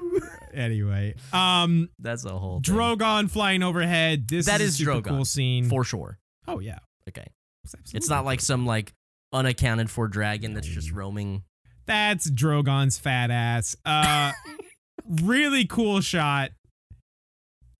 Anyway, 0.54 1.16
um, 1.32 1.90
That's 1.98 2.26
a 2.26 2.38
whole 2.38 2.62
thing. 2.62 2.76
Drogon 2.76 3.30
flying 3.32 3.64
overhead. 3.64 4.28
This 4.28 4.46
That 4.46 4.62
is, 4.62 4.80
is 4.80 4.86
Drogon, 4.88 5.04
cool 5.08 5.26
scene. 5.26 5.66
for 5.68 5.84
sure. 5.84 6.20
oh 6.48 6.60
yeah, 6.60 6.78
Okay, 7.10 7.26
It's, 7.64 7.94
it's 7.94 8.10
not 8.10 8.24
like 8.26 8.40
some 8.42 8.66
like 8.66 8.94
unaccounted 9.34 9.90
for 9.90 10.08
dragon 10.08 10.54
that's 10.54 10.68
just 10.68 10.92
roaming. 10.92 11.44
that's 11.86 12.30
Drogon's 12.30 12.98
fat 12.98 13.32
ass. 13.32 13.76
Uh, 13.84 14.32
really 15.24 15.66
cool 15.66 16.00
shot. 16.02 16.52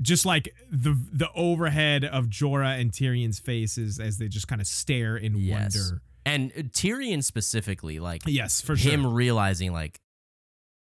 Just 0.02 0.26
like 0.26 0.54
the 0.70 1.00
the 1.14 1.30
overhead 1.34 2.04
of 2.04 2.26
Jorah 2.26 2.78
and 2.82 2.92
Tyrion's 2.92 3.40
faces 3.40 4.00
as 4.00 4.18
they 4.18 4.28
just 4.28 4.48
kind 4.48 4.60
of 4.60 4.68
stare 4.68 5.16
in 5.16 5.36
Yes. 5.38 5.76
wonder. 5.78 6.02
And 6.26 6.52
uh, 6.58 6.62
Tyrion 6.64 7.24
specifically, 7.24 8.00
like 8.00 8.24
Yes, 8.26 8.60
for 8.60 8.76
him 8.76 9.04
sure. 9.04 9.12
realizing, 9.12 9.72
like, 9.72 9.98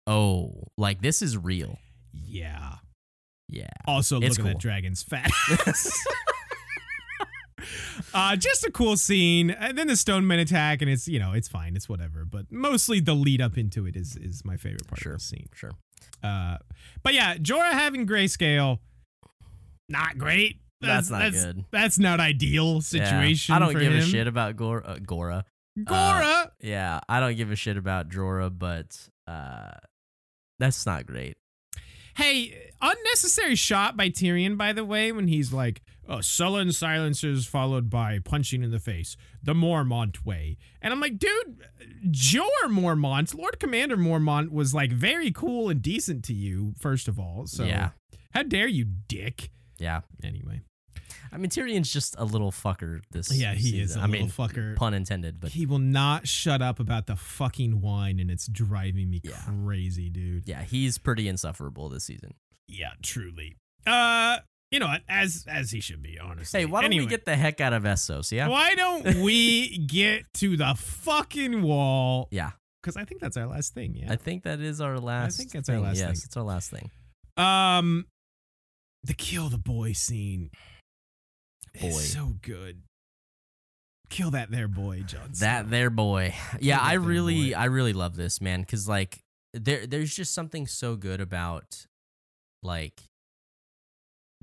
oh, 0.06 0.64
like 0.76 1.00
this 1.00 1.22
is 1.22 1.38
real. 1.38 1.78
Yeah. 2.12 2.74
Yeah. 3.48 3.68
Also, 3.86 4.16
It's 4.20 4.38
look 4.38 4.38
at 4.38 4.42
cool. 4.42 4.52
that 4.54 4.58
dragon's 4.60 5.02
fat 5.08 5.30
ass. 5.66 6.04
uh, 8.14 8.36
just 8.36 8.64
a 8.64 8.70
cool 8.70 8.96
scene, 8.96 9.50
and 9.50 9.76
then 9.78 9.86
the 9.86 9.96
stone 9.96 10.26
men 10.26 10.38
attack, 10.38 10.82
and 10.82 10.90
it's 10.90 11.08
you 11.08 11.18
know 11.18 11.32
it's 11.32 11.48
fine, 11.48 11.76
it's 11.76 11.88
whatever. 11.88 12.24
But 12.24 12.46
mostly 12.50 13.00
the 13.00 13.14
lead 13.14 13.40
up 13.40 13.56
into 13.56 13.86
it 13.86 13.96
is 13.96 14.16
is 14.16 14.44
my 14.44 14.56
favorite 14.56 14.86
part 14.86 15.00
Sure. 15.00 15.12
of 15.14 15.18
the 15.20 15.24
scene. 15.24 15.48
Sure. 15.54 15.72
Uh, 16.22 16.58
but 17.02 17.14
yeah, 17.14 17.36
Jorah 17.36 17.72
having 17.72 18.06
grayscale, 18.06 18.78
not 19.88 20.18
great. 20.18 20.60
That's 20.80 21.10
not 21.10 21.32
good. 21.32 21.64
That's 21.70 21.98
not 21.98 22.20
ideal 22.20 22.80
situation. 22.82 23.52
Yeah. 23.52 23.56
I 23.56 23.58
don't 23.58 23.72
give 23.72 23.92
him. 23.92 23.98
a 23.98 24.02
shit 24.02 24.26
about 24.26 24.56
Gor- 24.56 24.86
uh, 24.86 24.98
Gora. 25.04 25.44
Gora. 25.82 26.52
Yeah, 26.60 27.00
I 27.08 27.20
don't 27.20 27.36
give 27.36 27.50
a 27.50 27.56
shit 27.56 27.76
about 27.76 28.08
Jorah, 28.10 28.56
but 28.56 28.96
uh, 29.26 29.72
that's 30.58 30.84
not 30.86 31.06
great. 31.06 31.36
Hey, 32.16 32.70
unnecessary 32.80 33.56
shot 33.56 33.96
by 33.96 34.08
Tyrion, 34.10 34.56
by 34.56 34.72
the 34.72 34.84
way, 34.84 35.12
when 35.12 35.28
he's 35.28 35.52
like, 35.52 35.82
uh, 36.08 36.20
sullen 36.22 36.72
silences 36.72 37.46
followed 37.46 37.90
by 37.90 38.18
punching 38.18 38.62
in 38.62 38.70
the 38.70 38.78
face, 38.78 39.16
the 39.42 39.54
Mormont 39.54 40.24
way. 40.24 40.56
And 40.80 40.92
I'm 40.92 41.00
like, 41.00 41.18
dude, 41.18 41.62
Jeor 42.08 42.46
Mormont, 42.68 43.34
Lord 43.36 43.58
Commander 43.58 43.96
Mormont 43.96 44.50
was 44.50 44.72
like 44.74 44.92
very 44.92 45.30
cool 45.30 45.68
and 45.68 45.82
decent 45.82 46.24
to 46.26 46.34
you, 46.34 46.74
first 46.78 47.08
of 47.08 47.18
all. 47.18 47.46
So 47.46 47.64
Yeah. 47.64 47.90
how 48.32 48.42
dare 48.44 48.68
you, 48.68 48.84
dick? 49.08 49.50
Yeah. 49.78 50.02
Anyway. 50.22 50.62
I 51.32 51.38
mean, 51.38 51.50
Tyrion's 51.50 51.92
just 51.92 52.14
a 52.18 52.24
little 52.24 52.52
fucker 52.52 53.00
this 53.10 53.26
season. 53.26 53.42
Yeah, 53.42 53.54
he 53.54 53.80
is 53.80 53.90
season. 53.90 54.00
a 54.00 54.04
I 54.04 54.06
little 54.06 54.26
mean, 54.26 54.30
fucker. 54.30 54.76
pun 54.76 54.94
intended, 54.94 55.40
but 55.40 55.50
he 55.52 55.66
will 55.66 55.80
not 55.80 56.28
shut 56.28 56.62
up 56.62 56.78
about 56.78 57.06
the 57.06 57.16
fucking 57.16 57.80
wine, 57.80 58.20
and 58.20 58.30
it's 58.30 58.46
driving 58.46 59.10
me 59.10 59.20
Yeah. 59.24 59.32
crazy, 59.64 60.08
dude. 60.08 60.48
yeah, 60.48 60.62
he's 60.62 60.98
pretty 60.98 61.26
insufferable 61.28 61.88
this 61.88 62.04
season. 62.04 62.34
Yeah, 62.68 62.92
truly. 63.02 63.56
Uh, 63.86 64.38
you 64.70 64.78
know 64.80 64.86
what? 64.86 65.02
As 65.08 65.44
as 65.48 65.70
he 65.70 65.80
should 65.80 66.02
be, 66.02 66.18
honestly. 66.18 66.60
Hey, 66.60 66.66
why 66.66 66.80
don't 66.82 66.86
Anyway. 66.86 67.04
we 67.04 67.10
get 67.10 67.24
the 67.24 67.36
heck 67.36 67.60
out 67.60 67.72
of 67.72 67.84
Essos, 67.84 68.32
yeah? 68.32 68.48
Why 68.48 68.74
don't 68.74 69.16
we 69.22 69.78
get 69.78 70.24
to 70.34 70.56
the 70.56 70.74
fucking 70.76 71.62
wall? 71.62 72.28
Yeah, 72.30 72.50
Because 72.82 72.96
I 72.96 73.04
think 73.04 73.20
that's 73.20 73.36
our 73.36 73.46
last 73.46 73.74
thing. 73.74 73.94
Yeah. 73.96 74.12
I 74.12 74.16
think 74.16 74.42
that 74.44 74.60
is 74.60 74.80
our 74.80 74.98
last 74.98 75.34
I 75.34 75.36
think 75.38 75.52
that's 75.52 75.68
our 75.68 75.76
thing. 75.76 75.84
last 75.84 75.96
yes, 75.98 76.06
thing. 76.06 76.22
it's 76.26 76.36
our 76.36 76.42
last 76.42 76.70
thing. 76.70 76.90
um, 77.36 78.06
the 79.04 79.14
kill 79.14 79.48
the 79.48 79.58
boy 79.58 79.92
scene. 79.92 80.50
Boy. 81.80 81.88
is 81.88 82.12
so 82.12 82.34
good. 82.42 82.82
Kill 84.08 84.30
that 84.32 84.50
there 84.50 84.68
boy, 84.68 85.02
Jon. 85.02 85.30
That 85.40 85.68
there 85.70 85.90
boy. 85.90 86.34
Yeah, 86.60 86.78
I 86.80 86.94
really. 86.94 87.54
I 87.54 87.64
really 87.66 87.92
love 87.92 88.16
this, 88.16 88.40
man, 88.40 88.64
cuz 88.64 88.88
like 88.88 89.18
there 89.52 89.86
there's 89.86 90.14
just 90.14 90.32
something 90.32 90.66
so 90.66 90.96
good 90.96 91.20
about 91.20 91.86
like 92.62 93.02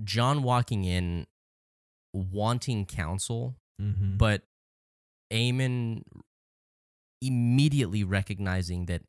Jon 0.04 0.44
walking 0.44 0.84
in 0.86 1.28
wanting 2.14 2.86
counsel, 2.86 3.56
Mhm. 3.82 4.18
but 4.18 4.48
Aemon 5.32 6.04
immediately 7.22 8.04
recognizing 8.04 8.86
that 8.86 9.04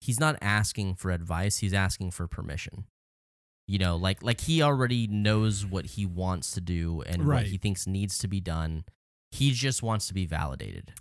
he's 0.00 0.18
not 0.20 0.36
asking 0.40 0.94
for 0.96 1.10
advice, 1.10 1.58
he's 1.58 1.72
asking 1.72 2.10
for 2.10 2.26
permission. 2.26 2.86
You 3.68 3.78
know, 3.78 3.96
like 3.96 4.22
like 4.22 4.40
he 4.42 4.60
already 4.60 5.06
knows 5.06 5.64
what 5.64 5.86
he 5.86 6.04
wants 6.04 6.50
to 6.52 6.60
do 6.60 7.02
and 7.02 7.24
Right. 7.24 7.42
what 7.44 7.46
he 7.46 7.56
thinks 7.58 7.86
needs 7.86 8.18
to 8.18 8.28
be 8.28 8.40
done. 8.40 8.84
He 9.30 9.52
just 9.52 9.82
wants 9.82 10.08
to 10.08 10.14
be 10.14 10.26
validated. 10.26 10.92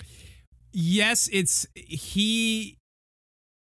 Yes, 0.71 1.27
it's 1.33 1.65
he. 1.75 2.77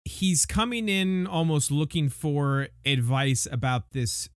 He's 0.04 0.44
coming 0.44 0.88
in 0.88 1.26
almost 1.26 1.70
looking 1.70 2.08
for 2.08 2.68
advice 2.84 3.46
about 3.50 3.90
this 3.92 4.28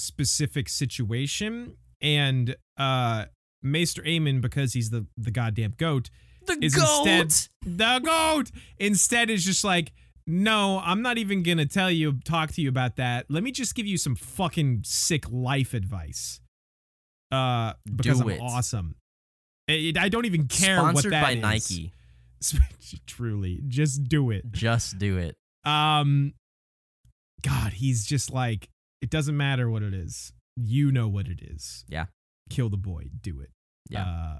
specific 0.00 0.68
situation, 0.68 1.76
and 2.00 2.56
uh, 2.76 3.26
Maester 3.62 4.02
Aemon, 4.02 4.40
because 4.40 4.72
he's 4.72 4.90
the 4.90 5.06
the 5.16 5.30
goddamn 5.30 5.74
goat, 5.76 6.10
The 6.46 6.58
is 6.62 6.74
instead 6.76 7.34
the 7.64 8.00
goat. 8.04 8.50
Instead, 8.78 9.30
is 9.30 9.44
just 9.44 9.62
like, 9.64 9.92
no, 10.26 10.80
I'm 10.82 11.02
not 11.02 11.18
even 11.18 11.42
gonna 11.42 11.66
tell 11.66 11.90
you, 11.90 12.14
talk 12.24 12.52
to 12.52 12.60
you 12.62 12.68
about 12.68 12.96
that. 12.96 13.26
Let 13.28 13.42
me 13.42 13.52
just 13.52 13.74
give 13.74 13.86
you 13.86 13.98
some 13.98 14.14
fucking 14.16 14.82
sick 14.84 15.24
life 15.30 15.74
advice. 15.74 16.40
Uh, 17.30 17.74
because 17.84 18.18
Do 18.20 18.24
I'm 18.24 18.30
it. 18.30 18.40
awesome. 18.40 18.96
It- 19.68 19.96
I 19.98 20.08
don't 20.08 20.24
even 20.24 20.48
care 20.48 20.78
Sponsored 20.78 21.04
what 21.04 21.10
that 21.10 21.22
by 21.22 21.32
is. 21.32 21.70
Nike. 21.70 21.92
Truly, 23.06 23.60
just 23.68 24.04
do 24.04 24.30
it. 24.30 24.50
Just 24.50 24.98
do 24.98 25.18
it. 25.18 25.36
Um, 25.64 26.32
God, 27.42 27.74
he's 27.74 28.04
just 28.06 28.32
like, 28.32 28.69
it 29.02 29.10
doesn't 29.10 29.36
matter 29.36 29.70
what 29.70 29.82
it 29.82 29.94
is. 29.94 30.32
You 30.56 30.92
know 30.92 31.08
what 31.08 31.26
it 31.28 31.40
is. 31.42 31.84
Yeah. 31.88 32.06
Kill 32.50 32.68
the 32.68 32.76
boy. 32.76 33.06
Do 33.22 33.40
it. 33.40 33.50
Yeah. 33.88 34.04
Uh, 34.04 34.38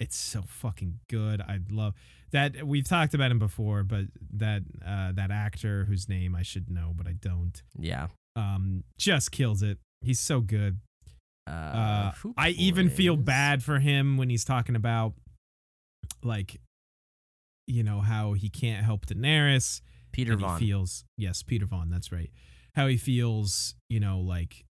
it's 0.00 0.16
so 0.16 0.44
fucking 0.46 1.00
good. 1.10 1.40
I 1.40 1.58
love 1.70 1.94
that. 2.30 2.66
We've 2.66 2.86
talked 2.88 3.14
about 3.14 3.30
him 3.30 3.38
before, 3.38 3.82
but 3.82 4.04
that 4.34 4.62
uh, 4.86 5.12
that 5.12 5.30
actor 5.30 5.84
whose 5.86 6.08
name 6.08 6.34
I 6.36 6.42
should 6.42 6.70
know, 6.70 6.92
but 6.96 7.06
I 7.08 7.12
don't. 7.12 7.60
Yeah. 7.78 8.06
Um, 8.36 8.84
just 8.96 9.32
kills 9.32 9.62
it. 9.62 9.78
He's 10.00 10.20
so 10.20 10.40
good. 10.40 10.78
Uh, 11.48 11.50
Uh, 11.50 12.12
I 12.36 12.50
even 12.50 12.88
feel 12.90 13.16
bad 13.16 13.62
for 13.62 13.78
him 13.80 14.16
when 14.18 14.30
he's 14.30 14.44
talking 14.44 14.76
about, 14.76 15.14
like, 16.22 16.60
you 17.66 17.82
know 17.82 18.00
how 18.00 18.34
he 18.34 18.48
can't 18.48 18.84
help 18.84 19.06
Daenerys 19.06 19.80
Peter 20.12 20.36
Vaughan. 20.36 20.58
he 20.60 20.66
feels 20.66 21.04
yes 21.18 21.42
peter 21.42 21.66
vaughan 21.66 21.90
that's 21.90 22.10
right 22.10 22.30
how 22.74 22.86
he 22.86 22.96
feels 22.96 23.74
you 23.88 24.00
know 24.00 24.20
like 24.20 24.64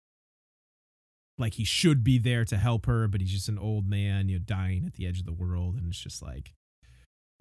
like 1.37 1.53
he 1.53 1.63
should 1.63 2.03
be 2.03 2.17
there 2.17 2.43
to 2.45 2.57
help 2.57 2.85
her, 2.87 3.07
but 3.07 3.21
he's 3.21 3.31
just 3.31 3.47
an 3.49 3.59
old 3.59 3.87
man, 3.87 4.27
you 4.27 4.39
know, 4.39 4.43
dying 4.45 4.85
at 4.87 4.93
the 4.93 5.05
edge 5.05 5.19
of 5.19 5.25
the 5.25 5.33
world, 5.33 5.75
and 5.75 5.87
it's 5.87 5.99
just 5.99 6.21
like, 6.21 6.55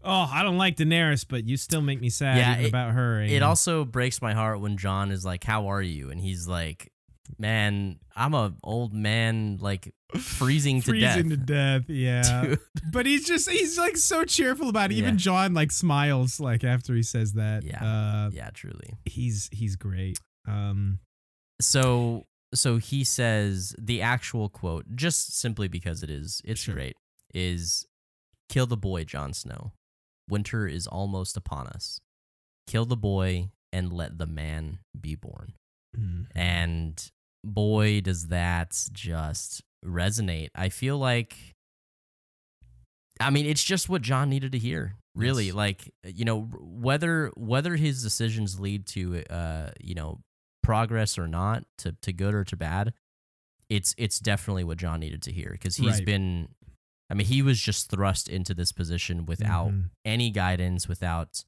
oh, 0.05 0.29
I 0.31 0.43
don't 0.43 0.59
like 0.59 0.77
Daenerys, 0.77 1.25
but 1.27 1.47
you 1.49 1.57
still 1.57 1.81
make 1.81 2.01
me 2.01 2.11
sad 2.11 2.37
Yeah, 2.37 2.57
it- 2.59 2.69
about 2.69 2.93
her. 2.93 3.23
It 3.23 3.43
also 3.43 3.85
breaks 3.87 4.21
my 4.21 4.35
heart 4.35 4.61
when 4.61 4.77
Jon 4.77 5.11
is 5.11 5.25
like, 5.25 5.45
"How 5.45 5.69
are 5.69 5.81
you?" 5.83 6.11
and 6.11 6.21
he's 6.21 6.47
like, 6.47 6.93
"Man, 7.39 7.99
I'm 8.15 8.35
a 8.35 8.53
old 8.63 8.93
man, 8.93 9.57
like 9.63 9.95
freezing 10.19 10.83
to 10.83 10.93
death." 11.01 11.15
freezing 11.15 11.31
to 11.31 11.37
death. 11.39 11.89
Yeah, 11.89 12.43
Dude. 12.45 12.59
but 12.93 13.07
he's 13.07 13.27
just 13.27 13.49
he's 13.51 13.79
like 13.79 13.97
so 13.97 14.25
cheerful 14.27 14.69
about 14.69 14.93
it. 14.93 14.97
Even 14.97 15.15
Yeah. 15.15 15.21
Jon 15.21 15.55
like 15.55 15.73
smiles 15.73 16.39
like 16.39 16.65
after 16.65 16.95
he 16.95 17.03
says 17.03 17.33
that. 17.33 17.65
Yeah. 17.65 17.83
uh, 17.83 18.31
yeah, 18.31 18.51
truly. 18.51 18.93
he's 19.07 19.49
he's 19.53 19.75
great. 19.77 20.19
Um, 20.47 21.01
So 21.61 22.25
so 22.55 22.77
he 22.79 23.03
says 23.05 23.75
the 23.79 24.01
actual 24.03 24.49
quote, 24.49 24.85
just 24.95 25.37
simply 25.39 25.69
because 25.69 26.03
it 26.03 26.11
is 26.11 26.41
it's 26.45 26.61
Sure. 26.61 26.75
great, 26.75 26.97
is 27.35 27.87
kill 28.49 28.67
the 28.67 28.77
boy, 28.77 29.05
Jon 29.05 29.33
Snow. 29.33 29.73
Winter 30.29 30.67
is 30.67 30.87
almost 30.87 31.37
upon 31.37 31.67
us. 31.69 32.01
Kill 32.67 32.85
the 32.85 32.97
boy 32.97 33.51
and 33.73 33.93
let 33.93 34.19
the 34.19 34.27
man 34.27 34.79
be 34.99 35.15
born. 35.15 35.55
mm, 35.97 36.27
And 36.35 37.11
boy, 37.45 38.01
does 38.01 38.29
that 38.29 38.89
just 38.93 39.63
resonate. 39.85 40.51
I 40.55 40.69
feel 40.69 40.99
like 40.99 41.37
I 43.21 43.31
mean, 43.31 43.47
it's 43.47 43.65
just 43.65 43.89
what 43.89 44.03
Jon 44.03 44.29
needed 44.29 44.53
to 44.53 44.59
hear. 44.59 44.97
Really, 45.15 45.47
Yes. 45.47 45.55
like 45.55 45.95
you 46.05 46.25
know, 46.25 46.43
whether 46.61 47.31
whether 47.37 47.77
his 47.77 48.03
decisions 48.03 48.61
lead 48.61 48.87
to 48.89 49.25
uh, 49.31 49.71
you 49.81 49.95
know, 49.95 50.21
progress 50.67 51.17
or 51.19 51.29
not, 51.29 51.65
to 51.79 51.93
to 52.03 52.13
good 52.13 52.35
or 52.35 52.45
to 52.45 52.57
bad, 52.57 52.93
it's 53.69 53.95
it's 53.97 54.19
definitely 54.19 54.65
what 54.65 54.79
Jon 54.79 55.01
needed 55.01 55.23
to 55.23 55.33
hear 55.33 55.51
because 55.53 55.77
he's 55.77 55.97
Right. 55.99 56.05
been 56.05 56.49
I 57.09 57.15
mean, 57.15 57.27
he 57.27 57.41
was 57.41 57.61
just 57.61 57.89
thrust 57.89 58.29
into 58.29 58.53
this 58.53 58.73
position 58.73 59.27
without 59.27 59.69
mhm, 59.69 59.91
any 60.05 60.31
guidance 60.31 60.89
without 60.89 61.45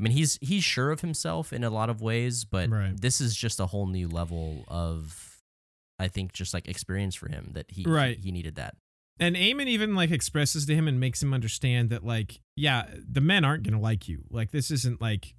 I 0.00 0.02
mean 0.04 0.12
he's 0.12 0.38
he's 0.40 0.64
sure 0.64 0.90
of 0.90 1.00
himself 1.02 1.52
in 1.52 1.62
a 1.64 1.70
lot 1.70 1.90
of 1.90 2.00
ways, 2.00 2.44
but 2.44 2.70
Right. 2.70 2.98
this 3.00 3.20
is 3.20 3.36
just 3.36 3.60
a 3.60 3.66
whole 3.66 3.86
new 3.86 4.08
level 4.08 4.64
of 4.68 5.42
I 5.98 6.08
think 6.08 6.32
just 6.32 6.52
like 6.54 6.68
experience 6.68 7.14
for 7.14 7.28
him 7.28 7.50
that 7.52 7.70
he 7.70 7.84
Right. 7.84 8.16
he, 8.16 8.24
he 8.24 8.32
needed 8.32 8.54
that. 8.56 8.76
And 9.18 9.34
Aemon 9.34 9.66
even 9.66 9.94
like 9.94 10.10
expresses 10.10 10.66
to 10.66 10.74
him 10.74 10.86
and 10.88 11.00
makes 11.00 11.22
him 11.22 11.32
understand 11.32 11.88
that 11.90 12.04
like, 12.04 12.40
yeah, 12.54 12.84
the 13.10 13.22
men 13.22 13.44
aren't 13.46 13.62
gonna 13.62 13.80
like 13.80 14.08
you. 14.08 14.24
Like 14.30 14.50
this 14.50 14.70
isn't 14.70 15.00
like 15.00 15.34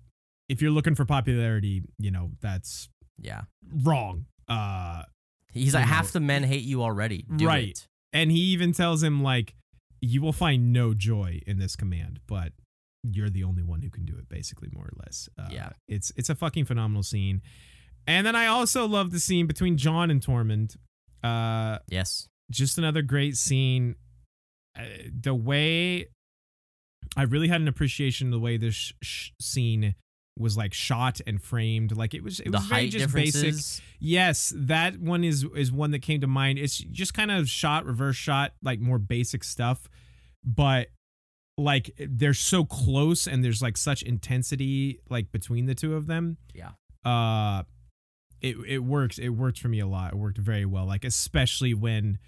if 0.49 0.61
you're 0.61 0.71
looking 0.71 0.95
for 0.95 1.05
popularity, 1.05 1.83
you 1.99 2.09
know, 2.09 2.31
that's 2.41 2.89
Yeah. 3.19 3.41
wrong. 3.83 4.25
Uh 4.47 5.03
He's 5.51 5.73
like 5.73 5.85
You 5.85 5.93
half 5.93 6.11
the 6.11 6.19
men 6.19 6.43
hate 6.43 6.63
you 6.63 6.83
already. 6.83 7.25
Do 7.35 7.45
Right. 7.47 7.69
it. 7.69 7.87
and 8.13 8.31
he 8.31 8.39
even 8.53 8.73
tells 8.73 9.01
him 9.03 9.21
like 9.23 9.55
you 10.01 10.21
will 10.21 10.33
find 10.33 10.71
no 10.71 10.93
joy 10.93 11.41
in 11.47 11.57
this 11.57 11.75
command, 11.75 12.19
but 12.27 12.53
you're 13.03 13.29
the 13.29 13.43
only 13.43 13.63
one 13.63 13.81
who 13.81 13.89
can 13.89 14.05
do 14.05 14.15
it 14.17 14.29
basically 14.29 14.69
more 14.73 14.85
or 14.85 14.93
less. 15.03 15.27
Uh, 15.37 15.49
Yeah. 15.51 15.69
It's 15.87 16.11
it's 16.15 16.29
a 16.29 16.35
fucking 16.35 16.65
phenomenal 16.65 17.03
scene. 17.03 17.41
And 18.05 18.25
then 18.25 18.35
I 18.35 18.45
also 18.47 18.87
love 18.87 19.11
the 19.11 19.19
scene 19.19 19.47
between 19.47 19.77
Jon 19.77 20.09
and 20.11 20.21
Tormund. 20.21 20.75
Uh 21.23 21.79
Yes. 21.89 22.27
just 22.51 22.77
another 22.77 23.01
great 23.01 23.35
scene. 23.37 23.95
Uh, 24.77 24.83
the 25.21 25.33
way 25.33 26.07
I 27.15 27.23
really 27.23 27.47
had 27.47 27.61
an 27.61 27.67
appreciation 27.67 28.27
of 28.27 28.31
the 28.31 28.39
way 28.39 28.57
this 28.57 28.93
sh- 29.01 29.31
scene 29.41 29.95
was 30.37 30.57
like 30.57 30.73
shot 30.73 31.19
and 31.25 31.41
framed. 31.41 31.95
Like 31.95 32.13
it 32.13 32.23
was, 32.23 32.39
it 32.39 32.51
the 32.51 32.57
was 32.57 32.65
very 32.67 32.89
just 32.89 33.13
basic. 33.13 33.83
Yes, 33.99 34.53
that 34.55 34.99
one 34.99 35.23
is 35.23 35.45
is 35.55 35.71
one 35.71 35.91
that 35.91 36.01
came 36.01 36.21
to 36.21 36.27
mind. 36.27 36.59
It's 36.59 36.77
just 36.77 37.13
kind 37.13 37.31
of 37.31 37.49
shot, 37.49 37.85
reverse 37.85 38.15
shot, 38.15 38.53
like 38.61 38.79
more 38.79 38.99
basic 38.99 39.43
stuff, 39.43 39.89
but 40.43 40.87
like 41.57 41.91
they're 41.97 42.33
so 42.33 42.63
close 42.63 43.27
and 43.27 43.43
there's 43.43 43.61
like 43.61 43.77
such 43.77 44.03
intensity 44.03 44.99
like 45.09 45.31
between 45.31 45.65
the 45.65 45.75
two 45.75 45.95
of 45.95 46.07
them. 46.07 46.37
Yeah. 46.53 46.71
Uh 47.03 47.63
it 48.41 48.55
it 48.67 48.79
works. 48.79 49.17
It 49.17 49.29
worked 49.29 49.59
for 49.59 49.67
me 49.67 49.79
a 49.79 49.87
lot. 49.87 50.13
It 50.13 50.17
worked 50.17 50.37
very 50.37 50.65
well. 50.65 50.85
Like 50.85 51.03
especially 51.03 51.73
when 51.73 52.19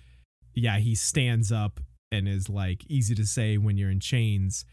yeah, 0.55 0.79
he 0.79 0.95
stands 0.95 1.51
up 1.51 1.79
and 2.11 2.27
is 2.27 2.49
like 2.49 2.83
easy 2.89 3.13
to 3.15 3.25
say 3.25 3.57
when 3.57 3.77
you're 3.77 3.91
in 3.91 3.99
chains 3.99 4.65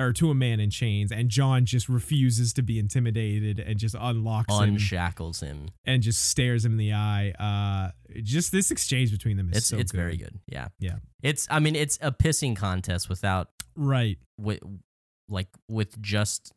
or 0.00 0.12
to 0.14 0.30
a 0.30 0.34
man 0.34 0.58
in 0.60 0.70
chains 0.70 1.12
and 1.12 1.28
Jon 1.28 1.64
just 1.66 1.88
refuses 1.88 2.52
to 2.54 2.62
be 2.62 2.78
intimidated 2.78 3.58
and 3.60 3.78
just 3.78 3.94
unlocks 3.98 4.52
him 4.54 4.76
Unshackles 4.76 5.40
him. 5.40 5.68
and 5.84 6.02
just 6.02 6.26
stares 6.28 6.64
him 6.64 6.72
in 6.72 6.78
the 6.78 6.92
eye. 6.94 7.30
Uh, 7.38 7.90
just 8.22 8.50
this 8.52 8.70
exchange 8.70 9.10
between 9.12 9.36
them 9.36 9.50
is 9.50 9.58
It's 9.58 9.66
so 9.66 9.76
it's 9.78 9.92
good. 9.92 9.98
very 9.98 10.16
good. 10.16 10.40
Yeah. 10.46 10.68
Yeah. 10.78 10.96
It's 11.22 11.46
I 11.50 11.58
mean 11.60 11.76
it's 11.76 11.98
a 12.00 12.10
pissing 12.10 12.56
contest 12.56 13.08
without 13.08 13.48
Right. 13.76 14.18
with 14.38 14.60
like 15.28 15.48
with 15.68 16.00
just 16.02 16.52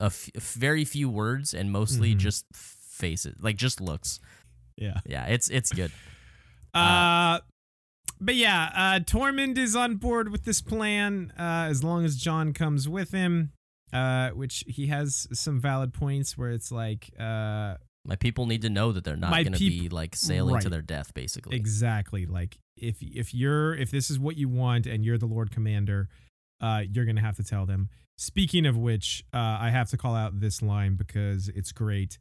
a 0.00 0.06
f- 0.06 0.30
very 0.34 0.84
few 0.84 1.08
words 1.08 1.54
and 1.54 1.70
mostly 1.72 2.14
Mhm. 2.14 2.18
just 2.18 2.44
faces 2.54 3.34
like 3.40 3.56
just 3.56 3.80
looks 3.80 4.20
Yeah. 4.76 5.00
yeah 5.06 5.26
it's 5.26 5.48
it's 5.48 5.72
good 5.72 5.90
Uh, 6.74 7.40
but 8.20 8.34
yeah, 8.34 8.70
uh, 8.74 9.00
Tormund 9.00 9.58
is 9.58 9.74
on 9.74 9.96
board 9.96 10.30
with 10.30 10.44
this 10.44 10.60
plan 10.60 11.32
uh, 11.38 11.68
as 11.70 11.82
long 11.82 12.04
as 12.04 12.16
Jon 12.16 12.52
comes 12.52 12.88
with 12.88 13.12
him. 13.12 13.52
Uh, 13.92 14.30
which 14.30 14.62
he 14.68 14.86
has 14.86 15.26
some 15.32 15.60
valid 15.60 15.92
points 15.92 16.38
where 16.38 16.50
it's 16.52 16.70
like, 16.70 17.10
uh, 17.18 17.74
my 18.04 18.14
people 18.14 18.46
need 18.46 18.62
to 18.62 18.70
know 18.70 18.92
that 18.92 19.02
they're 19.02 19.16
not 19.16 19.32
going 19.32 19.46
to 19.46 19.58
peop- 19.58 19.82
be 19.82 19.88
like 19.88 20.14
sailing 20.14 20.60
to 20.60 20.68
their 20.70 20.80
death 20.80 21.12
basically 21.12 21.56
exactly 21.56 22.24
like 22.24 22.56
if 22.76 22.96
if 23.02 23.34
you're 23.34 23.74
if 23.74 23.90
this 23.90 24.10
is 24.10 24.18
what 24.18 24.36
you 24.36 24.48
want 24.48 24.86
and 24.86 25.04
you're 25.04 25.18
the 25.18 25.26
Lord 25.26 25.50
Commander, 25.50 26.08
uh, 26.60 26.82
you're 26.90 27.04
gonna 27.04 27.20
have 27.20 27.36
to 27.36 27.44
tell 27.44 27.66
them. 27.66 27.88
Speaking 28.16 28.66
of 28.66 28.76
which, 28.76 29.24
uh, 29.32 29.58
I 29.60 29.70
have 29.70 29.88
to 29.90 29.96
call 29.96 30.14
out 30.14 30.40
this 30.40 30.62
line 30.62 30.96
because 30.96 31.48
it's 31.48 31.72
great. 31.72 32.18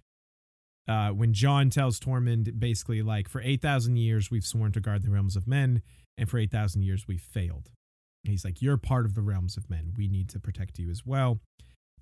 Uh, 0.89 1.11
when 1.11 1.33
Jon 1.33 1.69
tells 1.69 1.99
Tormund 1.99 2.59
basically 2.59 3.01
like 3.01 3.29
for 3.29 3.41
eight 3.41 3.61
thousand 3.61 3.97
years 3.97 4.31
we've 4.31 4.45
sworn 4.45 4.71
to 4.71 4.79
guard 4.79 5.03
the 5.03 5.11
realms 5.11 5.35
of 5.35 5.47
men, 5.47 5.81
and 6.17 6.27
for 6.27 6.39
eight 6.39 6.51
thousand 6.51 6.81
years 6.81 7.07
we've 7.07 7.21
failed. 7.21 7.69
He's 8.23 8.43
like, 8.43 8.61
you're 8.61 8.77
part 8.77 9.05
of 9.05 9.13
the 9.13 9.21
realms 9.21 9.55
of 9.55 9.69
men. 9.69 9.93
We 9.95 10.07
need 10.07 10.27
to 10.29 10.39
protect 10.39 10.79
you 10.79 10.89
as 10.89 11.05
well. 11.05 11.39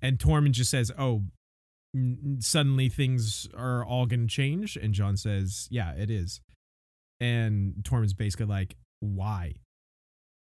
And 0.00 0.18
Tormund 0.18 0.52
just 0.52 0.70
says, 0.70 0.90
oh. 0.98 1.24
n- 1.94 2.38
Suddenly 2.40 2.88
things 2.88 3.48
are 3.56 3.84
all 3.84 4.06
going 4.06 4.26
to 4.26 4.34
change, 4.34 4.76
and 4.76 4.94
Jon 4.94 5.16
says, 5.16 5.68
"Yeah, 5.70 5.92
it 5.92 6.10
is." 6.10 6.40
And 7.20 7.74
Tormund's 7.82 8.14
basically 8.14 8.46
like, 8.46 8.76
why? 9.00 9.54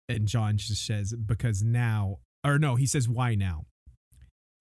And 0.08 0.28
Jon 0.28 0.58
just 0.58 0.86
says, 0.86 1.14
because 1.14 1.64
now, 1.64 2.20
or 2.46 2.60
no, 2.60 2.76
he 2.76 2.86
says, 2.86 3.08
why 3.10 3.36
now? 3.36 3.66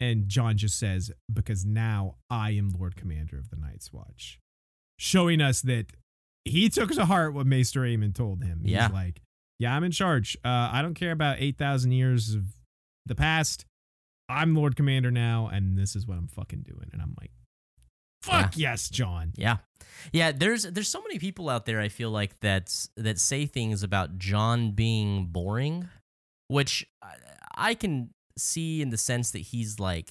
And 0.02 0.28
Jon 0.28 0.56
just 0.56 0.78
says, 0.78 1.10
because 1.32 1.64
now 1.64 2.16
I 2.28 2.50
am 2.52 2.70
Lord 2.70 2.96
Commander 2.96 3.38
of 3.38 3.50
the 3.50 3.56
Night's 3.56 3.92
Watch. 3.92 4.40
Showing 4.98 5.40
us 5.40 5.60
that 5.62 5.86
he 6.44 6.68
took 6.68 6.90
to 6.92 7.04
heart 7.04 7.34
what 7.34 7.46
Maester 7.46 7.80
Aemon 7.82 8.14
told 8.14 8.42
him. 8.42 8.60
He's 8.62 8.72
Yeah. 8.72 8.88
like, 8.88 9.22
yeah, 9.58 9.76
I'm 9.76 9.84
in 9.84 9.92
charge. 9.92 10.36
Uh, 10.44 10.70
I 10.72 10.82
don't 10.82 10.94
care 10.94 11.12
about 11.12 11.36
8,000 11.40 11.92
years 11.92 12.34
of 12.34 12.46
the 13.06 13.14
past. 13.14 13.64
I'm 14.28 14.54
Lord 14.56 14.74
Commander 14.76 15.10
now, 15.12 15.48
and 15.52 15.78
this 15.78 15.94
is 15.94 16.06
what 16.06 16.18
I'm 16.18 16.26
fucking 16.28 16.62
doing. 16.62 16.88
And 16.92 17.00
I'm 17.00 17.14
like, 17.20 17.30
fuck 18.22 18.56
yes, 18.56 18.88
Jon. 18.88 19.32
yeah 19.36 19.58
yeah 20.12 20.32
there's 20.32 20.62
there's 20.64 20.88
so 20.88 21.00
many 21.02 21.18
people 21.18 21.48
out 21.50 21.66
there 21.66 21.78
i 21.80 21.88
feel 21.88 22.08
like 22.10 22.38
that's 22.40 22.88
that 22.96 23.18
say 23.18 23.46
things 23.46 23.82
about 23.82 24.16
jon 24.16 24.70
being 24.70 25.26
boring 25.26 25.86
which 26.48 26.86
I, 27.02 27.14
I 27.56 27.74
can 27.74 28.10
see 28.36 28.82
in 28.82 28.90
the 28.90 28.96
sense 28.98 29.30
that 29.32 29.40
he's 29.40 29.78
like 29.80 30.08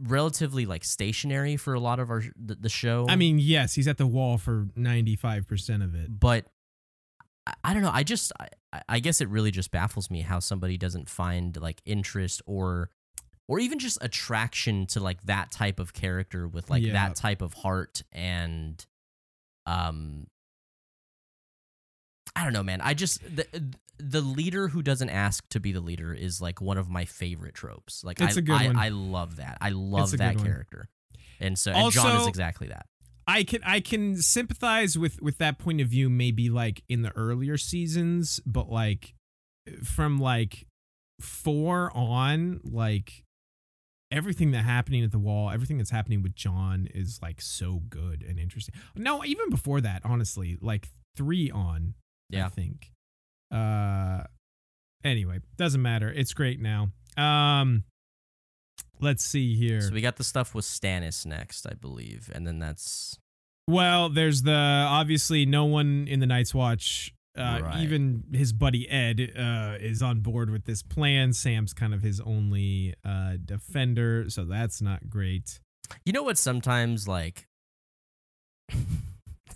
relatively 0.00 0.66
like 0.66 0.82
stationary 0.84 1.56
for 1.56 1.74
a 1.74 1.80
lot 1.80 2.00
of 2.00 2.10
our 2.10 2.22
the, 2.36 2.56
the 2.56 2.68
show 2.68 3.06
I 3.08 3.16
mean, 3.16 3.38
yes, 3.38 3.74
he's 3.74 3.86
at 3.86 3.96
the 3.98 4.06
wall 4.06 4.36
for 4.38 4.66
95% 4.76 5.84
of 5.84 5.94
it. 5.94 6.18
but 6.18 6.46
I, 7.46 7.52
I 7.64 7.74
don't 7.74 7.82
know. 7.82 7.90
I 7.92 8.02
just, 8.02 8.32
I, 8.40 8.48
I 8.88 8.98
guess 9.00 9.20
it 9.20 9.28
really 9.28 9.50
just 9.52 9.70
baffles 9.70 10.10
me 10.10 10.22
how 10.22 10.40
somebody 10.40 10.76
doesn't 10.76 11.08
find 11.08 11.56
like 11.60 11.80
interest 11.84 12.42
or, 12.46 12.90
or 13.46 13.60
even 13.60 13.78
just 13.78 13.98
attraction 14.02 14.86
to 14.88 15.00
like 15.00 15.22
that 15.22 15.52
type 15.52 15.78
of 15.78 15.92
character 15.92 16.48
with 16.48 16.68
like 16.70 16.82
Yeah. 16.82 16.92
that 16.94 17.14
type 17.16 17.40
of 17.40 17.54
heart 17.54 18.02
and, 18.12 18.84
um, 19.66 20.26
I 22.36 22.44
don't 22.44 22.52
know, 22.52 22.62
man. 22.62 22.80
I 22.80 22.94
just 22.94 23.20
the 23.34 23.46
the 23.98 24.20
leader 24.20 24.68
who 24.68 24.82
doesn't 24.82 25.10
ask 25.10 25.48
to 25.50 25.60
be 25.60 25.72
the 25.72 25.80
leader 25.80 26.14
is 26.14 26.40
like 26.40 26.60
one 26.60 26.78
of 26.78 26.88
my 26.88 27.04
favorite 27.04 27.54
tropes. 27.54 28.04
Like 28.04 28.20
It's 28.20 28.36
I, 28.36 28.40
a 28.40 28.42
good 28.42 28.60
I, 28.62 28.66
one. 28.66 28.76
I 28.76 28.88
love 28.90 29.36
that. 29.36 29.58
I 29.60 29.70
love 29.70 30.12
that 30.12 30.34
good 30.34 30.42
one. 30.42 30.46
character, 30.46 30.88
and 31.40 31.58
so 31.58 31.72
and 31.72 31.92
Jon 31.92 32.20
is 32.20 32.26
exactly 32.26 32.68
that. 32.68 32.86
I 33.26 33.44
can 33.44 33.60
I 33.64 33.80
can 33.80 34.16
sympathize 34.16 34.96
with 34.98 35.20
with 35.20 35.38
that 35.38 35.58
point 35.58 35.80
of 35.80 35.88
view 35.88 36.08
maybe 36.08 36.48
like 36.48 36.82
in 36.88 37.02
the 37.02 37.10
earlier 37.16 37.58
seasons, 37.58 38.40
but 38.46 38.70
like 38.70 39.14
from 39.84 40.18
like 40.18 40.66
4 41.20 41.90
on 41.94 42.60
like 42.64 43.24
everything 44.10 44.52
that 44.52 44.64
happening 44.64 45.04
at 45.04 45.12
the 45.12 45.18
wall, 45.18 45.50
everything 45.50 45.78
that's 45.78 45.90
happening 45.90 46.22
with 46.22 46.34
Jon 46.34 46.88
is 46.94 47.20
like 47.20 47.40
so 47.40 47.82
good 47.88 48.24
and 48.26 48.38
interesting. 48.38 48.74
No, 48.94 49.24
even 49.24 49.50
before 49.50 49.80
that, 49.82 50.02
honestly, 50.04 50.56
like 50.60 50.88
three 51.16 51.50
on, 51.50 51.94
I 52.34 52.48
think. 52.48 52.92
Uh, 53.50 54.24
anyway, 55.04 55.40
doesn't 55.56 55.80
matter. 55.82 56.10
It's 56.10 56.34
great 56.34 56.60
now. 56.60 56.90
Um, 57.16 57.84
let's 59.00 59.24
see 59.24 59.54
here. 59.56 59.80
So 59.80 59.92
we 59.92 60.00
got 60.00 60.16
the 60.16 60.24
stuff 60.24 60.54
with 60.54 60.64
Stannis 60.64 61.24
next, 61.26 61.66
I 61.66 61.74
believe, 61.74 62.30
and 62.34 62.46
then 62.46 62.58
that's 62.58 63.18
Well, 63.66 64.08
there's 64.08 64.42
the 64.42 64.52
obviously 64.54 65.46
no 65.46 65.64
one 65.64 66.06
in 66.08 66.20
the 66.20 66.26
Night's 66.26 66.54
Watch, 66.54 67.12
uh, 67.36 67.60
Right. 67.62 67.80
even 67.82 68.24
his 68.32 68.52
buddy 68.52 68.88
Edd, 68.88 69.32
uh, 69.36 69.76
is 69.80 70.02
on 70.02 70.20
board 70.20 70.50
with 70.50 70.64
this 70.64 70.82
plan. 70.82 71.32
Sam's 71.32 71.72
kind 71.72 71.94
of 71.94 72.02
his 72.02 72.20
only 72.20 72.94
uh, 73.04 73.36
defender, 73.44 74.28
so 74.28 74.44
that's 74.44 74.80
not 74.82 75.08
great. 75.08 75.60
you 76.04 76.12
know 76.12 76.22
what 76.22 76.36
sometimes 76.36 77.08
like 77.08 77.46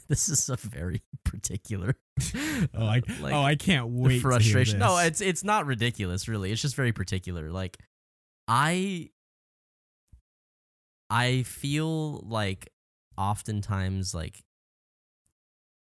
this 0.09 0.29
is 0.29 0.49
a 0.49 0.57
very 0.57 1.03
particular 1.33 1.97
Oh, 2.75 2.85
I, 2.87 3.01
like, 3.21 3.33
oh, 3.33 3.43
I 3.43 3.55
can't 3.57 3.89
wait. 3.89 4.21
frustration. 4.21 4.79
No, 4.79 4.99
it's 4.99 5.21
it's 5.23 5.43
not 5.43 5.67
ridiculous, 5.67 6.29
really. 6.29 6.53
It's 6.53 6.61
just 6.63 6.77
very 6.77 6.93
particular. 6.93 7.51
Like 7.51 7.79
I 8.47 9.09
I 11.11 11.43
feel 11.43 12.21
like 12.29 12.69
oftentimes 13.17 14.15
like 14.15 14.43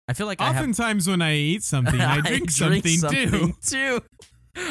I 0.08 0.12
feel 0.14 0.26
like 0.26 0.40
I 0.40 0.46
have 0.46 0.56
Oftentimes 0.56 1.08
when 1.08 1.20
I 1.20 1.34
eat 1.34 1.62
something, 1.74 2.00
I 2.00 2.20
drink, 2.20 2.50
something, 2.50 3.00
too. 3.30 3.54
too. 3.66 4.02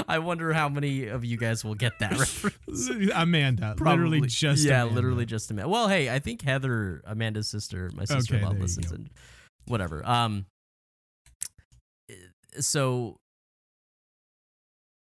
I 0.08 0.18
wonder 0.20 0.52
how 0.54 0.68
many 0.68 1.08
of 1.08 1.24
you 1.24 1.38
guys 1.38 1.64
will 1.64 1.76
get 1.76 2.00
that 2.00 2.18
reference. 2.18 2.90
Amanda, 3.14 3.76
literally 3.78 4.20
Probably- 4.20 4.28
just 4.28 4.66
yeah, 4.66 4.82
Amanda. 4.82 4.96
literally 4.96 5.26
just 5.26 5.52
Amanda. 5.52 5.70
Well, 5.70 5.88
hey, 5.90 6.10
I 6.10 6.20
think 6.20 6.42
Heather, 6.42 7.02
Amanda's 7.06 7.48
sister, 7.48 7.92
my 7.94 8.06
sister 8.06 8.36
in 8.36 8.42
law 8.42 8.50
there 8.50 8.58
you 8.58 8.64
listens 8.64 8.92
and 8.92 9.10
whatever. 9.68 10.04
Um, 10.08 10.46
so 12.60 13.18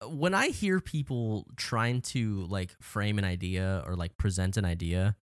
when 0.07 0.35
I 0.35 0.49
hear 0.49 0.81
people 0.81 1.47
trying 1.57 2.01
to 2.03 2.47
like 2.47 2.75
frame 2.81 3.19
an 3.19 3.25
idea 3.25 3.83
or 3.87 3.97
like 3.97 4.17
present 4.17 4.57
an 4.57 4.65
idea 4.65 5.17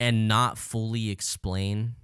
and 0.00 0.26
not 0.26 0.58
fully 0.58 1.10
explain 1.10 1.94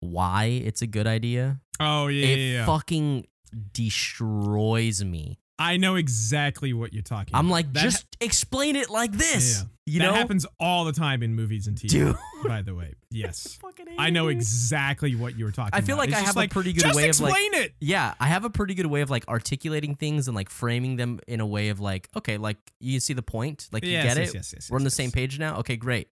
why 0.00 0.44
it's 0.64 0.82
a 0.82 0.86
good 0.86 1.06
idea, 1.06 1.60
Oh 1.80 2.06
yeah, 2.06 2.26
it 2.26 2.38
yeah, 2.38 2.52
yeah. 2.58 2.66
fucking 2.66 3.26
destroys 3.72 5.04
me. 5.04 5.38
I 5.58 5.76
know 5.76 5.94
exactly 5.96 6.72
what 6.72 6.92
you're 6.92 7.02
talking. 7.02 7.34
I'm 7.34 7.46
about. 7.46 7.52
like, 7.52 7.72
That 7.74 7.82
just 7.82 8.06
explain 8.20 8.74
it 8.76 8.90
like 8.90 9.12
this. 9.12 9.60
Yeah. 9.60 9.66
You 9.86 9.98
that 10.00 10.06
know, 10.06 10.14
happens 10.14 10.46
all 10.58 10.84
the 10.86 10.92
time 10.92 11.22
in 11.22 11.34
movies 11.34 11.66
and 11.66 11.76
TV. 11.76 11.88
dude. 11.88 12.16
By 12.48 12.62
the 12.62 12.74
way, 12.74 12.94
yes, 13.10 13.58
hate 13.62 13.88
I 13.98 14.10
know 14.10 14.28
exactly 14.28 15.14
what 15.14 15.38
you 15.38 15.44
were 15.44 15.52
talking. 15.52 15.70
I 15.74 15.80
feel 15.82 15.94
about. 15.96 16.00
like 16.00 16.08
It's 16.10 16.18
I 16.18 16.22
have 16.22 16.36
like, 16.36 16.50
a 16.50 16.54
pretty 16.54 16.72
good 16.72 16.84
way 16.94 17.08
of 17.08 17.20
like 17.20 17.30
explain 17.32 17.54
it. 17.62 17.74
yeah, 17.80 18.14
I 18.18 18.26
have 18.26 18.44
a 18.44 18.50
pretty 18.50 18.74
good 18.74 18.86
way 18.86 19.02
of 19.02 19.10
like 19.10 19.28
articulating 19.28 19.94
things 19.94 20.26
and 20.26 20.34
like 20.34 20.48
framing 20.50 20.96
them 20.96 21.20
in 21.28 21.40
a 21.40 21.46
way 21.46 21.68
of 21.68 21.80
like 21.80 22.08
okay, 22.16 22.38
like 22.38 22.56
you 22.80 22.98
see 22.98 23.12
the 23.12 23.22
point, 23.22 23.68
like 23.72 23.84
you 23.84 23.92
Yes, 23.92 24.04
get 24.14 24.16
yes, 24.16 24.28
it. 24.30 24.34
yes, 24.34 24.52
yes, 24.56 24.70
We're 24.70 24.78
on 24.78 24.84
the 24.84 24.90
same 24.90 25.10
page 25.12 25.38
now. 25.38 25.58
Okay, 25.58 25.76
great. 25.76 26.08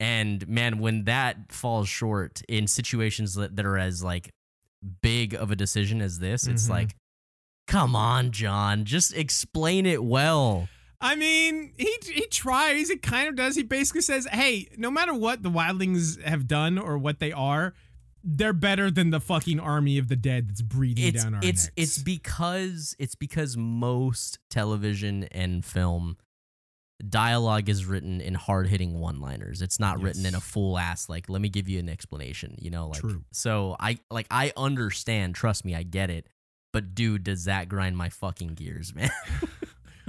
And 0.00 0.46
man, 0.46 0.78
when 0.78 1.04
that 1.04 1.50
falls 1.50 1.88
short 1.88 2.42
in 2.48 2.66
situations 2.66 3.34
that, 3.34 3.56
that 3.56 3.66
are 3.66 3.78
as 3.78 4.02
like 4.04 4.30
big 5.02 5.34
of 5.34 5.50
a 5.50 5.56
decision 5.56 6.00
as 6.00 6.18
this, 6.18 6.46
it's 6.46 6.66
Mhm. 6.66 6.70
like, 6.70 6.94
come 7.68 7.94
on, 7.94 8.32
Jon, 8.32 8.84
just 8.84 9.16
explain 9.16 9.86
it 9.86 10.02
well. 10.02 10.68
I 11.00 11.14
mean, 11.14 11.72
he 11.76 11.96
he 12.02 12.26
tries. 12.26 12.88
He 12.88 12.96
kind 12.96 13.28
of 13.28 13.36
does. 13.36 13.54
He 13.54 13.62
basically 13.62 14.00
says, 14.00 14.26
"Hey, 14.26 14.66
no 14.76 14.90
matter 14.90 15.14
what 15.14 15.44
the 15.44 15.50
wildlings 15.50 16.20
have 16.24 16.48
done 16.48 16.76
or 16.76 16.98
what 16.98 17.20
they 17.20 17.30
are, 17.30 17.74
they're 18.24 18.52
better 18.52 18.90
than 18.90 19.10
the 19.10 19.20
fucking 19.20 19.60
army 19.60 19.98
of 19.98 20.08
the 20.08 20.16
dead 20.16 20.48
that's 20.48 20.62
breathing 20.62 21.04
it's 21.06 21.22
down 21.22 21.34
our 21.34 21.40
it's 21.42 21.66
necks." 21.66 21.72
it's 21.76 21.98
because 21.98 22.96
it's 22.98 23.14
because 23.14 23.56
most 23.56 24.38
television 24.50 25.24
and 25.30 25.64
film 25.64 26.16
dialogue 27.08 27.68
is 27.68 27.86
written 27.86 28.20
in 28.20 28.34
hard-hitting 28.34 28.98
one-liners 28.98 29.62
it's 29.62 29.78
not 29.78 30.02
written 30.02 30.26
in 30.26 30.34
a 30.34 30.40
full 30.40 30.76
ass 30.76 31.08
like 31.08 31.28
let 31.28 31.40
me 31.40 31.48
give 31.48 31.68
you 31.68 31.78
an 31.78 31.88
explanation 31.88 32.56
you 32.58 32.70
know 32.70 32.88
like 32.88 32.98
True. 32.98 33.22
so 33.30 33.76
i 33.78 33.98
like 34.10 34.26
i 34.32 34.52
understand 34.56 35.36
trust 35.36 35.64
me 35.64 35.76
i 35.76 35.84
get 35.84 36.10
it 36.10 36.26
but 36.72 36.94
dude 36.94 37.24
does 37.24 37.44
that 37.44 37.68
grind 37.68 37.96
my 37.96 38.08
fucking 38.08 38.48
gears 38.48 38.94
man 38.94 39.10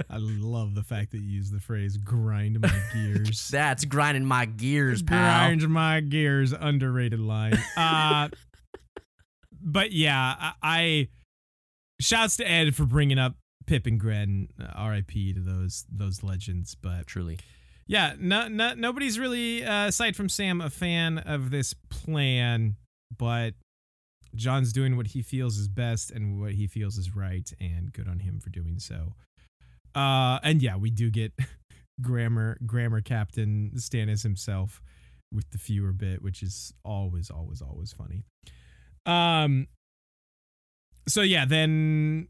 I 0.08 0.16
love 0.18 0.74
the 0.74 0.82
fact 0.82 1.10
that 1.12 1.18
you 1.18 1.28
use 1.28 1.50
the 1.50 1.60
phrase 1.60 1.96
"grind 1.98 2.58
my 2.60 2.82
gears." 2.94 3.48
that's 3.48 3.84
grinding 3.84 4.24
my 4.24 4.46
gears 4.46 5.02
pal 5.02 5.18
Grind 5.18 5.68
my 5.68 6.00
gears. 6.00 6.52
Underrated 6.52 7.20
line. 7.20 7.58
Uh, 7.76 8.28
but 9.62 9.92
yeah, 9.92 10.34
I, 10.38 10.52
I 10.62 11.08
shouts 12.00 12.38
to 12.38 12.50
Edd 12.50 12.74
for 12.74 12.86
bringing 12.86 13.18
up 13.18 13.34
Pyp 13.66 13.86
and 13.86 14.00
Grenn. 14.00 14.48
Uh, 14.58 14.68
R.I.P. 14.74 15.34
to 15.34 15.40
those 15.40 15.84
those 15.90 16.22
legends. 16.22 16.74
But 16.74 17.06
truly 17.06 17.38
yeah, 17.90 18.14
no, 18.20 18.46
no, 18.46 18.74
nobody's 18.74 19.18
really, 19.18 19.64
uh, 19.64 19.88
aside 19.88 20.14
from 20.14 20.28
Sam, 20.28 20.60
a 20.60 20.70
fan 20.70 21.18
of 21.18 21.50
this 21.50 21.74
plan. 21.74 22.76
But 23.18 23.54
Jon's 24.34 24.72
doing 24.72 24.96
what 24.96 25.08
he 25.08 25.22
feels 25.22 25.58
is 25.58 25.68
best 25.68 26.10
and 26.10 26.40
what 26.40 26.52
he 26.52 26.66
feels 26.66 26.98
is 26.98 27.14
right, 27.14 27.52
and 27.60 27.92
good 27.92 28.08
on 28.08 28.20
him 28.20 28.40
for 28.40 28.50
doing 28.50 28.78
so. 28.78 29.14
Uh, 29.94 30.38
and 30.42 30.62
yeah, 30.62 30.76
we 30.76 30.90
do 30.90 31.10
get 31.10 31.32
grammar 32.00 32.58
grammar 32.64 33.00
captain 33.00 33.72
Stannis 33.76 34.22
himself 34.22 34.80
with 35.32 35.50
the 35.50 35.58
fewer 35.58 35.92
bit, 35.92 36.22
which 36.22 36.42
is 36.42 36.72
always, 36.84 37.30
always, 37.30 37.62
always 37.62 37.92
funny. 37.92 38.24
Um. 39.06 39.66
So 41.08 41.22
yeah, 41.22 41.44
then 41.44 42.28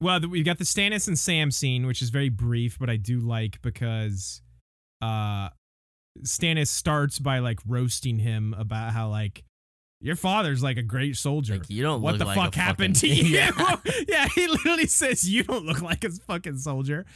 well, 0.00 0.20
we've 0.20 0.44
got 0.44 0.58
the 0.58 0.64
Stannis 0.64 1.08
and 1.08 1.18
Sam 1.18 1.50
scene, 1.50 1.86
which 1.86 2.02
is 2.02 2.10
very 2.10 2.28
brief, 2.28 2.78
but 2.78 2.90
I 2.90 2.96
do 2.96 3.20
like 3.20 3.60
because 3.62 4.42
uh 5.02 5.50
Stannis 6.22 6.68
starts 6.68 7.18
by 7.18 7.40
like 7.40 7.58
roasting 7.66 8.18
him 8.18 8.54
about 8.56 8.92
how 8.92 9.08
like 9.08 9.44
your 10.00 10.16
father's 10.16 10.62
like 10.62 10.76
a 10.76 10.82
great 10.82 11.16
soldier. 11.16 11.54
like 11.58 11.70
you 11.70 11.82
don't 11.82 12.02
what 12.02 12.18
the 12.18 12.24
like 12.24 12.36
fuck 12.36 12.54
happened 12.54 12.96
to 12.96 13.08
you? 13.14 13.24
Yeah. 13.36 13.50
yeah, 14.08 14.28
he 14.34 14.46
literally 14.46 14.86
says 14.86 15.28
you 15.28 15.42
don't 15.42 15.64
look 15.64 15.80
like 15.82 16.04
a 16.04 16.10
fucking 16.10 16.58
soldier. 16.58 17.06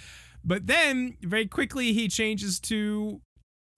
But 0.44 0.66
then 0.66 1.16
very 1.22 1.46
quickly 1.46 1.92
he 1.92 2.08
changes 2.08 2.58
to 2.60 3.20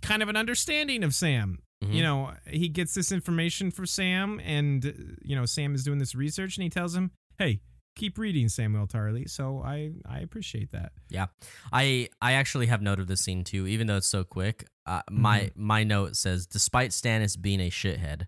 kind 0.03 0.23
of 0.23 0.29
an 0.29 0.37
understanding 0.37 1.03
of 1.05 1.15
Sam. 1.15 1.59
Mhm. 1.85 1.95
You 1.95 2.03
know, 2.03 2.33
he 2.47 2.69
gets 2.69 2.95
this 2.95 3.11
information 3.11 3.71
from 3.73 3.87
Sam 3.87 4.41
and 4.45 4.87
uh, 4.87 4.91
you 5.23 5.35
know, 5.35 5.47
Sam 5.47 5.75
is 5.75 5.83
doing 5.83 5.99
this 5.99 6.15
research 6.15 6.57
and 6.57 6.63
he 6.63 6.71
tells 6.71 6.95
him, 6.95 7.11
"Hey, 7.39 7.61
keep 7.97 8.19
reading 8.19 8.49
Samuel 8.49 8.87
Tarly." 8.87 9.29
So 9.29 9.61
I 9.65 9.95
I 10.07 10.21
appreciate 10.21 10.71
that. 10.71 10.93
Yeah, 11.09 11.27
I 11.73 12.09
I 12.21 12.35
actually 12.35 12.67
have 12.67 12.83
note 12.83 13.01
of 13.01 13.09
this 13.09 13.21
scene 13.21 13.43
too, 13.43 13.67
even 13.67 13.89
though 13.89 13.97
it's 13.97 14.07
so 14.07 14.23
quick. 14.23 14.65
Uh, 14.87 15.03
my 15.11 15.41
Mm-hmm. 15.41 15.67
my 15.67 15.83
note 15.83 16.15
says, 16.15 16.47
despite 16.47 16.93
Stannis 16.93 17.41
being 17.41 17.61
a 17.61 17.69
shithead, 17.71 18.27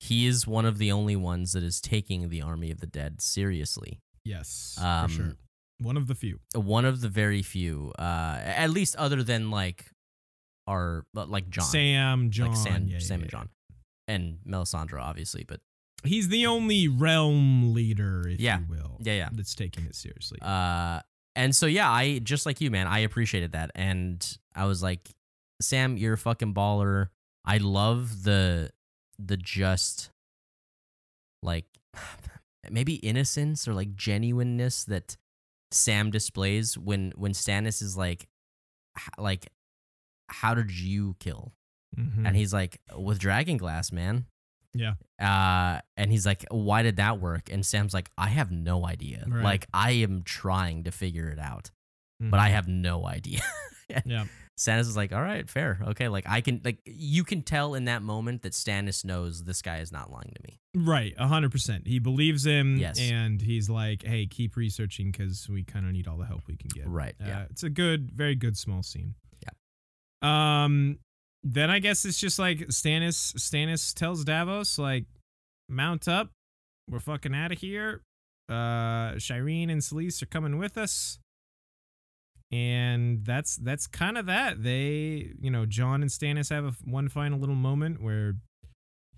he 0.00 0.26
is 0.26 0.46
one 0.46 0.64
of 0.64 0.78
the 0.78 0.90
only 0.90 1.14
ones 1.14 1.52
that 1.52 1.62
is 1.62 1.80
taking 1.80 2.28
the 2.30 2.40
army 2.42 2.70
of 2.70 2.80
the 2.80 2.86
dead 2.86 3.20
seriously. 3.20 4.00
Yes, 4.24 4.76
Um, 4.80 5.08
for 5.08 5.14
sure. 5.14 5.36
One 5.78 5.96
of 5.96 6.06
the 6.08 6.14
few. 6.14 6.40
One 6.54 6.84
of 6.84 7.00
the 7.00 7.08
very 7.08 7.42
few, 7.42 7.92
uh, 7.98 8.38
at 8.42 8.70
least 8.70 8.96
other 8.96 9.22
than 9.22 9.50
like 9.50 9.86
our 10.66 11.04
like 11.14 11.48
Jon, 11.48 11.64
Sam, 11.64 12.30
Jon, 12.30 12.48
like 12.48 12.56
Sam, 12.56 12.86
yeah, 12.88 12.98
Sam 12.98 13.20
yeah, 13.20 13.22
and 13.24 13.30
Jon, 13.30 13.48
and 14.08 14.38
Melisandre, 14.46 15.00
obviously. 15.00 15.44
But 15.46 15.60
He's 16.04 16.28
the 16.28 16.46
only 16.46 16.88
realm 16.88 17.74
leader, 17.74 18.26
if 18.26 18.40
Yeah. 18.40 18.60
you 18.60 18.66
will, 18.70 18.96
yeah, 19.00 19.12
yeah. 19.14 19.28
that's 19.32 19.54
taking 19.54 19.84
it 19.84 19.94
seriously. 19.94 20.38
Uh, 20.40 21.00
and 21.36 21.54
so 21.54 21.66
yeah, 21.66 21.90
I 21.90 22.18
just 22.20 22.46
like 22.46 22.60
you, 22.60 22.70
man. 22.70 22.86
I 22.86 23.00
appreciated 23.00 23.52
that, 23.52 23.70
and 23.74 24.26
I 24.54 24.64
was 24.66 24.82
like, 24.82 25.10
Sam, 25.60 25.96
you're 25.96 26.14
a 26.14 26.18
fucking 26.18 26.54
baller. 26.54 27.08
I 27.44 27.58
love 27.58 28.22
the 28.22 28.70
the 29.22 29.36
just 29.36 30.10
like 31.42 31.66
maybe 32.70 32.94
innocence 32.96 33.66
or 33.68 33.74
like 33.74 33.94
genuineness 33.94 34.84
that 34.84 35.16
Sam 35.72 36.10
displays 36.10 36.76
when 36.76 37.12
when 37.16 37.32
Stannis 37.32 37.82
is 37.82 37.96
like, 37.96 38.26
like, 39.18 39.46
how 40.28 40.54
did 40.54 40.70
you 40.70 41.16
kill? 41.20 41.52
Mhm. 41.98 42.26
And 42.26 42.36
he's 42.36 42.52
like, 42.52 42.80
with 42.96 43.18
dragon 43.18 43.56
glass, 43.56 43.92
man. 43.92 44.26
Yeah. 44.74 44.94
Uh, 45.20 45.80
and 45.96 46.12
he's 46.12 46.24
like, 46.26 46.44
why 46.50 46.82
did 46.82 46.96
that 46.96 47.20
work? 47.20 47.50
And 47.50 47.66
Sam's 47.66 47.92
like, 47.92 48.10
I 48.16 48.28
have 48.28 48.52
no 48.52 48.86
idea. 48.86 49.24
Right. 49.26 49.42
Like, 49.42 49.66
I 49.74 49.92
am 49.92 50.22
trying 50.22 50.84
to 50.84 50.92
figure 50.92 51.28
it 51.28 51.40
out, 51.40 51.70
but 52.20 52.38
I 52.38 52.50
Mhm. 52.50 52.52
have 52.52 52.68
no 52.68 53.06
idea. 53.06 53.40
Yeah. 54.06 54.26
Stannis 54.60 54.80
is 54.80 54.94
like, 54.96 55.10
all 55.10 55.22
right, 55.22 55.48
fair. 55.48 55.80
Okay. 55.88 56.08
Like, 56.08 56.26
I 56.28 56.42
can, 56.42 56.60
like, 56.62 56.80
you 56.84 57.24
can 57.24 57.40
tell 57.40 57.74
in 57.74 57.86
that 57.86 58.02
moment 58.02 58.42
that 58.42 58.52
Stannis 58.52 59.06
knows 59.06 59.44
this 59.44 59.62
guy 59.62 59.78
is 59.78 59.90
not 59.90 60.10
lying 60.12 60.34
to 60.36 60.42
me. 60.46 60.60
Right, 60.74 61.14
a 61.18 61.26
hundred 61.26 61.50
percent. 61.50 61.86
He 61.86 61.98
believes 61.98 62.44
him, 62.44 62.76
Yes. 62.76 63.00
and 63.00 63.40
he's 63.40 63.70
like, 63.70 64.02
"Hey, 64.04 64.26
keep 64.26 64.56
researching 64.56 65.10
because 65.10 65.48
we 65.48 65.64
kind 65.64 65.86
of 65.86 65.92
need 65.92 66.06
all 66.06 66.18
the 66.18 66.26
help 66.26 66.42
we 66.46 66.56
can 66.56 66.68
get." 66.68 66.86
Right. 66.86 67.14
Uh, 67.18 67.26
yeah. 67.26 67.46
it's 67.50 67.62
a 67.62 67.70
good, 67.70 68.10
very 68.12 68.34
good 68.34 68.56
small 68.58 68.82
scene. 68.82 69.14
Yeah. 69.42 70.64
Um, 70.64 70.98
then 71.42 71.70
I 71.70 71.78
guess 71.78 72.04
it's 72.04 72.20
just 72.20 72.38
like 72.38 72.58
Stannis. 72.68 73.32
Stannis 73.36 73.94
tells 73.94 74.24
Davos 74.24 74.78
like, 74.78 75.06
"Mount 75.68 76.06
up, 76.06 76.30
we're 76.88 77.00
fucking 77.00 77.34
out 77.34 77.50
of 77.50 77.58
here." 77.58 78.02
Uh, 78.48 79.14
Shireen 79.16 79.70
and 79.70 79.80
Selyse 79.80 80.22
are 80.22 80.26
coming 80.26 80.58
with 80.58 80.76
us, 80.76 81.18
and 82.52 83.24
that's 83.24 83.56
that's 83.56 83.86
kind 83.86 84.18
of 84.18 84.26
that. 84.26 84.62
They, 84.62 85.32
you 85.40 85.50
know, 85.50 85.66
Jon 85.66 86.02
and 86.02 86.10
Stannis 86.10 86.50
have 86.50 86.64
a, 86.64 86.72
one 86.84 87.08
final 87.08 87.38
little 87.38 87.54
moment 87.54 88.02
where, 88.02 88.34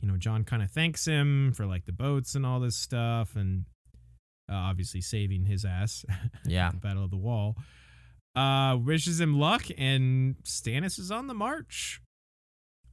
you 0.00 0.08
know, 0.08 0.16
Jon 0.16 0.44
kind 0.44 0.62
of 0.62 0.70
thanks 0.70 1.06
him 1.06 1.52
for 1.52 1.66
like 1.66 1.86
the 1.86 1.92
boats 1.92 2.34
and 2.34 2.44
all 2.44 2.60
this 2.60 2.76
stuff, 2.76 3.34
and 3.34 3.64
uh, 4.50 4.54
obviously 4.54 5.00
saving 5.00 5.46
his 5.46 5.64
ass. 5.64 6.04
Yeah. 6.46 6.72
Battle 6.72 7.04
of 7.04 7.10
the 7.10 7.16
Wall. 7.16 7.56
Uh, 8.34 8.76
wishes 8.76 9.20
him 9.20 9.38
luck, 9.38 9.64
and 9.78 10.36
Stannis 10.44 10.98
is 10.98 11.10
on 11.10 11.26
the 11.26 11.34
march. 11.34 12.00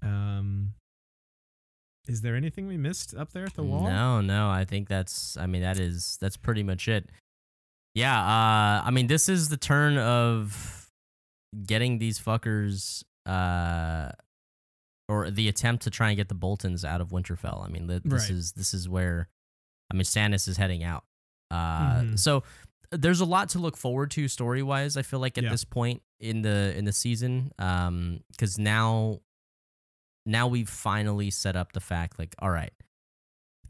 Um, 0.03 0.73
is 2.07 2.21
there 2.21 2.35
anything 2.35 2.67
we 2.67 2.77
missed 2.77 3.15
up 3.15 3.31
there 3.31 3.45
at 3.45 3.53
the 3.53 3.63
wall? 3.63 3.83
No, 3.83 4.19
no. 4.19 4.49
I 4.49 4.65
think 4.65 4.87
that's. 4.89 5.37
I 5.37 5.45
mean, 5.45 5.61
that 5.61 5.79
is 5.79 6.17
that's 6.19 6.37
pretty 6.37 6.63
much 6.63 6.87
it. 6.87 7.09
Yeah. 7.99 8.17
Uh, 8.19 8.81
I 8.85 8.91
mean, 8.91 9.07
this 9.07 9.29
is 9.29 9.49
the 9.49 9.57
turn 9.57 9.97
of 9.97 10.89
getting 11.65 11.99
these 11.99 12.19
fuckers. 12.19 13.03
Uh, 13.25 14.11
or 15.07 15.31
the 15.31 15.47
attempt 15.47 15.83
to 15.83 15.89
try 15.89 16.09
and 16.09 16.17
get 16.17 16.27
the 16.29 16.35
Boltons 16.35 16.85
out 16.85 17.01
of 17.01 17.09
Winterfell. 17.09 17.65
I 17.65 17.67
mean, 17.67 17.87
th- 17.87 18.03
this 18.05 18.23
Right. 18.29 18.31
is 18.37 18.51
this 18.53 18.73
is 18.75 18.87
where, 18.87 19.27
I 19.91 19.95
mean, 19.95 20.03
Stannis 20.03 20.47
is 20.47 20.57
heading 20.57 20.83
out. 20.83 21.03
Uh, 21.49 22.01
Mhm. 22.01 22.19
so 22.19 22.43
there's 22.91 23.19
a 23.19 23.25
lot 23.25 23.49
to 23.49 23.59
look 23.59 23.75
forward 23.75 24.11
to 24.11 24.27
story 24.27 24.61
wise. 24.61 24.97
I 24.97 25.01
feel 25.01 25.19
like 25.19 25.35
at 25.39 25.43
Yeah. 25.45 25.49
this 25.49 25.63
point 25.65 26.03
in 26.19 26.43
the 26.43 26.75
in 26.77 26.85
the 26.85 26.91
season, 26.93 27.51
um, 27.57 28.19
because 28.31 28.59
now, 28.59 29.19
now 30.27 30.47
we've 30.47 30.69
finally 30.69 31.31
set 31.31 31.55
up 31.55 31.73
the 31.73 31.79
fact 31.81 32.19
like, 32.19 32.35
all 32.37 32.51
right, 32.51 32.73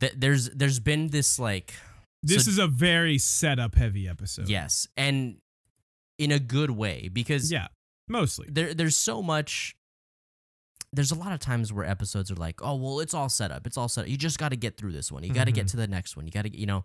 th- 0.02 0.16
there's 0.18 0.50
there's 0.50 0.80
been 0.82 1.08
this 1.08 1.40
like 1.40 1.74
This 2.22 2.46
So- 2.46 2.52
is 2.52 2.58
a 2.58 2.68
very 2.68 3.18
setup 3.18 3.76
heavy 3.76 4.08
episode. 4.08 4.50
yes, 4.50 4.88
and 4.98 5.38
in 6.18 6.32
a 6.32 6.40
good 6.40 6.72
way 6.72 7.08
because 7.12 7.52
Yeah. 7.52 7.68
Mostly. 8.08 8.48
there 8.52 8.74
there's 8.74 8.98
so 8.98 9.22
much 9.22 9.76
there's 10.92 11.12
a 11.12 11.16
lot 11.16 11.32
of 11.32 11.40
times 11.40 11.72
where 11.72 11.86
episodes 11.86 12.32
are 12.32 12.36
like 12.36 12.62
oh 12.64 12.76
well 12.76 13.00
it's 13.00 13.14
all 13.14 13.30
set 13.30 13.52
up 13.52 13.68
it's 13.68 13.78
all 13.78 13.88
set 13.88 14.02
up 14.06 14.08
you 14.10 14.18
just 14.18 14.40
got 14.40 14.50
to 14.50 14.56
get 14.58 14.76
through 14.76 14.92
this 14.92 15.12
one 15.12 15.24
you 15.24 15.32
got 15.32 15.44
to 15.46 15.52
get 15.52 15.68
Mhm. 15.68 15.72
to 15.72 15.78
the 15.78 15.88
next 15.88 16.18
one 16.18 16.26
you 16.26 16.32
got 16.32 16.42
to 16.46 16.58
you 16.58 16.66
know 16.66 16.84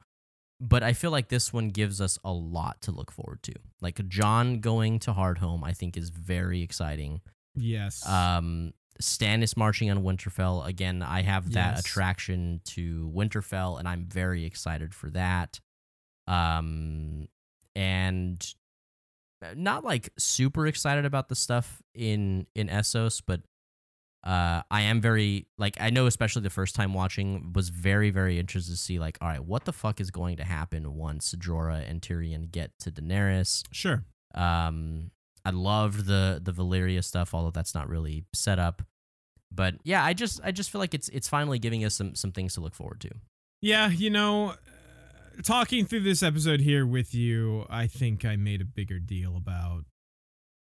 but 0.60 0.82
i 0.82 0.92
feel 0.92 1.10
like 1.10 1.30
this 1.30 1.52
one 1.52 1.70
gives 1.70 2.00
us 2.02 2.18
a 2.22 2.30
lot 2.32 2.82
to 2.82 2.92
look 2.92 3.10
forward 3.10 3.42
to 3.44 3.54
like 3.80 4.06
jon 4.08 4.60
going 4.60 4.98
to 5.00 5.14
hardhome 5.14 5.64
i 5.64 5.72
think 5.72 5.96
is 5.96 6.10
very 6.10 6.60
exciting 6.60 7.22
Yes. 7.56 8.06
um 8.06 8.74
stannis 9.02 9.56
marching 9.56 9.90
on 9.90 10.02
winterfell 10.02 10.64
again 10.66 11.02
i 11.02 11.22
have 11.22 11.52
that 11.52 11.76
Yes. 11.76 11.80
attraction 11.80 12.60
to 12.64 13.10
winterfell 13.14 13.78
and 13.78 13.88
i'm 13.88 14.04
very 14.06 14.44
excited 14.44 14.94
for 14.94 15.10
that 15.10 15.60
um 16.28 17.28
and 17.74 18.54
not 19.56 19.84
like 19.84 20.10
super 20.18 20.66
excited 20.66 21.04
about 21.04 21.28
the 21.28 21.34
stuff 21.34 21.82
in 21.94 22.46
in 22.54 22.68
essos 22.68 23.20
but 23.26 23.40
uh 24.22 24.62
i 24.70 24.82
am 24.82 25.00
very 25.02 25.46
like 25.58 25.76
i 25.80 25.90
know 25.90 26.06
especially 26.06 26.40
the 26.42 26.48
first 26.50 26.74
time 26.74 26.94
watching 26.94 27.52
was 27.52 27.68
very 27.68 28.10
very 28.10 28.38
interested 28.38 28.72
to 28.72 28.78
see 28.78 28.98
like 28.98 29.18
all 29.20 29.28
right 29.28 29.44
what 29.44 29.64
the 29.66 29.72
fuck 29.72 30.00
is 30.00 30.10
going 30.10 30.36
to 30.36 30.44
happen 30.44 30.94
once 30.94 31.34
Jorah 31.34 31.88
and 31.88 32.00
Tyrion 32.00 32.50
get 32.50 32.70
to 32.80 32.90
Daenerys 32.90 33.64
sure. 33.70 34.04
um, 34.34 35.10
I 35.44 35.50
loved 35.50 36.06
the 36.06 36.40
the 36.42 36.52
Valyria 36.52 37.04
stuff, 37.04 37.34
although 37.34 37.50
that's 37.50 37.74
not 37.74 37.88
really 37.88 38.24
set 38.32 38.58
up. 38.58 38.82
But 39.52 39.76
yeah, 39.84 40.04
I 40.04 40.12
just 40.14 40.40
I 40.42 40.50
just 40.50 40.70
feel 40.70 40.80
like 40.80 40.94
it's 40.94 41.08
it's 41.10 41.28
finally 41.28 41.58
giving 41.58 41.84
us 41.84 41.94
some 41.94 42.14
some 42.14 42.32
things 42.32 42.54
to 42.54 42.60
look 42.60 42.74
forward 42.74 43.00
to. 43.02 43.10
Yeah, 43.60 43.88
you 43.88 44.10
know, 44.10 44.50
uh, 44.50 45.42
talking 45.42 45.86
through 45.86 46.00
this 46.00 46.22
episode 46.22 46.60
here 46.60 46.86
with 46.86 47.14
you, 47.14 47.66
I 47.70 47.86
think 47.86 48.24
I 48.24 48.36
made 48.36 48.60
a 48.60 48.64
bigger 48.64 48.98
deal 48.98 49.36
about. 49.36 49.84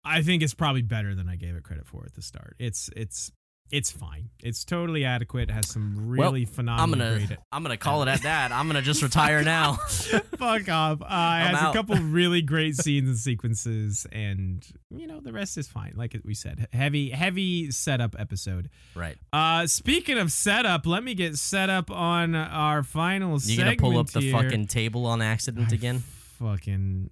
I 0.02 0.22
think 0.22 0.42
it's 0.42 0.54
probably 0.54 0.82
better 0.82 1.14
than 1.14 1.28
I 1.28 1.36
gave 1.36 1.54
it 1.54 1.62
credit 1.62 1.86
for 1.86 2.04
at 2.06 2.14
the 2.14 2.22
start. 2.22 2.56
It's 2.58 2.88
it's 2.96 3.30
it's 3.70 3.90
fine. 3.90 4.30
It's 4.42 4.64
totally 4.64 5.04
adequate. 5.04 5.50
It 5.50 5.52
has 5.52 5.68
some 5.68 6.08
really 6.08 6.44
phenomenal. 6.44 6.82
I'm 6.82 6.90
gonna 6.90 7.26
great. 7.26 7.38
I'm 7.52 7.62
gonna 7.62 7.76
call 7.76 8.02
it 8.02 8.08
at 8.08 8.22
that. 8.22 8.52
I'm 8.52 8.66
gonna 8.66 8.82
just 8.82 9.02
retire 9.02 9.42
now. 9.42 9.74
Fuck 10.36 10.68
off. 10.68 11.02
Uh, 11.02 11.04
it 11.04 11.54
has 11.54 11.70
a 11.70 11.72
couple 11.72 11.96
really 11.96 12.42
great 12.42 12.76
scenes 12.76 13.08
and 13.08 13.18
sequences, 13.18 14.06
and 14.10 14.66
you 14.90 15.06
know 15.06 15.20
the 15.20 15.32
rest 15.32 15.56
is 15.58 15.68
fine. 15.68 15.92
Like 15.96 16.16
we 16.24 16.34
said, 16.34 16.66
heavy 16.72 17.10
heavy 17.10 17.70
setup 17.70 18.16
episode. 18.18 18.70
right. 18.94 19.16
Uh, 19.32 19.66
speaking 19.66 20.18
of 20.18 20.32
setup, 20.32 20.86
let 20.86 21.04
me 21.04 21.14
get 21.14 21.36
set 21.36 21.70
up 21.70 21.90
on 21.90 22.34
our 22.34 22.82
final. 22.82 23.38
You 23.40 23.56
gonna 23.56 23.76
pull 23.76 23.98
up 23.98 24.10
the 24.10 24.20
here. 24.20 24.32
fucking 24.32 24.66
table 24.66 25.06
on 25.06 25.22
accident 25.22 25.68
I 25.70 25.74
again? 25.74 26.02
Fucking 26.38 27.10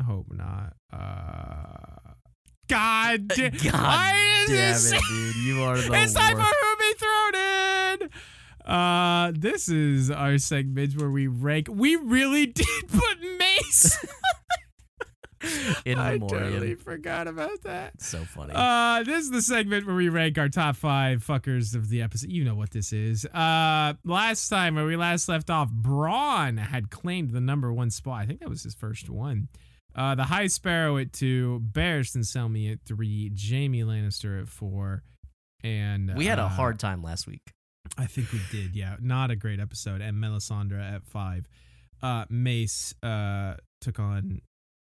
I 0.00 0.04
hope 0.04 0.26
not. 0.32 0.74
Uh, 0.92 2.12
God, 2.68 3.28
da- 3.28 3.50
God 3.50 3.72
why 3.72 4.42
is 4.42 4.48
Damn 4.48 4.56
this? 4.56 4.92
it, 4.92 5.00
dude! 5.08 5.36
You 5.36 5.62
are 5.62 5.76
the 5.76 5.92
it's 6.02 6.14
time 6.14 6.36
for. 6.36 6.42
Who 6.42 6.76
Be 6.78 6.94
Thrown 6.98 7.34
In. 8.04 8.10
Uh, 8.72 9.32
this 9.34 9.68
is 9.68 10.10
our 10.10 10.38
segment 10.38 10.96
where 10.98 11.10
we 11.10 11.26
rank. 11.26 11.66
We 11.70 11.96
really 11.96 12.46
did 12.62 12.88
put 12.88 13.18
Mace. 13.38 13.98
In 15.84 15.98
I 15.98 16.12
memoriam. 16.12 16.52
totally 16.52 16.74
forgot 16.76 17.26
about 17.26 17.62
that. 17.64 18.00
So 18.00 18.18
funny. 18.24 18.52
Uh, 18.54 19.02
this 19.02 19.24
is 19.24 19.30
the 19.32 19.42
segment 19.42 19.84
where 19.88 19.96
we 19.96 20.08
rank 20.08 20.38
our 20.38 20.48
top 20.48 20.76
five 20.76 21.24
fuckers 21.26 21.74
of 21.74 21.88
the 21.88 22.00
episode. 22.00 22.30
You 22.30 22.44
know 22.44 22.54
what 22.54 22.70
this 22.70 22.92
is. 22.92 23.24
Uh, 23.26 23.94
last 24.04 24.48
time 24.48 24.76
where 24.76 24.86
we 24.86 24.94
last 24.94 25.28
left 25.28 25.50
off, 25.50 25.68
Bronn 25.68 26.60
had 26.60 26.90
claimed 26.90 27.32
the 27.32 27.40
number 27.40 27.72
one 27.72 27.90
spot. 27.90 28.22
I 28.22 28.26
think 28.26 28.38
that 28.38 28.48
was 28.48 28.62
his 28.62 28.74
first 28.76 29.10
one. 29.10 29.48
Uh, 29.94 30.14
the 30.14 30.24
High 30.24 30.46
Sparrow 30.46 30.96
at 30.98 31.12
two, 31.12 31.62
Barristan 31.72 32.24
Selmy 32.24 32.72
at 32.72 32.80
three, 32.86 33.30
Jaime 33.38 33.82
Lannister 33.82 34.40
at 34.40 34.48
four, 34.48 35.02
and 35.62 36.14
we 36.16 36.26
had 36.26 36.38
a 36.38 36.44
uh, 36.44 36.48
hard 36.48 36.78
time 36.78 37.02
last 37.02 37.26
week. 37.26 37.42
I 37.98 38.06
think 38.06 38.32
we 38.32 38.40
did, 38.50 38.74
yeah. 38.74 38.96
Not 39.00 39.30
a 39.30 39.36
great 39.36 39.60
episode. 39.60 40.00
And 40.00 40.16
Melisandre 40.16 40.80
at 40.94 41.04
five. 41.04 41.46
Uh, 42.02 42.24
Mace 42.30 42.94
uh 43.02 43.54
took 43.80 43.98
on 43.98 44.40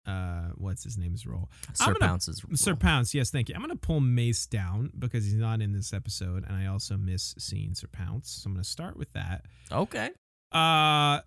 uh 0.06 0.48
what's 0.56 0.84
his 0.84 0.96
name's 0.98 1.26
role. 1.26 1.50
Sir 1.72 1.86
gonna- 1.86 1.98
Pounce's 1.98 2.42
Sir. 2.54 2.76
Pounce, 2.76 3.14
yes, 3.14 3.30
thank 3.30 3.48
you. 3.48 3.54
I'm 3.54 3.60
gonna 3.62 3.74
pull 3.76 4.00
Mace 4.00 4.46
down 4.46 4.90
because 4.98 5.24
he's 5.24 5.34
not 5.34 5.60
in 5.60 5.72
this 5.72 5.92
episode, 5.92 6.44
and 6.46 6.56
I 6.56 6.66
also 6.66 6.96
miss 6.96 7.34
seeing 7.38 7.74
Sir 7.74 7.88
Pounce. 7.90 8.30
So 8.30 8.48
I'm 8.48 8.54
gonna 8.54 8.64
start 8.64 8.96
with 8.96 9.12
that. 9.14 9.46
Okay. 9.72 10.10
Uh 10.52 11.20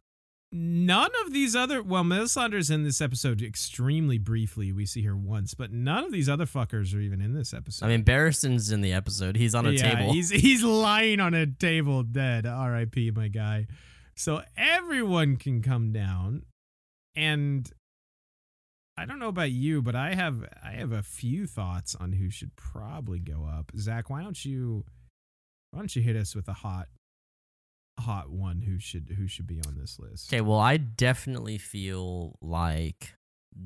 none 0.52 1.12
of 1.26 1.34
these 1.34 1.56
other 1.56 1.84
well, 1.84 2.04
Melisandre's 2.04 2.70
in 2.70 2.84
this 2.84 3.02
episode 3.02 3.42
extremely 3.42 4.18
briefly. 4.18 4.72
We 4.72 4.86
see 4.86 5.04
her 5.04 5.16
once, 5.16 5.54
but 5.54 5.72
none 5.72 6.06
of 6.06 6.12
these 6.12 6.30
other 6.30 6.46
fuckers 6.46 6.96
are 6.96 7.00
even 7.00 7.22
in 7.22 7.34
this 7.34 7.54
episode. 7.54 7.86
I 7.86 7.90
mean, 7.90 8.04
Barristan's 8.04 8.72
in 8.72 8.82
the 8.82 8.94
episode. 8.94 9.36
He's 9.36 9.56
on 9.56 9.66
a 9.66 9.72
yeah, 9.72 9.96
table. 9.96 10.14
He's 10.14 10.30
he's 10.30 10.64
lying 10.64 11.20
on 11.20 11.34
a 11.34 11.46
table 11.46 12.04
dead. 12.04 12.46
R.I.P. 12.46 13.12
My 13.12 13.28
guy. 13.28 13.68
So 14.16 14.42
everyone 14.58 15.38
can 15.38 15.62
come 15.62 15.92
down, 15.92 16.44
and 17.16 17.72
I 18.98 19.06
don't 19.06 19.20
know 19.20 19.28
about 19.28 19.52
you, 19.52 19.82
but 19.82 19.96
I 19.96 20.16
have 20.16 20.44
I 20.64 20.72
have 20.72 20.92
a 20.92 21.04
few 21.04 21.46
thoughts 21.46 21.96
on 21.96 22.14
who 22.14 22.32
should 22.32 22.56
probably 22.56 23.20
go 23.20 23.46
up. 23.46 23.72
Zach, 23.78 24.10
why 24.10 24.24
don't 24.24 24.44
you 24.44 24.86
why 25.72 25.80
don't 25.80 25.96
you 25.96 26.02
hit 26.02 26.16
us 26.16 26.36
with 26.36 26.48
a 26.48 26.54
hot 26.54 26.88
hot 28.00 28.30
one 28.30 28.62
who 28.62 28.80
should 28.80 29.16
who 29.18 29.28
should 29.28 29.48
be 29.48 29.62
on 29.68 29.76
this 29.78 29.98
list? 30.00 30.32
Okay, 30.34 30.42
well, 30.42 30.60
I 30.60 30.78
definitely 30.78 31.58
feel 31.58 32.38
like 32.42 33.14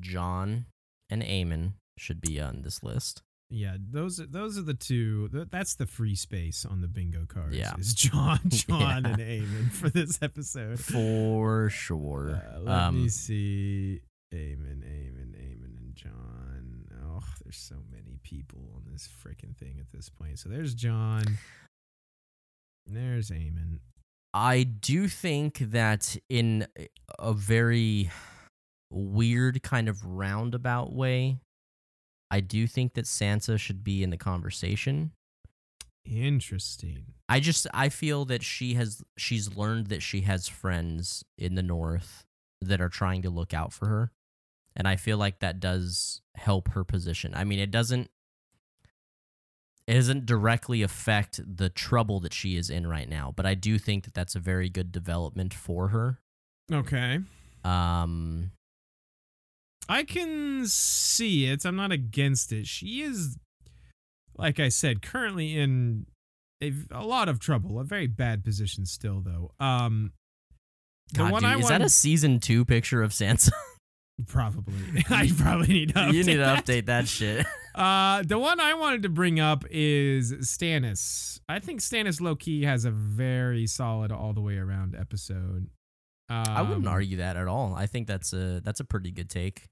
Jon 0.00 0.66
and 1.10 1.22
Aemon 1.22 1.74
should 1.98 2.20
be 2.20 2.40
on 2.40 2.62
this 2.62 2.82
list. 2.82 3.22
Yeah, 3.50 3.76
those 3.78 4.18
are 4.18 4.26
those 4.26 4.56
are 4.56 4.62
the 4.62 4.72
two. 4.74 5.28
That's 5.50 5.74
the 5.74 5.84
free 5.86 6.14
space 6.14 6.64
on 6.64 6.80
the 6.80 6.88
bingo 6.88 7.26
cards. 7.26 7.54
Yeah. 7.54 7.74
is 7.78 7.92
Jon, 7.92 8.40
Jon, 8.48 8.80
Yeah. 8.80 8.96
and 9.10 9.18
Aemon 9.18 9.70
for 9.70 9.90
this 9.90 10.18
episode. 10.22 10.80
For 10.80 11.68
sure. 11.68 12.42
Uh, 12.54 12.60
let 12.60 12.94
me 12.94 13.02
Um, 13.02 13.08
see. 13.10 14.00
Aemon, 14.32 14.82
Aemon, 14.82 15.34
Aemon, 15.36 15.76
and 15.78 15.94
Jon. 15.94 16.86
Oh, 17.04 17.20
there's 17.44 17.58
so 17.58 17.82
many 17.90 18.18
people 18.22 18.72
on 18.74 18.90
this 18.90 19.06
freaking 19.22 19.54
thing 19.54 19.76
at 19.78 19.92
this 19.92 20.08
point. 20.08 20.38
So 20.38 20.48
there's 20.48 20.74
Jon. 20.74 21.36
There's 22.86 23.30
Aemon. 23.30 23.80
I 24.34 24.62
do 24.62 25.08
think 25.08 25.58
that 25.58 26.16
in 26.28 26.66
a 27.18 27.32
very 27.32 28.10
weird 28.90 29.62
kind 29.62 29.88
of 29.88 30.04
roundabout 30.04 30.92
way, 30.92 31.38
I 32.30 32.40
do 32.40 32.66
think 32.66 32.94
that 32.94 33.04
Sansa 33.04 33.58
should 33.58 33.84
be 33.84 34.02
in 34.02 34.10
the 34.10 34.16
conversation. 34.16 35.12
Interesting. 36.04 37.04
I 37.28 37.40
just 37.40 37.66
I 37.72 37.88
feel 37.88 38.24
that 38.24 38.42
she 38.42 38.74
has 38.74 39.02
she's 39.16 39.56
learned 39.56 39.88
that 39.88 40.02
she 40.02 40.22
has 40.22 40.48
friends 40.48 41.24
in 41.38 41.54
the 41.54 41.62
north 41.62 42.24
that 42.60 42.80
are 42.80 42.88
trying 42.88 43.22
to 43.22 43.30
look 43.30 43.54
out 43.54 43.72
for 43.72 43.86
her. 43.86 44.10
And 44.74 44.88
I 44.88 44.96
feel 44.96 45.18
like 45.18 45.40
that 45.40 45.60
does 45.60 46.22
help 46.34 46.68
her 46.70 46.84
position. 46.84 47.34
I 47.34 47.44
mean, 47.44 47.58
it 47.58 47.70
doesn't 47.70 48.10
it 49.86 49.94
doesn't 49.94 50.26
directly 50.26 50.82
affect 50.82 51.40
the 51.44 51.68
trouble 51.68 52.20
that 52.20 52.32
she 52.32 52.56
is 52.56 52.70
in 52.70 52.86
right 52.86 53.08
now, 53.08 53.32
but 53.34 53.46
I 53.46 53.54
do 53.54 53.78
think 53.78 54.04
that 54.04 54.14
that's 54.14 54.34
a 54.34 54.40
very 54.40 54.68
good 54.68 54.92
development 54.92 55.52
for 55.52 55.88
her. 55.88 56.20
Okay. 56.72 57.20
Um, 57.64 58.52
I 59.88 60.04
can 60.04 60.66
see 60.66 61.46
it. 61.46 61.64
I'm 61.64 61.76
not 61.76 61.92
against 61.92 62.52
it. 62.52 62.66
She 62.66 63.02
is, 63.02 63.36
like 64.36 64.60
I 64.60 64.68
said, 64.68 65.02
currently 65.02 65.58
in 65.58 66.06
a, 66.62 66.72
a 66.90 67.04
lot 67.04 67.28
of 67.28 67.40
trouble. 67.40 67.78
A 67.80 67.84
very 67.84 68.06
bad 68.06 68.44
position 68.44 68.86
still, 68.86 69.20
though. 69.20 69.50
Um, 69.64 70.12
the 71.12 71.18
God, 71.18 71.32
one 71.32 71.42
dude, 71.42 71.50
I 71.50 71.58
is 71.58 71.68
that 71.68 71.82
a 71.82 71.88
season 71.88 72.40
two 72.40 72.64
picture 72.64 73.02
of 73.02 73.10
Sansa? 73.10 73.50
probably. 74.26 75.04
I 75.10 75.30
probably 75.36 75.68
need 75.68 75.94
to. 75.94 76.06
you 76.12 76.24
need 76.24 76.34
to 76.34 76.38
that. 76.38 76.64
update 76.64 76.86
that 76.86 77.08
shit. 77.08 77.44
Uh, 77.74 78.22
the 78.22 78.38
one 78.38 78.60
I 78.60 78.74
wanted 78.74 79.02
to 79.02 79.08
bring 79.08 79.40
up 79.40 79.64
is 79.70 80.32
Stannis. 80.32 81.40
I 81.48 81.58
think 81.58 81.80
Stannis 81.80 82.20
low 82.20 82.34
key 82.36 82.64
has 82.64 82.84
a 82.84 82.90
very 82.90 83.66
solid 83.66 84.12
all 84.12 84.32
the 84.32 84.40
way 84.40 84.56
around 84.56 84.94
episode. 84.94 85.68
Um, 86.28 86.44
I 86.48 86.62
wouldn't 86.62 86.88
argue 86.88 87.18
that 87.18 87.36
at 87.36 87.48
all. 87.48 87.74
I 87.74 87.86
think 87.86 88.06
that's 88.06 88.32
a 88.32 88.60
that's 88.62 88.80
a 88.80 88.84
pretty 88.84 89.10
good 89.10 89.28
take. 89.28 89.68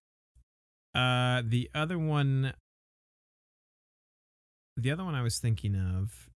Uh, 0.95 1.43
the 1.45 1.71
other 1.75 1.99
one, 1.99 2.53
the 4.77 4.91
other 4.91 5.05
one 5.05 5.15
I 5.15 5.23
was 5.23 5.39
thinking 5.39 5.75
of 5.77 6.29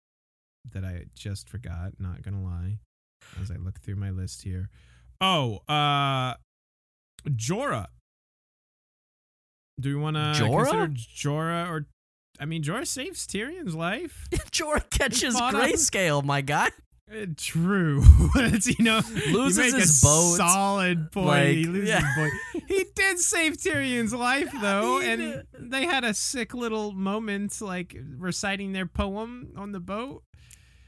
that 0.71 0.83
I 0.83 1.05
just 1.15 1.49
forgot. 1.49 1.93
Not 1.99 2.21
gonna 2.21 2.43
lie, 2.43 2.79
as 3.41 3.51
I 3.51 3.55
look 3.55 3.79
through 3.79 3.95
my 3.95 4.11
list 4.11 4.43
here. 4.43 4.69
Oh, 5.19 5.59
uh, 5.67 6.35
Jorah. 7.29 7.87
Do 9.79 9.89
we 9.89 10.01
want 10.01 10.15
to 10.15 10.33
consider 10.37 10.87
Jorah 10.87 11.69
or? 11.69 11.87
I 12.39 12.45
mean, 12.45 12.63
Jorah 12.63 12.87
saves 12.87 13.27
Tyrion's 13.27 13.75
life. 13.75 14.27
Jorah 14.31 14.89
catches 14.89 15.35
grayscale, 15.35 16.23
my 16.23 16.41
guy. 16.41 16.69
Uh, 17.11 17.25
True. 17.37 18.03
You 18.65 18.83
know, 18.85 19.01
Loses 19.31 19.73
you 19.73 19.79
his 19.79 20.01
a 20.01 20.05
boat. 20.05 20.37
Solid 20.37 21.11
point. 21.11 21.27
Like, 21.27 21.47
he 21.49 21.65
loses 21.65 21.89
yeah. 21.89 22.15
point. 22.15 22.33
He 22.67 22.85
did 22.95 23.19
save 23.19 23.57
Tyrion's 23.57 24.13
life 24.13 24.51
though, 24.61 24.99
He 24.99 25.07
and 25.07 25.43
they 25.57 25.85
had 25.85 26.03
a 26.03 26.13
sick 26.13 26.53
little 26.53 26.91
moment, 26.91 27.61
like 27.61 27.95
reciting 28.17 28.73
their 28.73 28.85
poem 28.85 29.53
on 29.55 29.71
the 29.71 29.79
boat. 29.79 30.23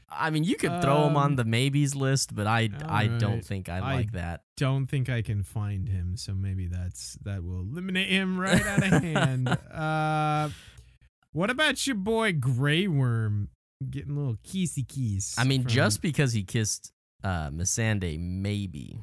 I 0.08 0.30
mean, 0.30 0.44
you 0.44 0.56
could 0.56 0.80
throw 0.82 1.06
him 1.08 1.16
on 1.16 1.32
Um, 1.32 1.36
the 1.36 1.44
maybes 1.44 1.94
list, 1.96 2.34
but 2.34 2.46
I 2.46 2.70
I 2.84 3.08
don't 3.08 3.44
think 3.44 3.68
I, 3.68 3.78
I- 3.78 3.94
like 3.94 4.12
that. 4.12 4.42
Don't 4.56 4.86
think 4.86 5.08
I 5.10 5.20
can 5.22 5.42
find 5.42 5.88
him, 5.88 6.16
so 6.16 6.32
maybe 6.34 6.66
that's 6.68 7.18
that 7.24 7.42
will 7.42 7.60
eliminate 7.60 8.08
him 8.08 8.38
right 8.38 8.64
out 8.64 8.82
of 8.84 9.02
hand. 9.02 9.48
Uh, 9.48 10.50
what 11.32 11.50
about 11.50 11.86
your 11.86 11.96
boy 11.96 12.32
Grey 12.32 12.86
Worm 12.86 13.48
getting 13.90 14.12
a 14.12 14.18
little 14.18 14.36
kissy 14.46 14.86
keys? 14.86 15.34
I 15.36 15.44
mean, 15.44 15.62
from- 15.62 15.70
just 15.72 16.02
because 16.02 16.32
he 16.32 16.44
kissed 16.44 16.92
uh 17.24 17.50
maybe, 17.52 19.00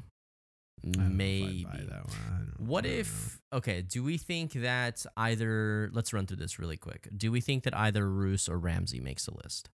if 0.82 0.96
maybe. 0.96 1.64
buy 1.64 1.78
that 1.88 2.06
one. 2.08 2.16
I 2.26 2.38
don't- 2.38 2.60
What 2.66 2.84
I 2.84 2.88
don't 2.88 2.94
know. 2.96 3.00
if 3.00 3.40
okay, 3.52 3.82
do 3.82 4.02
we 4.02 4.16
think 4.18 4.52
that 4.54 5.04
either 5.16 5.90
let's 5.92 6.12
run 6.12 6.26
through 6.26 6.38
this 6.38 6.58
really 6.58 6.76
quick. 6.78 7.08
Do 7.16 7.30
we 7.30 7.40
think 7.40 7.64
that 7.64 7.76
either 7.76 8.08
Roose 8.08 8.48
or 8.48 8.58
Ramsay 8.58 9.00
makes 9.00 9.26
a 9.28 9.34
list? 9.44 9.68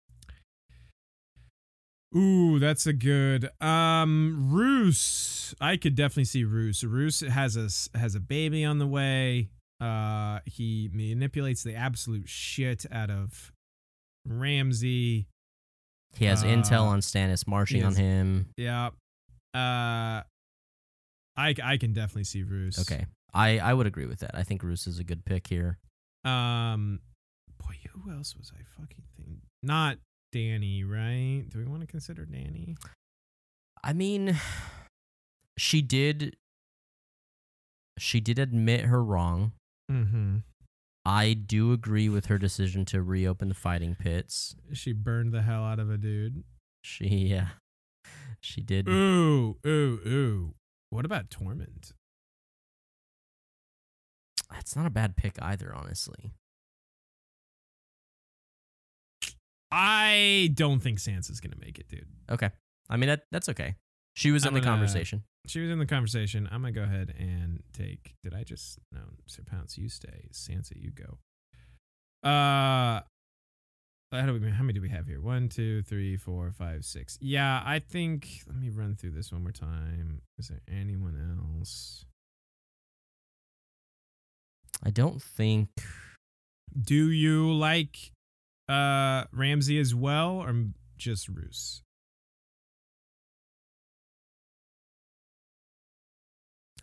Ooh, 2.15 2.57
that's 2.59 2.87
a 2.87 2.93
good. 2.93 3.49
Um, 3.61 4.49
Roose. 4.51 5.53
I 5.59 5.77
could 5.77 5.95
definitely 5.95 6.25
see 6.25 6.43
Roose. 6.43 6.83
Roose 6.83 7.19
has 7.21 7.55
a 7.57 7.97
has 7.97 8.15
a 8.15 8.19
baby 8.19 8.63
on 8.63 8.79
the 8.79 8.87
way. 8.87 9.49
Uh, 9.79 10.39
he 10.45 10.89
manipulates 10.93 11.63
the 11.63 11.75
absolute 11.75 12.27
shit 12.27 12.85
out 12.91 13.09
of 13.09 13.51
Ramsay. 14.25 15.27
He 16.15 16.25
has 16.25 16.43
Uh, 16.43 16.47
intel 16.47 16.83
on 16.85 16.99
Stannis 17.01 17.45
marching 17.47 17.83
on 17.83 17.95
him. 17.95 18.47
Yeah. 18.57 18.87
Uh, 19.53 20.23
I 21.35 21.53
I 21.63 21.77
can 21.77 21.93
definitely 21.93 22.23
see 22.23 22.43
Roose. 22.43 22.79
Okay. 22.79 23.05
I, 23.33 23.59
I 23.59 23.73
would 23.73 23.85
agree 23.85 24.05
with 24.07 24.19
that. 24.19 24.31
I 24.33 24.43
think 24.43 24.63
Roose 24.63 24.87
is 24.87 24.97
a 24.99 25.03
good 25.03 25.23
pick 25.25 25.47
here. 25.47 25.77
Um, 26.25 27.01
boy, 27.59 27.75
who 27.91 28.11
else 28.11 28.35
was 28.35 28.51
I 28.57 28.63
fucking 28.63 29.03
thinking? 29.15 29.41
Not 29.61 29.97
Dany, 30.37 30.87
right? 30.87 31.45
Do 31.49 31.57
we 31.57 31.65
want 31.65 31.81
to 31.81 31.87
consider 31.87 32.23
Dany? 32.25 32.77
I 33.83 33.93
mean, 33.93 34.37
she 35.57 35.81
did 35.81 36.35
she 37.97 38.19
did 38.19 38.37
admit 38.37 38.85
her 38.85 39.03
wrong. 39.03 39.53
Mm-hmm. 39.91 40.37
I 41.03 41.33
do 41.33 41.71
agree 41.71 42.09
with 42.09 42.27
her 42.27 42.37
decision 42.37 42.85
to 42.85 43.01
reopen 43.01 43.49
the 43.49 43.55
fighting 43.55 43.95
pits. 43.95 44.55
She 44.73 44.93
burned 44.93 45.33
the 45.33 45.41
hell 45.41 45.63
out 45.63 45.79
of 45.79 45.89
a 45.89 45.97
dude. 45.97 46.43
She 46.83 47.07
yeah. 47.07 47.47
She 48.39 48.61
did 48.61 48.87
Ooh, 48.87 49.57
ooh, 49.65 49.99
ooh. 50.05 50.53
What 50.91 51.05
about 51.05 51.29
Tormund? 51.29 51.93
It's 54.59 54.75
not 54.75 54.85
a 54.85 54.91
bad 54.91 55.17
pick 55.17 55.41
either, 55.41 55.73
honestly. 55.75 56.31
I 59.71 60.49
don't 60.53 60.79
think 60.79 60.99
Sansa's 60.99 61.39
gonna 61.39 61.57
make 61.59 61.77
it, 61.79 61.87
dude. 61.89 62.07
Okay. 62.29 62.49
I 62.89 62.97
mean 62.97 63.07
that 63.09 63.23
that's 63.31 63.49
okay. 63.49 63.75
She 64.15 64.31
was 64.31 64.43
in 64.43 64.49
I'm 64.49 64.53
the 64.55 64.61
gonna- 64.61 64.71
conversation. 64.77 65.23
She 65.47 65.61
was 65.61 65.69
in 65.69 65.79
the 65.79 65.85
conversation. 65.85 66.47
I'm 66.51 66.61
gonna 66.61 66.73
go 66.73 66.83
ahead 66.83 67.13
and 67.17 67.63
take. 67.71 68.15
Did 68.23 68.33
I 68.33 68.43
just 68.43 68.79
no? 68.91 68.99
Sir 69.27 69.43
Pounce, 69.45 69.77
you 69.77 69.87
stay. 69.89 70.27
Sansa, 70.33 70.73
you 70.75 70.91
go. 70.91 71.19
Uh, 72.27 73.01
how 74.11 74.25
do 74.25 74.33
we? 74.33 74.49
How 74.49 74.63
many 74.63 74.73
do 74.73 74.81
we 74.81 74.89
have 74.89 75.07
here? 75.07 75.21
One, 75.21 75.47
two, 75.47 75.83
three, 75.83 76.17
four, 76.17 76.51
five, 76.51 76.83
six. 76.83 77.17
Yeah, 77.21 77.61
I 77.65 77.79
think. 77.79 78.41
Let 78.47 78.57
me 78.57 78.69
run 78.69 78.95
through 78.95 79.11
this 79.11 79.31
one 79.31 79.43
more 79.43 79.51
time. 79.53 80.21
Is 80.37 80.49
there 80.49 80.59
anyone 80.69 81.15
else? 81.55 82.03
I 84.83 84.89
don't 84.91 85.21
think 85.21 85.69
Do 86.79 87.09
you 87.09 87.53
like 87.53 88.11
uh 88.69 89.25
Ramsay 89.31 89.79
as 89.79 89.95
well, 89.95 90.37
or 90.41 90.53
just 90.97 91.27
Roose? 91.29 91.81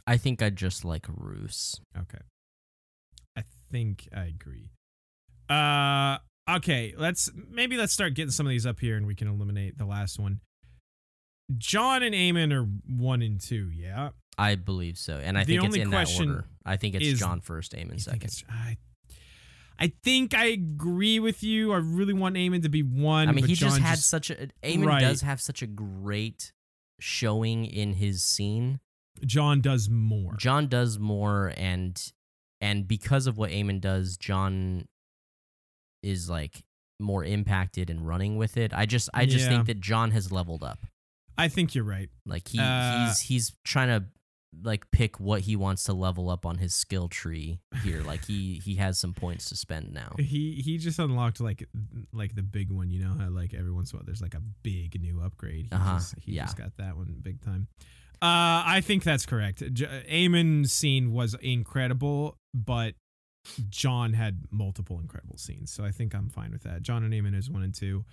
I 0.06 0.16
think 0.16 0.42
I 0.42 0.50
just 0.50 0.84
like 0.84 1.06
Roose. 1.08 1.80
Okay. 1.98 2.18
I 3.36 3.42
think 3.70 4.08
I 4.14 4.24
agree. 4.24 4.70
Uh 5.48 6.18
okay, 6.56 6.94
let's 6.96 7.30
maybe 7.50 7.76
let's 7.76 7.92
start 7.92 8.14
getting 8.14 8.30
some 8.30 8.46
of 8.46 8.50
these 8.50 8.66
up 8.66 8.80
here 8.80 8.96
and 8.96 9.06
we 9.06 9.14
can 9.14 9.28
eliminate 9.28 9.78
the 9.78 9.86
last 9.86 10.18
one. 10.18 10.40
Jon 11.58 12.02
and 12.02 12.14
Aemon 12.14 12.52
are 12.52 12.66
one 12.88 13.20
and 13.22 13.40
two, 13.40 13.70
yeah. 13.70 14.10
I 14.38 14.54
believe 14.54 14.98
so. 14.98 15.20
And 15.22 15.36
I 15.38 15.44
The 15.44 15.58
think 15.58 15.68
it's 15.68 15.76
in 15.76 15.90
that 15.90 16.18
order. 16.18 16.46
I 16.64 16.76
think 16.76 16.94
it's 16.94 17.18
Jon 17.18 17.40
first, 17.40 17.72
Aemon 17.72 18.00
second. 18.00 18.42
I, 18.48 18.76
I 19.78 19.92
think 20.04 20.34
I 20.34 20.46
agree 20.46 21.18
with 21.18 21.42
you. 21.42 21.72
I 21.72 21.78
really 21.78 22.12
want 22.14 22.36
Aemon 22.36 22.62
to 22.62 22.68
be 22.68 22.82
one. 22.82 23.28
I 23.28 23.32
mean, 23.32 23.42
but 23.42 23.48
he 23.50 23.56
just 23.56 23.76
Jon 23.76 23.84
had 23.84 23.98
such 23.98 24.30
a 24.30 24.48
Aemon 24.62 24.86
Right. 24.86 25.00
does 25.00 25.22
have 25.22 25.40
such 25.40 25.62
a 25.62 25.66
great 25.66 26.52
showing 27.00 27.64
in 27.66 27.94
his 27.94 28.22
scene. 28.22 28.80
Jon 29.26 29.60
does 29.60 29.88
more. 29.90 30.34
Jon 30.36 30.68
does 30.68 30.98
more 30.98 31.52
and 31.56 32.00
and 32.60 32.86
because 32.88 33.26
of 33.26 33.36
what 33.36 33.50
Aemon 33.50 33.80
does, 33.80 34.16
Jon 34.16 34.86
is 36.02 36.28
like 36.30 36.64
more 37.00 37.24
impacted 37.24 37.90
and 37.90 38.06
running 38.06 38.36
with 38.36 38.56
it. 38.56 38.72
I 38.72 38.86
just 38.86 39.08
I 39.12 39.26
just 39.26 39.44
Yeah. 39.46 39.50
think 39.50 39.66
that 39.66 39.80
Jon 39.80 40.12
has 40.12 40.30
leveled 40.30 40.62
up. 40.62 40.86
I 41.36 41.48
think 41.48 41.74
you're 41.74 41.84
right. 41.84 42.10
Like 42.24 42.48
he 42.48 42.58
Uh, 42.60 43.06
he's 43.08 43.20
he's 43.22 43.52
trying 43.64 43.88
to 43.88 44.06
like 44.62 44.90
pick 44.90 45.18
what 45.20 45.42
he 45.42 45.56
wants 45.56 45.84
to 45.84 45.92
level 45.92 46.30
up 46.30 46.46
on 46.46 46.58
his 46.58 46.74
skill 46.74 47.08
tree 47.08 47.58
here. 47.82 48.02
like 48.02 48.24
he 48.24 48.60
he 48.64 48.76
has 48.76 48.98
some 48.98 49.12
points 49.14 49.48
to 49.48 49.56
spend 49.56 49.92
now. 49.92 50.14
He 50.18 50.62
he 50.64 50.78
just 50.78 50.98
unlocked 50.98 51.40
like 51.40 51.68
like 52.12 52.34
the 52.34 52.42
big 52.42 52.70
one. 52.70 52.90
You 52.90 53.04
know 53.04 53.14
how 53.18 53.28
like 53.30 53.52
every 53.54 53.72
once 53.72 53.92
in 53.92 53.96
a 53.96 53.98
while 53.98 54.06
there's 54.06 54.22
like 54.22 54.34
a 54.34 54.42
big 54.62 55.00
new 55.00 55.20
upgrade. 55.20 55.66
He, 55.66 55.72
Uh-huh, 55.72 55.94
just, 55.98 56.14
he 56.20 56.32
yeah. 56.32 56.44
just 56.44 56.56
got 56.56 56.76
that 56.78 56.96
one 56.96 57.16
big 57.22 57.42
time. 57.44 57.68
Uh, 58.22 58.62
I 58.66 58.80
think 58.82 59.02
that's 59.04 59.26
correct. 59.26 59.62
J- 59.74 60.04
Aemon's 60.08 60.72
scene 60.72 61.12
was 61.12 61.34
incredible, 61.42 62.38
but 62.54 62.94
Jon 63.68 64.14
had 64.14 64.44
multiple 64.50 64.98
incredible 64.98 65.36
scenes, 65.36 65.70
so 65.70 65.84
I 65.84 65.90
think 65.90 66.14
I'm 66.14 66.30
fine 66.30 66.50
with 66.52 66.62
that. 66.62 66.80
Jon 66.82 67.04
and 67.04 67.12
Aemon 67.12 67.36
is 67.36 67.50
one 67.50 67.62
and 67.62 67.74
two. 67.74 68.04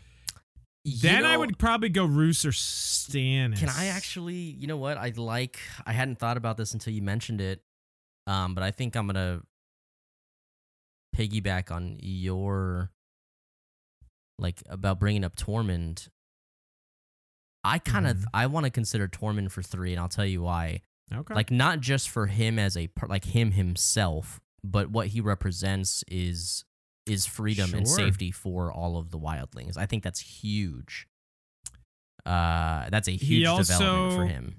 Then 0.84 1.26
I 1.26 1.38
would 1.38 1.60
probably 1.60 1.90
go 1.90 2.06
Roose 2.06 2.44
or 2.44 2.52
Stannis. 2.52 3.60
Can 3.60 3.70
I 3.70 3.88
actually, 3.88 4.36
you 4.36 4.66
know 4.68 4.78
what? 4.78 4.98
I 4.98 5.14
like 5.16 5.60
I 5.86 5.94
hadn't 5.94 6.18
thought 6.20 6.38
about 6.38 6.58
this 6.58 6.74
until 6.74 6.94
you 6.94 7.02
mentioned 7.02 7.40
it. 7.42 7.62
Um, 8.28 8.56
but 8.56 8.64
I 8.64 8.72
think 8.72 8.96
I'm 8.96 9.06
gonna 9.08 9.42
piggyback 11.16 11.72
on 11.72 11.98
your 12.02 12.92
like 14.40 14.64
about 14.70 15.00
bringing 15.00 15.24
up 15.24 15.36
Tormund. 15.36 16.10
I 17.64 17.78
kind 17.78 18.08
of 18.08 18.18
Mhm. 18.18 18.26
I 18.34 18.48
want 18.48 18.64
to 18.66 18.72
consider 18.72 19.08
Tormund 19.08 19.52
for 19.52 19.62
3 19.62 19.92
and 19.92 20.00
I'll 20.00 20.10
tell 20.10 20.26
you 20.26 20.42
why. 20.42 20.82
Okay. 21.14 21.34
Like 21.36 21.52
not 21.52 21.80
just 21.82 22.10
for 22.10 22.26
him 22.28 22.58
as 22.58 22.76
a 22.76 22.90
like 23.08 23.26
him 23.26 23.52
himself, 23.52 24.40
but 24.64 24.90
what 24.90 25.08
he 25.08 25.22
represents 25.22 26.04
is 26.08 26.64
is 27.06 27.26
freedom 27.26 27.74
and 27.74 27.88
safety 27.88 28.32
for 28.32 28.72
all 28.72 28.98
of 28.98 29.12
the 29.12 29.18
wildlings. 29.18 29.78
I 29.78 29.86
think 29.86 30.04
that's 30.04 30.20
huge. 30.20 31.08
Uh, 32.26 32.90
that's 32.90 33.08
a 33.08 33.12
huge 33.12 33.44
development 33.44 34.14
for 34.14 34.26
him. 34.26 34.56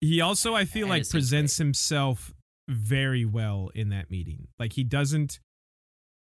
He 0.00 0.20
also, 0.20 0.54
I 0.54 0.64
feel 0.64 0.84
And 0.84 0.90
like, 0.90 1.08
presents 1.08 1.56
great. 1.56 1.66
himself 1.66 2.34
very 2.68 3.24
well 3.24 3.70
in 3.74 3.90
that 3.90 4.10
meeting. 4.10 4.48
Like 4.58 4.72
he 4.72 4.82
doesn't 4.82 5.40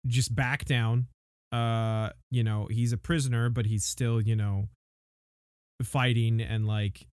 just 0.07 0.35
back 0.35 0.65
down. 0.65 1.07
Uh, 1.51 2.11
you 2.31 2.45
know, 2.45 2.67
he's 2.71 2.93
a 2.93 2.97
prisoner, 2.97 3.49
but 3.49 3.67
he's 3.67 3.85
still, 3.85 4.21
you 4.21 4.37
know, 4.37 4.69
fighting 5.83 6.41
and 6.41 6.67
like, 6.67 7.07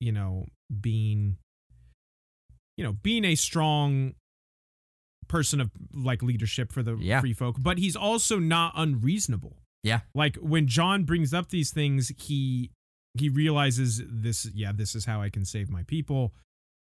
you 0.00 0.12
know, 0.12 0.46
being, 0.80 1.36
you 2.76 2.84
know, 2.84 2.92
being 2.92 3.24
a 3.24 3.34
strong 3.34 4.14
person 5.28 5.60
of 5.60 5.70
like 5.94 6.22
leadership 6.22 6.72
for 6.72 6.82
the 6.82 6.96
Yeah. 6.96 7.20
free 7.20 7.32
folk. 7.34 7.56
But 7.58 7.78
he's 7.78 7.96
also 7.96 8.38
not 8.38 8.72
unreasonable. 8.76 9.56
Yeah. 9.82 10.00
Like 10.14 10.36
when 10.36 10.66
Jon 10.66 11.04
brings 11.04 11.32
up 11.34 11.50
these 11.50 11.70
things, 11.70 12.10
he 12.18 12.70
he 13.18 13.28
realizes 13.28 14.02
this 14.06 14.46
yeah 14.54 14.70
this 14.70 14.94
is 14.94 15.04
how 15.04 15.20
i 15.22 15.28
can 15.28 15.44
save 15.44 15.68
my 15.70 15.82
people 15.84 16.32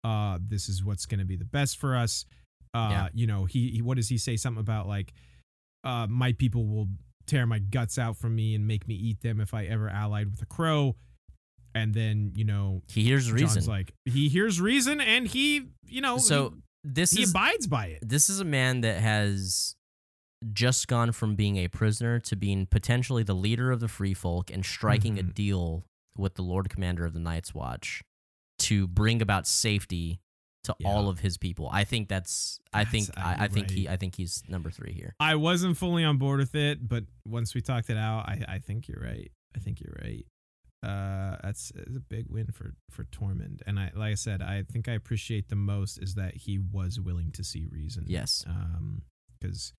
uh 0.03 0.37
this 0.41 0.67
is 0.67 0.83
what's 0.83 1.05
going 1.05 1.19
to 1.19 1.23
be 1.25 1.37
the 1.37 1.45
best 1.45 1.77
for 1.77 1.95
us 1.95 2.25
uh 2.73 2.89
Yeah. 2.91 3.07
you 3.13 3.25
know 3.27 3.45
he, 3.45 3.69
he 3.69 3.81
what 3.81 3.95
does 3.95 4.09
he 4.09 4.17
say 4.17 4.35
something 4.35 4.59
about 4.59 4.85
like 4.87 5.13
uh 5.85 6.07
my 6.09 6.33
people 6.33 6.65
will 6.65 6.87
tear 7.25 7.45
my 7.45 7.59
guts 7.59 7.97
out 7.97 8.17
from 8.17 8.35
me 8.35 8.53
and 8.55 8.67
make 8.67 8.85
me 8.87 8.95
eat 8.95 9.21
them 9.21 9.39
if 9.39 9.53
i 9.53 9.65
ever 9.65 9.87
allied 9.87 10.29
with 10.31 10.41
a 10.41 10.45
crow 10.47 10.95
and 11.73 11.93
then 11.93 12.33
you 12.35 12.43
know 12.43 12.81
He 12.91 13.03
hears 13.03 13.31
reason. 13.31 13.63
like 13.65 13.93
he 14.05 14.27
hears 14.27 14.59
reason 14.59 14.99
and 14.99 15.27
he 15.27 15.67
you 15.87 16.01
know 16.01 16.17
so 16.17 16.55
this 16.87 17.11
he, 17.11 17.17
he 17.17 17.23
is 17.23 17.31
abides 17.31 17.67
by 17.67 17.87
it 17.87 17.99
this 18.07 18.29
is 18.29 18.39
a 18.39 18.45
man 18.45 18.81
that 18.81 18.99
has 19.01 19.75
just 20.53 20.87
gone 20.87 21.11
from 21.11 21.35
being 21.35 21.57
a 21.57 21.67
prisoner 21.67 22.19
to 22.19 22.35
being 22.35 22.65
potentially 22.67 23.23
the 23.23 23.33
leader 23.33 23.71
of 23.71 23.79
the 23.79 23.87
free 23.87 24.13
folk 24.13 24.51
and 24.51 24.63
striking 24.65 25.17
a 25.17 25.23
Mhm. 25.23 25.33
deal 25.33 25.85
with 26.17 26.35
the 26.35 26.43
Lord 26.43 26.69
Commander 26.69 27.03
of 27.05 27.13
the 27.13 27.19
Night's 27.19 27.53
Watch 27.55 28.03
to 28.59 28.87
bring 28.87 29.21
about 29.21 29.47
safety 29.47 30.19
to 30.63 30.75
Yeah. 30.79 30.87
all 30.87 31.09
of 31.09 31.19
his 31.19 31.37
people. 31.37 31.69
I 31.71 31.83
think 31.83 32.09
that's. 32.09 32.59
I 32.73 32.85
think. 32.85 33.09
I, 33.17 33.45
I 33.45 33.47
think 33.47 33.69
he. 33.71 33.87
I 33.89 33.97
think 33.97 34.15
he's 34.15 34.43
number 34.47 34.69
three 34.71 34.93
here. 34.93 35.15
i 35.19 35.35
wasn't 35.35 35.77
fully 35.77 36.03
on 36.03 36.17
board 36.17 36.39
with 36.39 36.53
it 36.55 36.87
but 36.87 37.03
once 37.25 37.53
we 37.55 37.61
talked 37.61 37.89
it 37.89 37.97
out 37.97 38.27
i 38.27 38.43
i 38.47 38.59
think 38.59 38.87
you're 38.87 39.01
right 39.01 39.31
i 39.55 39.59
think 39.59 39.79
you're 39.81 39.95
right 40.01 40.25
uh 40.83 41.37
that's, 41.43 41.71
that's 41.75 41.95
a 41.97 41.99
big 41.99 42.25
win 42.29 42.47
for 42.51 42.73
for 42.91 43.03
tormund 43.05 43.61
and 43.65 43.79
i 43.79 43.91
like 43.95 44.11
i 44.11 44.15
said 44.15 44.41
i 44.41 44.63
think 44.71 44.87
i 44.87 44.91
appreciate 44.93 45.49
the 45.49 45.55
most 45.55 45.97
is 45.97 46.15
that 46.15 46.35
he 46.35 46.59
was 46.59 46.99
willing 46.99 47.31
to 47.31 47.43
see 47.43 47.65
reason 47.71 48.03
Yes. 48.07 48.43
um 48.47 49.01
because 49.39 49.73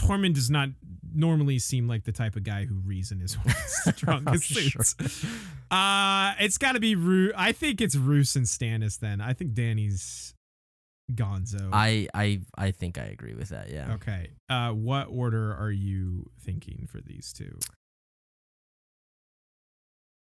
tormund 0.00 0.34
does 0.34 0.50
not 0.50 0.68
normally 1.14 1.58
seem 1.58 1.88
like 1.88 2.04
the 2.04 2.12
type 2.12 2.36
of 2.36 2.44
guy 2.44 2.64
who 2.64 2.76
reason 2.76 3.20
is 3.20 3.34
one 3.38 3.46
of 3.48 3.54
his 3.56 3.72
strongest 3.96 4.44
Sure. 4.44 4.82
suits 4.84 5.24
uh 5.70 6.34
it's 6.40 6.58
got 6.58 6.72
to 6.72 6.80
be 6.80 6.94
Ru- 6.96 7.32
i 7.36 7.52
think 7.52 7.80
it's 7.80 7.96
roose 7.96 8.34
and 8.36 8.46
stannis 8.46 8.98
then 8.98 9.20
i 9.20 9.32
think 9.32 9.54
dany's 9.54 10.34
gonzo 11.14 11.70
I. 11.72 12.06
I. 12.12 12.40
I 12.56 12.70
think 12.70 12.98
I 12.98 13.04
agree 13.04 13.32
with 13.34 13.48
that. 13.48 13.70
Yeah. 13.70 13.92
Okay. 13.94 14.28
Uh, 14.50 14.72
what 14.72 15.06
order 15.10 15.54
are 15.54 15.70
you 15.70 16.28
thinking 16.42 16.86
for 16.86 17.00
these 17.00 17.32
two? 17.32 17.58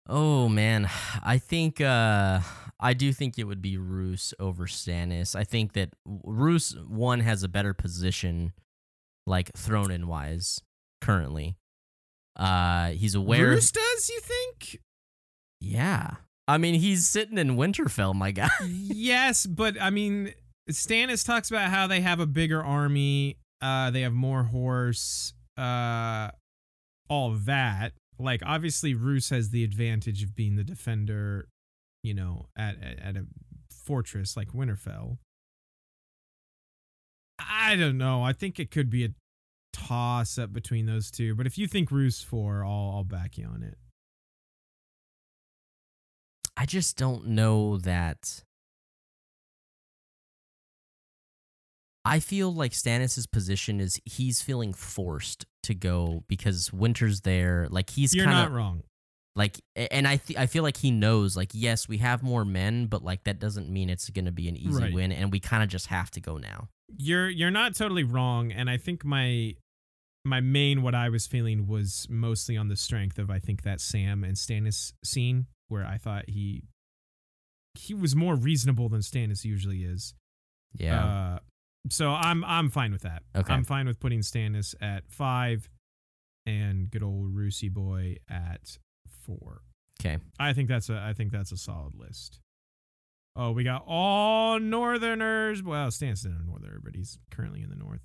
Oh 0.08 0.48
man, 0.48 0.88
I 1.22 1.38
think 1.38 1.80
uh 1.80 2.40
I 2.78 2.92
do 2.92 3.12
think 3.12 3.38
it 3.38 3.44
would 3.44 3.62
be 3.62 3.78
Roose 3.78 4.34
over 4.38 4.66
Stannis. 4.66 5.34
I 5.34 5.44
think 5.44 5.72
that 5.72 5.90
Roose 6.04 6.76
one 6.88 7.20
has 7.20 7.42
a 7.42 7.48
better 7.48 7.74
position, 7.74 8.52
like 9.26 9.50
throne 9.56 9.90
in 9.90 10.06
wise, 10.06 10.60
currently. 11.00 11.56
Uh 12.36 12.90
he's 12.90 13.14
aware. 13.14 13.50
Roose 13.50 13.72
does, 13.72 14.08
you 14.08 14.20
think? 14.20 14.82
Yeah, 15.60 16.16
I 16.46 16.58
mean 16.58 16.74
he's 16.74 17.06
sitting 17.06 17.38
in 17.38 17.56
Winterfell, 17.56 18.14
my 18.14 18.30
guy. 18.30 18.48
yes, 18.64 19.46
but 19.46 19.80
I 19.80 19.90
mean, 19.90 20.34
Stannis 20.70 21.24
talks 21.24 21.50
about 21.50 21.70
how 21.70 21.86
they 21.86 22.00
have 22.00 22.20
a 22.20 22.26
bigger 22.26 22.62
army. 22.62 23.38
Uh, 23.62 23.90
they 23.90 24.02
have 24.02 24.12
more 24.12 24.42
horse. 24.44 25.32
Uh, 25.56 26.30
all 27.08 27.30
that. 27.30 27.92
Like, 28.18 28.42
obviously, 28.44 28.94
Roose 28.94 29.30
has 29.30 29.50
the 29.50 29.64
advantage 29.64 30.22
of 30.22 30.34
being 30.34 30.56
the 30.56 30.64
defender. 30.64 31.48
You 32.02 32.14
know, 32.14 32.46
at 32.56 32.76
at, 32.82 33.16
a 33.16 33.26
fortress 33.70 34.36
like 34.36 34.52
Winterfell. 34.52 35.18
I 37.38 37.76
don't 37.76 37.98
know. 37.98 38.22
I 38.22 38.32
think 38.32 38.60
it 38.60 38.70
could 38.70 38.90
be 38.90 39.04
a 39.04 39.08
toss 39.72 40.38
up 40.38 40.52
between 40.52 40.86
those 40.86 41.10
two. 41.10 41.34
But 41.34 41.46
if 41.46 41.58
you 41.58 41.66
think 41.66 41.90
Roose 41.90 42.22
four, 42.22 42.64
I'll 42.64 42.92
I'll 42.94 43.04
back 43.04 43.36
you 43.36 43.46
on 43.46 43.62
it. 43.62 43.76
I 46.56 46.64
just 46.64 46.96
don't 46.96 47.26
know 47.28 47.76
that. 47.78 48.42
I 52.04 52.20
feel 52.20 52.54
like 52.54 52.70
Stannis' 52.70 53.28
position 53.30 53.80
is 53.80 54.00
he's 54.04 54.40
feeling 54.40 54.72
forced 54.72 55.44
to 55.66 55.74
go 55.74 56.24
because 56.26 56.72
Winter's 56.72 57.20
there. 57.20 57.68
Like 57.70 57.90
he's 57.90 58.14
You're 58.14 58.24
kind 58.24 58.36
not 58.36 58.52
wrong. 58.52 58.82
like, 59.36 59.60
and 59.76 60.08
I 60.08 60.16
th- 60.16 60.38
I 60.38 60.46
feel 60.46 60.62
like 60.64 60.76
he 60.78 60.90
knows. 60.90 61.36
Like, 61.36 61.50
yes, 61.52 61.88
we 61.88 61.98
have 61.98 62.22
more 62.22 62.44
men, 62.44 62.86
but 62.86 63.04
like 63.04 63.24
that 63.24 63.38
doesn't 63.38 63.68
mean 63.68 63.88
it's 63.90 64.08
gonna 64.10 64.32
be 64.32 64.48
an 64.48 64.56
easy 64.56 64.82
Right. 64.82 64.92
win, 64.92 65.12
and 65.12 65.30
we 65.30 65.38
kind 65.40 65.62
of 65.62 65.68
just 65.68 65.86
have 65.88 66.10
to 66.12 66.20
go 66.20 66.38
now. 66.38 66.68
you're 66.98 67.28
you're 67.28 67.50
not 67.50 67.74
totally 67.74 68.04
wrong 68.04 68.52
and 68.52 68.70
i 68.70 68.76
think 68.76 69.04
my 69.04 69.52
my 70.24 70.40
main 70.40 70.82
what 70.82 70.94
i 70.94 71.08
was 71.08 71.26
feeling 71.26 71.66
was 71.66 72.06
mostly 72.08 72.56
on 72.56 72.68
the 72.68 72.76
strength 72.76 73.18
of 73.18 73.28
i 73.28 73.40
think 73.40 73.62
that 73.62 73.80
sam 73.80 74.22
and 74.22 74.36
stannis 74.36 74.92
scene 75.04 75.46
where 75.66 75.84
i 75.84 75.98
thought 75.98 76.30
he 76.30 76.62
he 77.74 77.92
was 77.92 78.14
more 78.14 78.36
reasonable 78.36 78.88
than 78.88 79.00
stannis 79.00 79.44
usually 79.44 79.82
is 79.82 80.14
Yeah. 80.78 81.04
uh 81.04 81.38
so 81.90 82.10
i'm 82.10 82.44
i'm 82.44 82.70
fine 82.70 82.92
with 82.92 83.02
that 83.02 83.22
Okay. 83.34 83.52
i'm 83.52 83.64
fine 83.64 83.86
with 83.86 84.00
putting 84.00 84.20
stannis 84.20 84.74
at 84.80 85.04
five 85.08 85.68
and 86.46 86.90
good 86.90 87.02
old 87.02 87.34
Roosy 87.34 87.68
boy 87.68 88.16
at 88.30 88.78
four 89.24 89.62
okay. 90.00 90.18
I 90.38 90.52
think 90.52 90.68
that's 90.68 90.88
a 90.90 90.98
I 91.00 91.12
think 91.12 91.32
that's 91.32 91.52
a 91.52 91.56
solid 91.56 91.94
list. 91.96 92.40
Oh, 93.34 93.50
we 93.52 93.64
got 93.64 93.84
all 93.86 94.58
Northerners. 94.58 95.62
Well, 95.62 95.90
Stan's 95.90 96.24
in 96.24 96.32
a 96.32 96.42
Northerner, 96.42 96.80
but 96.82 96.94
he's 96.94 97.18
currently 97.30 97.62
in 97.62 97.68
the 97.68 97.76
North. 97.76 98.00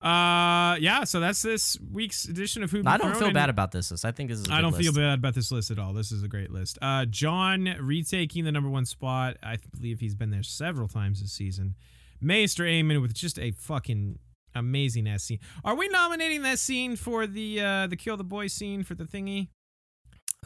Uh, 0.00 0.76
yeah. 0.78 1.02
So 1.04 1.18
that's 1.18 1.42
this 1.42 1.76
week's 1.90 2.24
edition 2.24 2.62
of 2.62 2.70
Who. 2.70 2.82
I 2.86 2.98
don't 2.98 3.10
Thrown, 3.10 3.20
feel 3.20 3.32
bad 3.32 3.50
about 3.50 3.72
this 3.72 3.90
list. 3.90 4.04
I 4.04 4.12
think 4.12 4.30
this 4.30 4.38
is. 4.38 4.48
I 4.48 4.58
I 4.58 4.60
don't 4.60 4.76
feel 4.76 4.92
bad 4.92 5.18
about 5.18 5.34
this 5.34 5.50
list 5.50 5.72
at 5.72 5.78
all. 5.80 5.92
This 5.92 6.12
is 6.12 6.22
a 6.22 6.28
great 6.28 6.52
list. 6.52 6.78
Uh, 6.80 7.04
Jon 7.06 7.74
retaking 7.80 8.44
the 8.44 8.52
number 8.52 8.70
one 8.70 8.84
spot. 8.84 9.38
I 9.42 9.56
believe 9.74 9.98
he's 9.98 10.14
been 10.14 10.30
there 10.30 10.44
several 10.44 10.86
times 10.86 11.20
this 11.20 11.32
season. 11.32 11.74
Maester 12.20 12.64
Aemon 12.64 13.00
with 13.02 13.14
just 13.14 13.38
a 13.38 13.52
fucking 13.52 14.18
amazing 14.54 15.08
ass 15.08 15.24
scene. 15.24 15.38
Are 15.64 15.74
we 15.74 15.88
nominating 15.88 16.42
that 16.42 16.58
scene 16.58 16.96
for 16.96 17.26
the 17.26 17.60
uh 17.60 17.86
the 17.86 17.96
kill 17.96 18.16
the 18.16 18.24
boy 18.24 18.46
scene 18.46 18.82
for 18.82 18.94
the 18.94 19.04
thingy? 19.04 19.48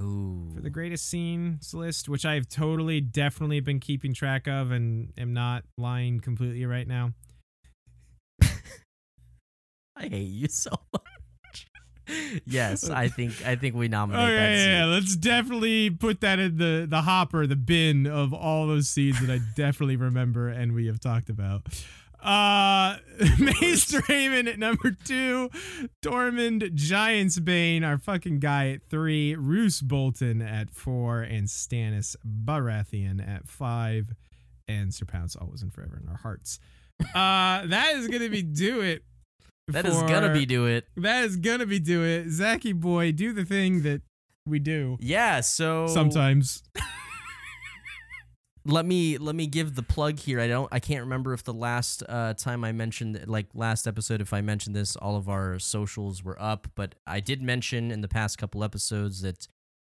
Ooh. 0.01 0.51
for 0.55 0.61
the 0.61 0.70
greatest 0.70 1.09
scenes 1.09 1.75
list, 1.75 2.09
which 2.09 2.25
I've 2.25 2.49
totally, 2.49 3.01
definitely 3.01 3.61
been 3.61 3.79
keeping 3.79 4.14
track 4.14 4.49
of 4.49 4.70
and 4.70 5.12
am 5.18 5.33
not 5.33 5.64
lying 5.77 6.20
completely 6.20 6.64
right 6.64 6.89
now. 6.89 7.12
I 8.43 8.49
hate 10.09 10.29
you 10.29 10.49
so 10.49 10.70
much. 10.93 11.12
Yes, 12.46 12.88
I 12.90 13.09
think 13.09 13.44
I 13.46 13.57
think 13.57 13.74
we 13.74 13.88
nominate 13.88 14.22
Okay, 14.24 14.36
that. 14.36 14.57
yeah, 14.57 14.78
yeah, 14.80 14.84
let's 14.86 15.16
definitely 15.16 15.90
put 15.90 16.20
that 16.22 16.38
in 16.38 16.57
the 16.59 16.86
the 16.88 17.03
hopper, 17.03 17.46
the 17.46 17.57
bin 17.57 18.07
of 18.07 18.32
all 18.34 18.66
those 18.66 18.88
seeds 18.88 19.20
that 19.24 19.30
I 19.32 19.40
definitely 19.57 19.96
remember 19.96 20.48
and 20.48 20.74
we 20.74 20.86
have 20.86 21.00
talked 21.00 21.28
about. 21.30 21.62
Uh, 22.22 22.98
Maester 23.40 24.00
Aemon 24.03 24.46
at 24.48 24.57
number 24.57 24.92
two, 25.05 25.50
Tormund 26.03 26.72
Giants 26.74 27.40
Bane, 27.40 27.82
our 27.82 27.98
fucking 27.98 28.38
guy 28.38 28.68
at 28.70 28.82
three, 28.88 29.34
Roose 29.34 29.80
Bolton 29.80 30.40
at 30.40 30.70
four, 30.72 31.22
and 31.22 31.48
Stannis 31.48 32.14
Baratheon 32.24 33.26
at 33.26 33.48
five, 33.48 34.14
and 34.68 34.94
Sir 34.94 35.05
Pounce 35.05 35.34
always 35.34 35.62
and 35.62 35.74
forever 35.74 35.98
in 36.00 36.09
our 36.09 36.16
hearts. 36.18 36.61
Uh, 37.00 37.66
that 37.66 37.94
is 37.96 38.07
gonna 38.07 38.28
be 38.28 38.42
do 38.42 38.80
it. 38.82 39.03
That 39.73 39.87
is 39.87 40.03
gonna 40.03 40.33
be 40.33 40.47
do 40.47 40.66
it. 40.66 40.87
that 40.97 41.25
is 41.25 41.37
gonna 41.37 41.66
be 41.66 41.79
do 41.79 42.05
it. 42.05 42.31
Zachy 42.31 42.73
boy, 42.73 43.12
do 43.12 43.33
the 43.33 43.45
thing 43.45 43.83
that 43.83 44.03
we 44.47 44.59
do 44.59 44.99
Yeah. 45.01 45.41
So 45.41 45.87
sometimes. 45.87 46.62
let 48.64 48.87
me 48.87 49.18
let 49.18 49.35
me 49.35 49.47
give 49.47 49.75
the 49.75 49.83
plug 49.83 50.18
here. 50.18 50.41
I 50.41 50.49
don't 50.49 50.68
I 50.73 50.79
can't 50.79 51.01
remember 51.01 51.33
if 51.33 51.43
the 51.45 51.55
last 51.55 52.03
uh, 52.09 52.35
time 52.35 52.64
I 52.64 52.73
mentioned 52.73 53.25
like 53.27 53.47
last 53.55 53.87
episode 53.87 54.20
if 54.20 54.33
I 54.33 54.41
mentioned 54.41 54.77
this 54.77 54.97
all 54.97 55.16
of 55.16 55.29
our 55.29 55.59
socials 55.59 56.23
were 56.23 56.41
up, 56.41 56.68
but 56.75 56.95
I 57.07 57.20
did 57.20 57.43
mention 57.43 57.91
in 57.91 58.01
the 58.01 58.09
past 58.09 58.39
couple 58.39 58.62
episodes 58.62 59.23
that 59.23 59.47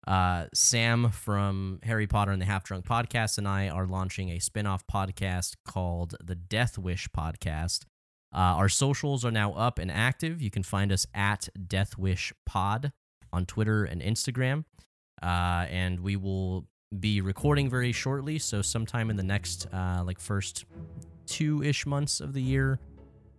uh, 0.07 0.47
Sam 0.53 1.11
from 1.11 1.79
Harry 1.85 2.07
Potter 2.07 2.33
and 2.33 2.43
the 2.43 2.47
Half 2.47 2.65
Drunk 2.65 2.85
podcast 2.85 3.39
and 3.39 3.47
I 3.47 3.69
are 3.69 3.87
launching 3.87 4.31
a 4.31 4.41
spin-off 4.41 4.85
podcast 4.87 5.55
called 5.65 6.17
the 6.23 6.35
Death 6.35 6.77
Wish 6.77 7.09
podcast. 7.17 7.85
Uh, 8.35 8.57
our 8.57 8.69
socials 8.69 9.25
are 9.25 9.31
now 9.31 9.53
up 9.53 9.79
and 9.79 9.91
active. 9.91 10.41
You 10.41 10.51
can 10.51 10.63
find 10.63 10.91
us 10.91 11.07
at 11.15 11.49
Deathwish 11.59 12.33
Pod 12.47 12.93
on 13.33 13.47
Twitter 13.47 13.85
and 13.85 14.01
Instagram. 14.01 14.65
Uh, 15.23 15.67
and 15.71 16.01
we 16.01 16.17
will 16.17 16.67
be 16.99 17.21
recording 17.21 17.69
very 17.71 17.93
shortly. 17.93 18.39
So, 18.39 18.63
sometime 18.63 19.11
in 19.11 19.17
the 19.17 19.23
next, 19.23 19.67
uh, 19.73 20.03
like, 20.05 20.19
first 20.19 20.65
two 21.27 21.63
ish 21.63 21.87
months 21.87 22.21
of 22.21 22.33
the 22.33 22.43
year, 22.43 22.81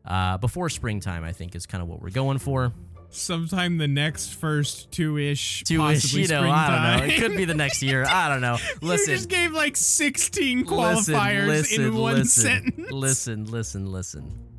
uh, 0.06 0.38
before 0.38 0.70
springtime, 0.70 1.24
I 1.24 1.32
think 1.34 1.56
is 1.56 1.66
kind 1.66 1.82
of 1.82 1.88
what 1.88 2.02
we're 2.02 2.10
going 2.10 2.38
for. 2.38 2.74
Sometime 3.10 3.78
the 3.78 3.88
next 3.88 4.34
first 4.34 4.92
two 4.92 5.20
ish, 5.20 5.64
Two 5.66 5.86
ish, 5.88 6.14
you 6.14 6.28
know, 6.28 6.50
I 6.50 6.98
don't 6.98 7.08
know. 7.08 7.14
It 7.14 7.20
could 7.20 7.38
be 7.38 7.46
the 7.46 7.54
next 7.54 7.84
year. 7.84 8.06
I 8.08 8.28
don't 8.28 8.42
know. 8.42 8.58
Listen, 8.82 9.12
you 9.12 9.18
just 9.18 9.30
gave 9.30 9.52
like 9.52 9.76
16 9.76 10.64
listen, 10.64 10.76
qualifiers 10.76 11.48
listen, 11.48 11.84
in 11.84 11.96
one 11.96 12.16
listen, 12.16 12.44
sentence. 12.44 12.92
Listen, 12.92 13.46
listen, 13.46 13.92
listen. 13.92 14.53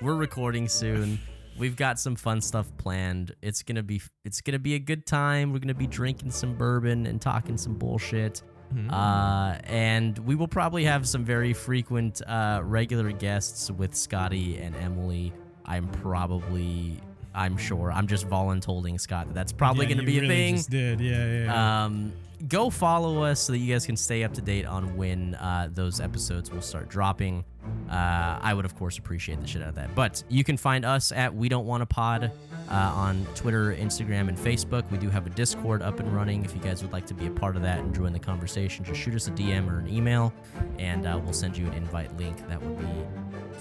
We're 0.00 0.14
recording 0.14 0.66
soon. 0.68 1.18
We've 1.58 1.76
got 1.76 2.00
some 2.00 2.16
fun 2.16 2.40
stuff 2.40 2.70
planned. 2.78 3.34
It's 3.42 3.62
gonna 3.62 3.82
be 3.82 4.00
it's 4.24 4.40
gonna 4.40 4.58
be 4.58 4.74
a 4.74 4.78
good 4.78 5.04
time. 5.04 5.52
We're 5.52 5.58
gonna 5.58 5.74
be 5.74 5.86
drinking 5.86 6.30
some 6.30 6.54
bourbon 6.54 7.06
and 7.06 7.20
talking 7.20 7.58
some 7.58 7.74
bullshit. 7.74 8.42
Hmm. 8.72 8.90
Uh, 8.90 9.56
and 9.64 10.16
we 10.20 10.36
will 10.36 10.48
probably 10.48 10.84
have 10.84 11.06
some 11.06 11.24
very 11.24 11.52
frequent 11.52 12.22
uh, 12.26 12.60
regular 12.64 13.12
guests 13.12 13.70
with 13.70 13.94
Scotty 13.94 14.58
and 14.58 14.74
Emily. 14.76 15.32
I'm 15.66 15.88
probably, 15.88 17.00
I'm 17.34 17.56
sure, 17.56 17.92
I'm 17.92 18.06
just 18.06 18.28
voluntolding 18.28 19.00
Scott 19.00 19.26
that 19.26 19.34
that's 19.34 19.52
probably 19.52 19.86
Yeah, 19.86 19.94
going 19.94 20.06
to 20.06 20.06
be 20.06 20.18
a 20.18 20.20
really 20.22 20.34
thing. 20.34 20.56
Just 20.56 20.70
did, 20.70 21.00
yeah, 21.00 21.26
yeah. 21.26 21.44
yeah. 21.44 21.84
Um, 21.84 22.12
go 22.48 22.70
follow 22.70 23.22
us 23.22 23.40
so 23.40 23.52
that 23.52 23.58
you 23.58 23.72
guys 23.72 23.86
can 23.86 23.96
stay 23.96 24.24
up 24.24 24.32
to 24.34 24.40
date 24.40 24.66
on 24.66 24.96
when 24.96 25.34
uh, 25.36 25.68
those 25.72 26.00
episodes 26.00 26.50
will 26.50 26.62
start 26.62 26.88
dropping. 26.88 27.44
Uh, 27.90 28.38
I 28.40 28.54
would, 28.54 28.64
of 28.64 28.74
course, 28.74 28.98
appreciate 28.98 29.40
the 29.40 29.46
shit 29.46 29.62
out 29.62 29.68
of 29.68 29.74
that. 29.74 29.94
But 29.94 30.22
you 30.28 30.44
can 30.44 30.56
find 30.56 30.84
us 30.84 31.12
at 31.12 31.34
We 31.34 31.48
Don't 31.48 31.66
Want 31.66 31.82
a 31.82 31.86
Pod 31.86 32.32
uh, 32.70 32.74
on 32.74 33.26
Twitter, 33.34 33.74
Instagram, 33.74 34.28
and 34.28 34.38
Facebook. 34.38 34.90
We 34.90 34.98
do 34.98 35.10
have 35.10 35.26
a 35.26 35.30
Discord 35.30 35.82
up 35.82 36.00
and 36.00 36.14
running. 36.14 36.44
If 36.44 36.54
you 36.54 36.60
guys 36.60 36.82
would 36.82 36.92
like 36.92 37.06
to 37.06 37.14
be 37.14 37.26
a 37.26 37.30
part 37.30 37.56
of 37.56 37.62
that 37.62 37.80
and 37.80 37.94
join 37.94 38.12
the 38.12 38.18
conversation, 38.18 38.84
just 38.84 39.00
shoot 39.00 39.14
us 39.14 39.28
a 39.28 39.32
DM 39.32 39.70
or 39.70 39.80
an 39.80 39.88
email, 39.88 40.32
and 40.78 41.06
uh, 41.06 41.20
we'll 41.22 41.32
send 41.32 41.56
you 41.56 41.66
an 41.66 41.74
invite 41.74 42.16
link. 42.16 42.48
That 42.48 42.62
would 42.62 42.78
be 42.78 42.86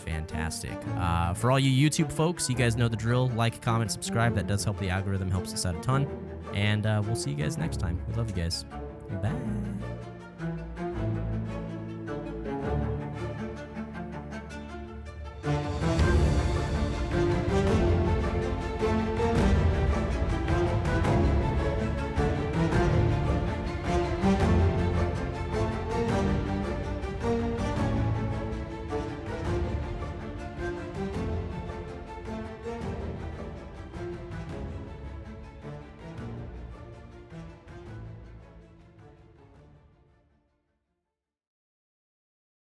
fantastic. 0.05 0.77
Uh, 0.97 1.33
for 1.33 1.51
all 1.51 1.59
you 1.59 1.89
YouTube 1.89 2.11
folks, 2.11 2.49
you 2.49 2.55
guys 2.55 2.77
know 2.77 2.87
the 2.87 2.95
drill. 2.95 3.29
Like, 3.29 3.61
comment, 3.61 3.91
subscribe. 3.91 4.35
That 4.35 4.47
does 4.47 4.63
help 4.63 4.79
the 4.79 4.89
algorithm, 4.89 5.29
helps 5.29 5.53
us 5.53 5.65
out 5.65 5.75
a 5.75 5.79
ton. 5.79 6.07
And 6.53 6.85
uh, 6.85 7.01
we'll 7.05 7.15
see 7.15 7.31
you 7.31 7.35
guys 7.35 7.57
next 7.57 7.77
time. 7.77 8.01
We 8.07 8.15
love 8.15 8.29
you 8.29 8.35
guys. 8.35 8.65
Bye. 9.21 9.33